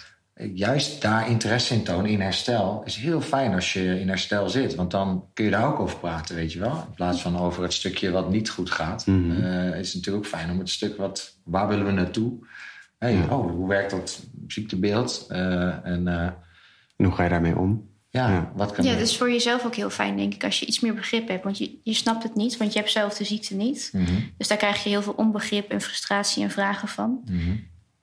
juist 0.55 1.03
daar 1.03 1.29
interesse 1.31 1.75
in 1.75 1.83
tonen, 1.83 2.11
in 2.11 2.21
herstel... 2.21 2.83
is 2.85 2.97
heel 2.97 3.21
fijn 3.21 3.55
als 3.55 3.73
je 3.73 4.01
in 4.01 4.09
herstel 4.09 4.49
zit. 4.49 4.75
Want 4.75 4.91
dan 4.91 5.25
kun 5.35 5.45
je 5.45 5.51
daar 5.51 5.67
ook 5.67 5.81
over 5.81 5.99
praten, 5.99 6.35
weet 6.35 6.53
je 6.53 6.59
wel. 6.59 6.71
In 6.89 6.95
plaats 6.95 7.23
van 7.23 7.39
over 7.39 7.63
het 7.63 7.73
stukje 7.73 8.11
wat 8.11 8.31
niet 8.31 8.51
goed 8.51 8.71
gaat... 8.71 9.07
Mhm. 9.07 9.31
eh, 9.45 9.79
is 9.79 9.87
het 9.87 9.95
natuurlijk 9.97 10.25
ook 10.25 10.31
fijn 10.31 10.51
om 10.51 10.59
het 10.59 10.71
stuk 10.71 10.97
wat... 10.97 11.37
waar 11.45 11.69
willen 11.69 11.87
we 11.87 11.93
naartoe? 11.93 12.33
Hey, 12.99 13.15
Ja. 13.15 13.25
oh, 13.37 13.51
hoe 13.51 13.69
werkt 13.69 13.91
dat 13.91 14.23
ziektebeeld? 14.47 15.25
Eh, 15.29 15.87
en 15.87 16.09
eh, 16.09 16.25
En 16.97 17.05
hoe 17.05 17.13
ga 17.15 17.23
je 17.23 17.29
daarmee 17.31 17.57
om? 17.59 17.89
ja, 18.11 18.31
Ja. 18.31 18.53
wat 18.55 18.73
kan 18.73 18.85
Ja, 18.85 18.91
het 18.91 19.01
is 19.01 19.17
voor 19.17 19.31
jezelf 19.31 19.65
ook 19.67 19.75
heel 19.75 19.91
fijn, 19.91 20.17
denk 20.17 20.35
ik, 20.35 20.45
als 20.45 20.61
je 20.61 20.67
iets 20.67 20.81
meer 20.81 20.95
begrip 20.95 21.29
hebt. 21.29 21.45
Want 21.45 21.59
je, 21.59 21.79
je 21.83 21.95
snapt 21.95 22.23
het 22.23 22.35
niet, 22.35 22.57
want 22.57 22.73
je 22.73 22.79
hebt 22.79 22.91
zelf 22.91 23.17
de 23.17 23.25
ziekte 23.25 23.55
niet. 23.55 23.91
Mhm, 23.93 24.15
Dus 24.37 24.49
daar 24.49 24.59
krijg 24.59 24.83
je 24.83 24.89
heel 24.89 25.03
veel 25.03 25.13
onbegrip 25.17 25.71
en 25.71 25.81
frustratie 25.81 26.43
en 26.43 26.51
vragen 26.51 26.89
van. 26.89 27.21
mhm. 27.31 27.57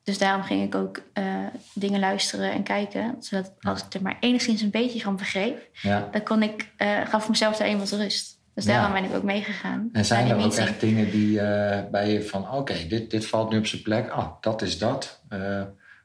Dus 0.07 0.17
daarom 0.17 0.43
ging 0.43 0.63
ik 0.63 0.75
ook 0.75 1.01
eh, 1.13 1.25
dingen 1.73 1.99
luisteren 1.99 2.51
en 2.51 2.63
kijken. 2.63 3.15
Zodat 3.19 3.53
als 3.61 3.85
ik 3.85 3.93
er 3.93 4.01
maar 4.01 4.17
enigszins 4.19 4.61
een 4.61 4.69
beetje 4.69 4.99
van 5.01 5.15
begreep, 5.15 5.69
Ja. 5.81 6.07
dan 6.11 6.23
kon 6.23 6.43
ik, 6.43 6.69
eh, 6.77 7.01
gaf 7.07 7.23
ik 7.23 7.29
mezelf 7.29 7.57
daarin 7.57 7.77
wat 7.77 7.91
rust. 7.91 8.39
Dus 8.53 8.65
Ja. 8.65 8.73
daarom 8.73 8.93
ben 8.93 9.03
ik 9.03 9.15
ook 9.15 9.23
meegegaan. 9.23 9.89
En 9.91 10.05
zijn 10.05 10.27
er 10.27 10.35
ook 10.35 10.41
meeting. 10.41 10.67
echt 10.67 10.79
dingen 10.79 11.11
die 11.11 11.39
eh, 11.41 11.89
bij 11.91 12.11
je 12.11 12.23
van... 12.23 12.51
oké, 12.51 12.73
dit, 12.87 13.11
dit 13.11 13.25
valt 13.27 13.49
nu 13.51 13.57
op 13.57 13.65
zijn 13.65 13.81
plek. 13.81 14.09
Ah, 14.09 14.27
dat 14.41 14.61
is 14.61 14.77
dat. 14.77 15.21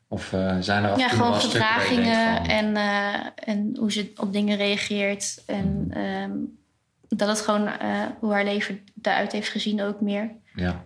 Of 0.08 0.28
zijn 0.60 0.84
er 0.84 0.90
af 0.90 0.96
en 0.96 0.98
Ja, 0.98 1.08
gewoon 1.08 1.34
gedragingen 1.34 2.44
en, 2.44 2.76
en 3.34 3.76
hoe 3.78 3.92
ze 3.92 4.12
op 4.16 4.32
dingen 4.32 4.56
reageert. 4.56 5.42
En 5.46 5.86
ehm, 5.90 6.32
dat 7.08 7.28
het 7.28 7.40
gewoon 7.40 7.68
hoe 8.18 8.32
haar 8.32 8.44
leven 8.44 8.80
eruit 9.02 9.32
heeft 9.32 9.48
gezien 9.48 9.82
ook 9.82 10.00
meer. 10.00 10.30
Ja, 10.54 10.84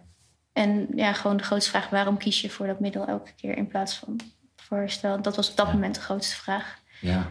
En 0.57 0.87
ja, 0.95 1.13
gewoon 1.13 1.37
de 1.37 1.43
grootste 1.43 1.71
vraag: 1.71 1.89
waarom 1.89 2.17
kies 2.17 2.41
je 2.41 2.51
voor 2.51 2.67
dat 2.67 2.81
middel 2.81 3.07
elke 3.07 3.31
keer 3.37 3.57
in 3.57 3.67
plaats 3.67 3.95
van 3.97 4.21
voor 4.57 4.79
herstel? 4.79 5.23
Dat 5.23 5.37
was 5.37 5.51
op 5.51 5.57
dat 5.57 5.67
Ja. 5.67 5.73
moment 5.73 5.95
de 5.95 6.01
grootste 6.01 6.37
vraag. 6.37 6.79
ja, 7.01 7.31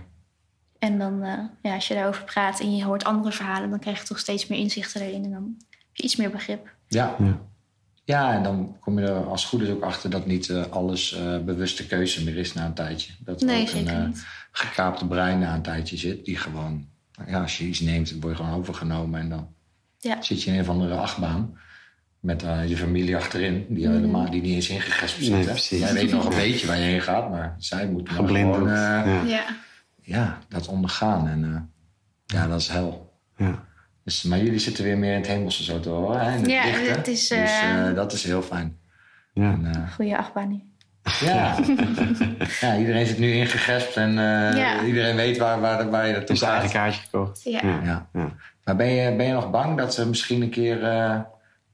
En 0.79 0.97
dan, 0.97 1.23
eh, 1.23 1.39
ja, 1.61 1.73
als 1.75 1.87
je 1.87 1.93
daarover 1.93 2.23
praat 2.23 2.59
en 2.59 2.75
je 2.75 2.83
hoort 2.83 3.03
andere 3.03 3.31
verhalen, 3.31 3.69
dan 3.69 3.79
krijg 3.79 3.99
je 4.01 4.05
toch 4.07 4.19
steeds 4.19 4.47
meer 4.47 4.59
inzichten 4.59 5.01
erin. 5.01 5.23
En 5.23 5.31
dan 5.31 5.55
heb 5.69 5.89
je 5.93 6.03
iets 6.03 6.15
meer 6.15 6.29
begrip. 6.31 6.69
ja. 6.87 7.15
Ja. 7.19 7.39
Ja, 8.03 8.33
en 8.33 8.43
dan 8.43 8.77
kom 8.79 8.99
je 8.99 9.05
er 9.05 9.25
als 9.25 9.41
het 9.41 9.49
goed 9.49 9.61
is 9.61 9.69
ook 9.69 9.83
achter... 9.83 10.09
dat 10.09 10.25
niet 10.25 10.49
eh, 10.49 10.65
alles 10.69 11.13
eh, 11.13 11.37
bewuste 11.39 11.87
keuze 11.87 12.23
meer 12.23 12.37
is 12.37 12.53
na 12.53 12.65
een 12.65 12.73
tijdje. 12.73 13.13
Dat 13.19 13.41
er 13.41 13.47
Nee, 13.47 13.61
ook 13.61 13.73
een 13.73 13.87
eh, 13.87 14.05
niet. 14.05 14.25
gekaapte 14.51 15.07
brein 15.07 15.39
na 15.39 15.53
een 15.53 15.61
tijdje 15.61 15.97
zit... 15.97 16.25
die 16.25 16.37
gewoon... 16.37 16.87
Ja, 17.27 17.41
als 17.41 17.57
je 17.57 17.63
iets 17.65 17.79
neemt, 17.79 18.09
dan 18.09 18.19
word 18.19 18.37
je 18.37 18.43
gewoon 18.43 18.59
overgenomen... 18.59 19.19
en 19.19 19.29
dan 19.29 19.53
Ja. 19.99 20.21
zit 20.21 20.41
je 20.43 20.49
in 20.49 20.55
een 20.55 20.61
of 20.61 20.69
andere 20.69 20.95
achtbaan... 20.95 21.59
met 22.25 22.43
eh, 22.43 22.67
je 22.69 22.77
familie 22.77 23.15
achterin... 23.15 23.65
die, 23.69 23.85
Mhm. 23.87 23.95
helemaal, 23.95 24.29
die 24.31 24.41
niet 24.41 24.53
eens 24.53 24.69
ingegespt 24.69 25.23
zit. 25.23 25.31
Nee. 25.69 25.79
Jij 25.79 25.93
weet 25.93 26.11
nog 26.11 26.25
een 26.25 26.35
beetje 26.35 26.67
waar 26.67 26.77
je 26.77 26.83
heen 26.83 27.01
gaat... 27.01 27.29
maar 27.29 27.55
zij 27.57 27.87
moet 27.87 28.03
maar 28.05 28.13
Geblinddoekt. 28.15 28.57
gewoon... 28.57 28.73
eh, 28.77 29.05
ja. 29.05 29.21
Ja. 29.25 29.43
ja, 30.01 30.37
dat 30.49 30.67
ondergaan. 30.67 31.27
En 31.27 31.43
eh, 31.43 32.37
ja, 32.39 32.47
dat 32.47 32.59
is 32.59 32.67
hel. 32.67 33.13
Ja. 33.37 33.63
Dus, 34.03 34.23
maar 34.23 34.39
jullie 34.39 34.59
zitten 34.59 34.83
weer 34.83 34.97
meer 34.97 35.11
in 35.11 35.17
het 35.17 35.27
hemelse 35.27 35.63
zo 35.63 35.79
te 35.79 35.89
horen. 35.89 36.19
Hè? 36.21 36.31
In 36.35 36.41
het 36.41 36.51
Ja, 36.51 36.61
het 36.61 37.07
is, 37.07 37.27
Dus 37.27 37.39
eh, 37.39 37.87
eh, 37.89 37.95
dat 37.95 38.13
is 38.13 38.23
heel 38.23 38.41
fijn. 38.41 38.77
Ja. 39.33 39.51
En, 39.51 39.65
eh, 39.73 39.91
Goede 39.93 40.17
achtbaan 40.17 40.49
nu. 40.49 40.61
ja. 41.25 41.55
ja, 42.61 42.77
iedereen 42.77 43.05
zit 43.05 43.19
nu 43.19 43.31
ingegespt 43.31 43.95
en 43.95 44.09
eh, 44.09 44.57
Ja. 44.57 44.83
iedereen 44.83 45.15
weet 45.15 45.37
waar, 45.37 45.59
waar, 45.59 45.89
waar 45.89 46.05
je 46.05 46.11
naartoe 46.11 46.35
Dus 46.35 46.41
eigen 46.41 46.61
gaat. 46.61 46.71
kaartje 46.71 47.01
gekocht. 47.01 47.43
Ja. 47.43 47.59
Ja. 47.83 48.07
Ja. 48.13 48.33
Maar 48.63 48.75
ben 48.75 48.87
je, 48.87 49.15
ben 49.15 49.25
je 49.25 49.33
nog 49.33 49.51
bang 49.51 49.77
dat 49.77 49.93
ze 49.93 50.07
misschien 50.07 50.41
een 50.41 50.49
keer 50.49 50.83
eh, 50.83 51.19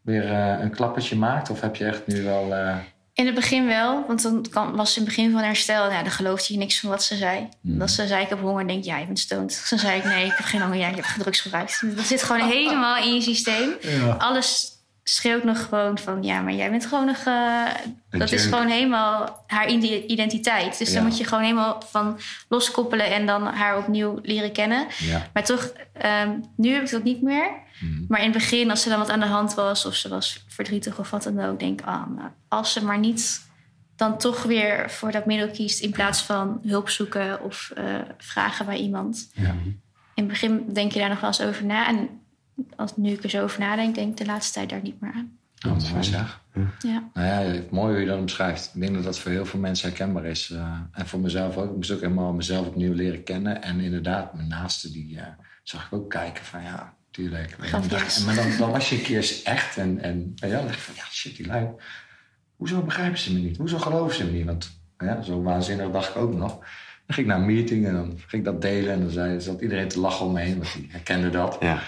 weer 0.02 0.32
eh, 0.32 0.60
een 0.64 0.72
klappertje 0.72 1.16
maakt? 1.16 1.50
Of 1.50 1.62
heb 1.62 1.76
je 1.76 1.86
echt 1.86 2.08
nu 2.08 2.24
wel... 2.24 2.54
eh, 2.56 2.76
In 3.14 3.26
het 3.26 3.36
begin 3.36 3.66
wel, 3.68 4.04
want 4.08 4.22
dan 4.22 4.46
kan, 4.50 4.76
was 4.76 4.94
ze 4.94 5.00
in 5.00 5.06
het 5.06 5.16
begin 5.16 5.32
van 5.32 5.42
herstel. 5.42 5.90
Nou, 5.90 6.04
dan 6.04 6.12
geloofde 6.12 6.54
je 6.54 6.60
niks 6.60 6.80
van 6.80 6.90
wat 6.90 7.04
ze 7.04 7.16
zei. 7.16 7.48
Hmm. 7.62 7.82
Als 7.82 7.96
ze 7.96 8.08
zei 8.08 8.24
ik 8.24 8.30
heb 8.30 8.40
honger, 8.40 8.68
denk 8.68 8.80
ik 8.80 8.86
ja, 8.86 8.98
je 8.98 9.06
bent 9.06 9.20
stoned. 9.20 9.66
Dan 9.70 9.80
zei 9.80 9.98
ik 9.98 10.04
nee, 10.04 10.26
ik 10.26 10.34
heb 10.36 10.46
geen 10.46 10.62
honger. 10.62 10.78
Ja, 10.78 10.88
je 10.88 10.96
hebt 10.96 11.20
drugs 11.20 11.40
gebruikt. 11.42 11.84
Dat 11.96 12.06
zit 12.06 12.24
gewoon 12.24 12.48
helemaal 12.58 13.04
in 13.04 13.14
je 13.14 13.22
systeem. 13.22 13.70
Alles 14.18 14.71
schreeuwt 15.04 15.44
nog 15.44 15.64
gewoon 15.64 15.98
van 15.98 16.24
ja, 16.24 16.42
maar 16.42 16.54
jij 16.54 16.70
bent 16.70 16.86
gewoon 16.86 17.06
nog. 17.06 17.18
eh, 17.26 17.66
Een 18.10 18.20
dat 18.20 18.32
is 18.32 18.44
gewoon 18.46 18.68
helemaal 18.68 19.44
haar 19.48 19.70
ide- 19.70 20.06
identiteit. 20.06 20.78
Dus 20.78 20.88
Ja. 20.88 20.94
daar 20.94 21.04
moet 21.04 21.18
je 21.18 21.24
gewoon 21.26 21.44
helemaal 21.44 21.82
van 21.90 22.20
loskoppelen 22.50 23.06
en 23.06 23.26
dan 23.26 23.44
haar 23.46 23.78
opnieuw 23.78 24.20
leren 24.24 24.52
kennen. 24.52 24.88
ja. 24.98 25.28
Maar 25.34 25.44
toch, 25.44 25.72
ehm, 25.94 26.30
nu 26.56 26.74
heb 26.74 26.84
ik 26.84 26.90
dat 26.92 27.04
niet 27.04 27.22
meer. 27.22 27.50
Mhm. 27.80 28.04
Maar 28.08 28.20
in 28.20 28.26
het 28.30 28.34
begin, 28.38 28.70
als 28.70 28.84
er 28.84 28.90
dan 28.90 29.00
wat 29.00 29.10
aan 29.10 29.20
de 29.20 29.26
hand 29.26 29.54
was, 29.54 29.86
of 29.86 29.96
ze 29.96 30.10
was 30.10 30.44
verdrietig 30.48 31.00
of 31.00 31.10
wat 31.10 31.24
dan 31.24 31.40
ook, 31.40 31.60
denk 31.60 31.80
ik, 31.80 31.86
ah, 31.88 32.04
als 32.48 32.74
ze 32.74 32.84
maar 32.86 33.00
niet 33.00 33.50
dan 33.96 34.18
toch 34.18 34.44
weer 34.44 34.90
voor 34.92 35.12
dat 35.12 35.26
middel 35.26 35.50
kiest 35.50 35.80
in 35.80 35.92
plaats 35.92 36.22
van 36.22 36.60
hulp 36.66 36.90
zoeken 36.90 37.42
of 37.44 37.72
eh, 37.76 37.84
vragen 38.18 38.66
bij 38.66 38.78
iemand. 38.78 39.32
Ja. 39.34 39.50
In 40.14 40.24
het 40.24 40.28
begin 40.28 40.66
denk 40.74 40.92
je 40.92 41.00
daar 41.00 41.10
nog 41.10 41.20
wel 41.20 41.30
eens 41.30 41.42
over 41.42 41.66
na. 41.66 41.88
En 41.88 42.21
als 42.76 42.97
nu 42.97 43.10
ik 43.12 43.24
er 43.24 43.30
zo 43.30 43.43
over 43.43 43.60
nadenk, 43.60 43.95
denk 43.95 44.12
ik 44.12 44.17
de 44.17 44.26
laatste 44.26 44.54
tijd 44.54 44.69
daar 44.69 44.82
niet 44.84 45.02
meer 45.02 45.12
aan. 45.15 45.38
Oh, 45.65 45.74
Dat 45.74 45.82
is 45.82 45.91
mooi 45.91 46.04
zeg. 46.04 46.41
Ja, 46.80 47.10
Nou 47.13 47.28
ja, 47.28 47.62
mooi 47.71 47.91
hoe 47.91 48.02
je 48.02 48.08
dat 48.08 48.19
omschrijft. 48.19 48.71
Ik 48.74 48.82
denk 48.82 48.93
dat 48.93 49.04
dat 49.04 49.19
voor 49.19 49.32
heel 49.32 49.45
veel 49.45 49.60
mensen 49.60 49.88
herkenbaar 49.89 50.26
is. 50.26 50.50
eh, 50.50 50.78
en 50.91 51.08
voor 51.08 51.19
mezelf 51.19 51.58
ook. 51.58 51.69
Ik 51.69 51.76
moest 51.76 51.91
ook 51.91 52.02
helemaal 52.02 52.34
mezelf 52.34 52.67
opnieuw 52.67 52.93
leren 52.93 53.24
kennen. 53.24 53.62
En 53.62 53.80
inderdaad, 53.80 54.34
mijn 54.34 54.47
naaste, 54.47 54.91
die 54.91 55.17
eh, 55.19 55.26
zag 55.63 55.86
ik 55.86 55.93
ook 55.93 56.10
kijken 56.10 56.45
van 56.45 56.63
ja, 56.63 56.93
tuurlijk. 57.12 57.52
En 57.52 58.26
maar 58.26 58.36
dan, 58.36 58.58
dan 58.58 58.71
was 58.71 58.89
je 58.89 58.95
een 58.95 59.02
keer 59.02 59.41
echt. 59.43 59.78
En, 59.78 60.00
en, 60.02 60.34
en 60.39 60.50
ja, 60.50 60.56
dan 60.58 60.65
dacht 60.65 60.78
ik 60.78 60.82
van 60.84 60.95
ja, 60.95 61.04
shit, 61.12 61.36
die 61.36 61.47
lui. 61.47 61.67
Hoezo 62.56 62.82
begrijpen 62.82 63.19
ze 63.19 63.34
me 63.34 63.39
niet? 63.39 63.58
Hoezo 63.58 63.78
geloven 63.78 64.15
ze 64.15 64.26
me 64.26 64.32
niet? 64.32 64.45
Want 64.45 64.80
ja, 64.97 65.21
zo 65.21 65.41
waanzinnig 65.41 65.91
dacht 65.91 66.10
ik 66.10 66.15
ook 66.15 66.34
nog. 66.34 66.52
Dan 67.06 67.15
ging 67.15 67.28
ik 67.28 67.34
naar 67.34 67.38
een 67.41 67.54
meeting 67.56 67.86
en 67.88 67.93
dan 67.93 68.08
ging 68.28 68.32
ik 68.32 68.43
dat 68.43 68.62
delen. 68.62 68.93
En 68.93 69.00
dan 69.02 69.10
zei, 69.10 69.41
zat 69.41 69.62
iedereen 69.62 69.88
te 69.88 70.00
lachen 70.00 70.26
om 70.26 70.32
me 70.34 70.39
heen, 70.39 70.58
want 70.58 70.74
die 70.74 70.88
herkende 70.91 71.30
dat. 71.30 71.58
Ja. 71.60 71.80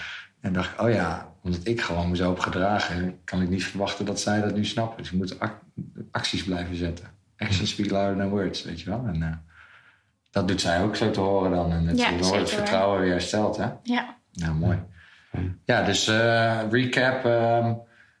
En 0.44 0.52
dacht 0.52 0.72
ik, 0.72 0.80
oh 0.80 0.90
ja, 0.90 1.32
omdat 1.42 1.60
ik 1.66 1.80
gewoon 1.80 2.08
me 2.10 2.16
zo 2.16 2.28
heb 2.28 2.38
gedragen, 2.38 3.18
kan 3.24 3.42
ik 3.42 3.48
niet 3.48 3.64
verwachten 3.64 4.04
dat 4.04 4.20
zij 4.20 4.40
dat 4.40 4.54
nu 4.54 4.64
snappen. 4.64 4.96
Dus 5.02 5.12
ik 5.12 5.18
moet 5.18 5.40
ac- 5.40 5.60
acties 6.10 6.44
blijven 6.44 6.76
zetten. 6.76 7.06
Actions 7.38 7.70
speak 7.70 7.90
louder 7.90 8.16
than 8.16 8.28
words, 8.30 8.62
weet 8.62 8.80
je 8.80 8.90
wel. 8.90 9.04
En 9.06 9.22
eh, 9.22 9.32
dat 10.30 10.48
doet 10.48 10.60
zij 10.60 10.82
ook 10.82 10.96
zo 10.96 11.10
te 11.10 11.20
horen 11.20 11.50
dan. 11.50 11.72
En 11.72 11.86
het, 11.86 11.98
Ja, 11.98 12.10
dan 12.10 12.18
wordt 12.18 12.36
het 12.36 12.50
vertrouwen 12.50 13.00
weer 13.00 13.10
hersteld, 13.10 13.56
hè? 13.56 13.68
ja. 13.82 14.16
Nou, 14.32 14.54
mooi. 14.54 14.78
Ja, 15.64 15.82
dus 15.82 16.08
eh, 16.08 16.60
recap. 16.70 17.24
ehm, 17.24 17.72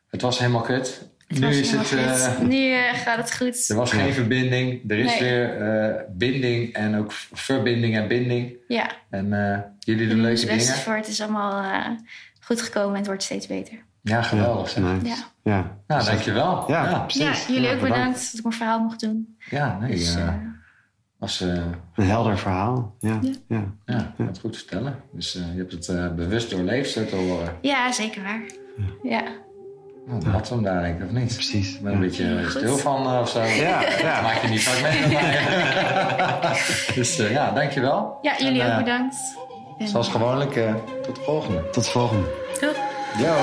het 0.08 0.20
was 0.22 0.38
helemaal 0.38 0.60
kut. 0.62 1.08
Het 1.34 1.42
nu 1.42 1.48
is 1.58 1.70
het... 1.72 1.92
eh, 1.92 2.38
nu 2.38 2.70
eh, 2.72 2.94
gaat 2.94 3.16
het 3.16 3.34
goed. 3.36 3.68
er 3.68 3.76
was 3.76 3.92
geen 3.92 4.12
verbinding. 4.12 4.90
Er 4.90 4.98
is 4.98 5.06
Nee. 5.06 5.18
weer 5.20 5.60
eh, 5.60 6.00
binding 6.10 6.72
en 6.72 6.96
ook 6.96 7.12
verbinding 7.32 7.96
en 7.96 8.08
binding. 8.08 8.52
Ja, 8.68 8.90
En 9.10 9.52
eh, 9.52 9.58
jullie 9.78 10.08
doen 10.08 10.20
leuke 10.20 10.46
dingen. 10.46 10.60
voor. 10.64 10.94
Het 10.94 11.08
is 11.08 11.20
allemaal 11.20 11.62
eh, 11.72 11.90
goed 12.40 12.62
gekomen 12.62 12.90
en 12.90 12.96
het 12.96 13.06
wordt 13.06 13.22
steeds 13.22 13.46
beter. 13.46 13.78
Ja, 14.02 14.22
geweldig. 14.22 14.68
zeg. 14.70 14.82
Nice. 14.82 15.06
Ja. 15.06 15.16
Ja. 15.42 15.76
Nou, 15.86 16.04
dankjewel. 16.04 16.64
Ja, 16.70 16.90
ja. 16.90 16.98
precies. 16.98 17.46
Ja, 17.46 17.52
jullie 17.52 17.68
Ja, 17.68 17.74
ook 17.74 17.80
bedankt 17.80 18.14
dat 18.30 18.34
ik 18.34 18.42
mijn 18.42 18.54
verhaal 18.56 18.78
mocht 18.80 19.00
doen. 19.00 19.36
Ja, 19.50 19.78
nee, 19.78 19.90
Dus, 19.90 20.16
was, 21.18 21.40
eh, 21.40 21.48
Een 21.94 22.04
helder 22.06 22.38
verhaal. 22.38 22.96
Ja. 23.00 23.18
Ja. 23.22 23.32
Ja. 23.48 24.12
ja, 24.16 24.24
hebt 24.24 24.38
goed 24.38 24.56
vertellen. 24.56 25.00
Dus 25.12 25.34
eh, 25.34 25.42
je 25.54 25.58
hebt 25.58 25.72
het 25.86 26.16
bewust 26.16 26.50
doorleefd, 26.50 26.90
zo 26.90 27.04
te 27.04 27.16
horen. 27.16 27.56
ja, 27.62 27.92
zeker 27.92 28.22
waar. 28.22 28.42
Ja. 29.02 29.22
Nou, 30.06 30.20
dat 30.24 30.32
had 30.32 30.48
hem 30.48 30.62
daar, 30.62 30.82
denk 30.82 30.98
ik, 31.00 31.04
of 31.06 31.10
niet? 31.10 31.34
Precies. 31.34 31.74
Ik 31.74 31.80
ben 31.82 31.92
een 31.92 31.98
Ja. 31.98 32.04
beetje 32.06 32.44
stil 32.50 32.76
van 32.76 33.06
eh, 33.06 33.20
of 33.20 33.28
zo. 33.28 33.42
Ja, 33.42 33.80
ja. 34.02 34.20
Maak 34.22 34.36
je 34.42 34.48
niet 34.48 34.62
vaak 34.62 34.82
mee 34.82 35.00
met 35.00 36.94
dus 36.94 37.18
eh, 37.18 37.30
ja, 37.30 37.50
dankjewel. 37.50 38.18
ja, 38.22 38.34
jullie 38.38 38.60
En, 38.60 38.66
ook 38.66 38.72
eh, 38.72 38.78
bedankt. 38.78 39.16
En- 39.78 39.88
Zoals 39.88 40.08
gewoonlijk, 40.08 40.52
tot 41.02 41.16
de 41.16 41.22
volgende. 41.22 41.70
Tot 41.70 41.84
de 41.84 41.90
volgende. 41.90 42.26
Doeg. 42.60 42.76
Yo! 43.18 43.34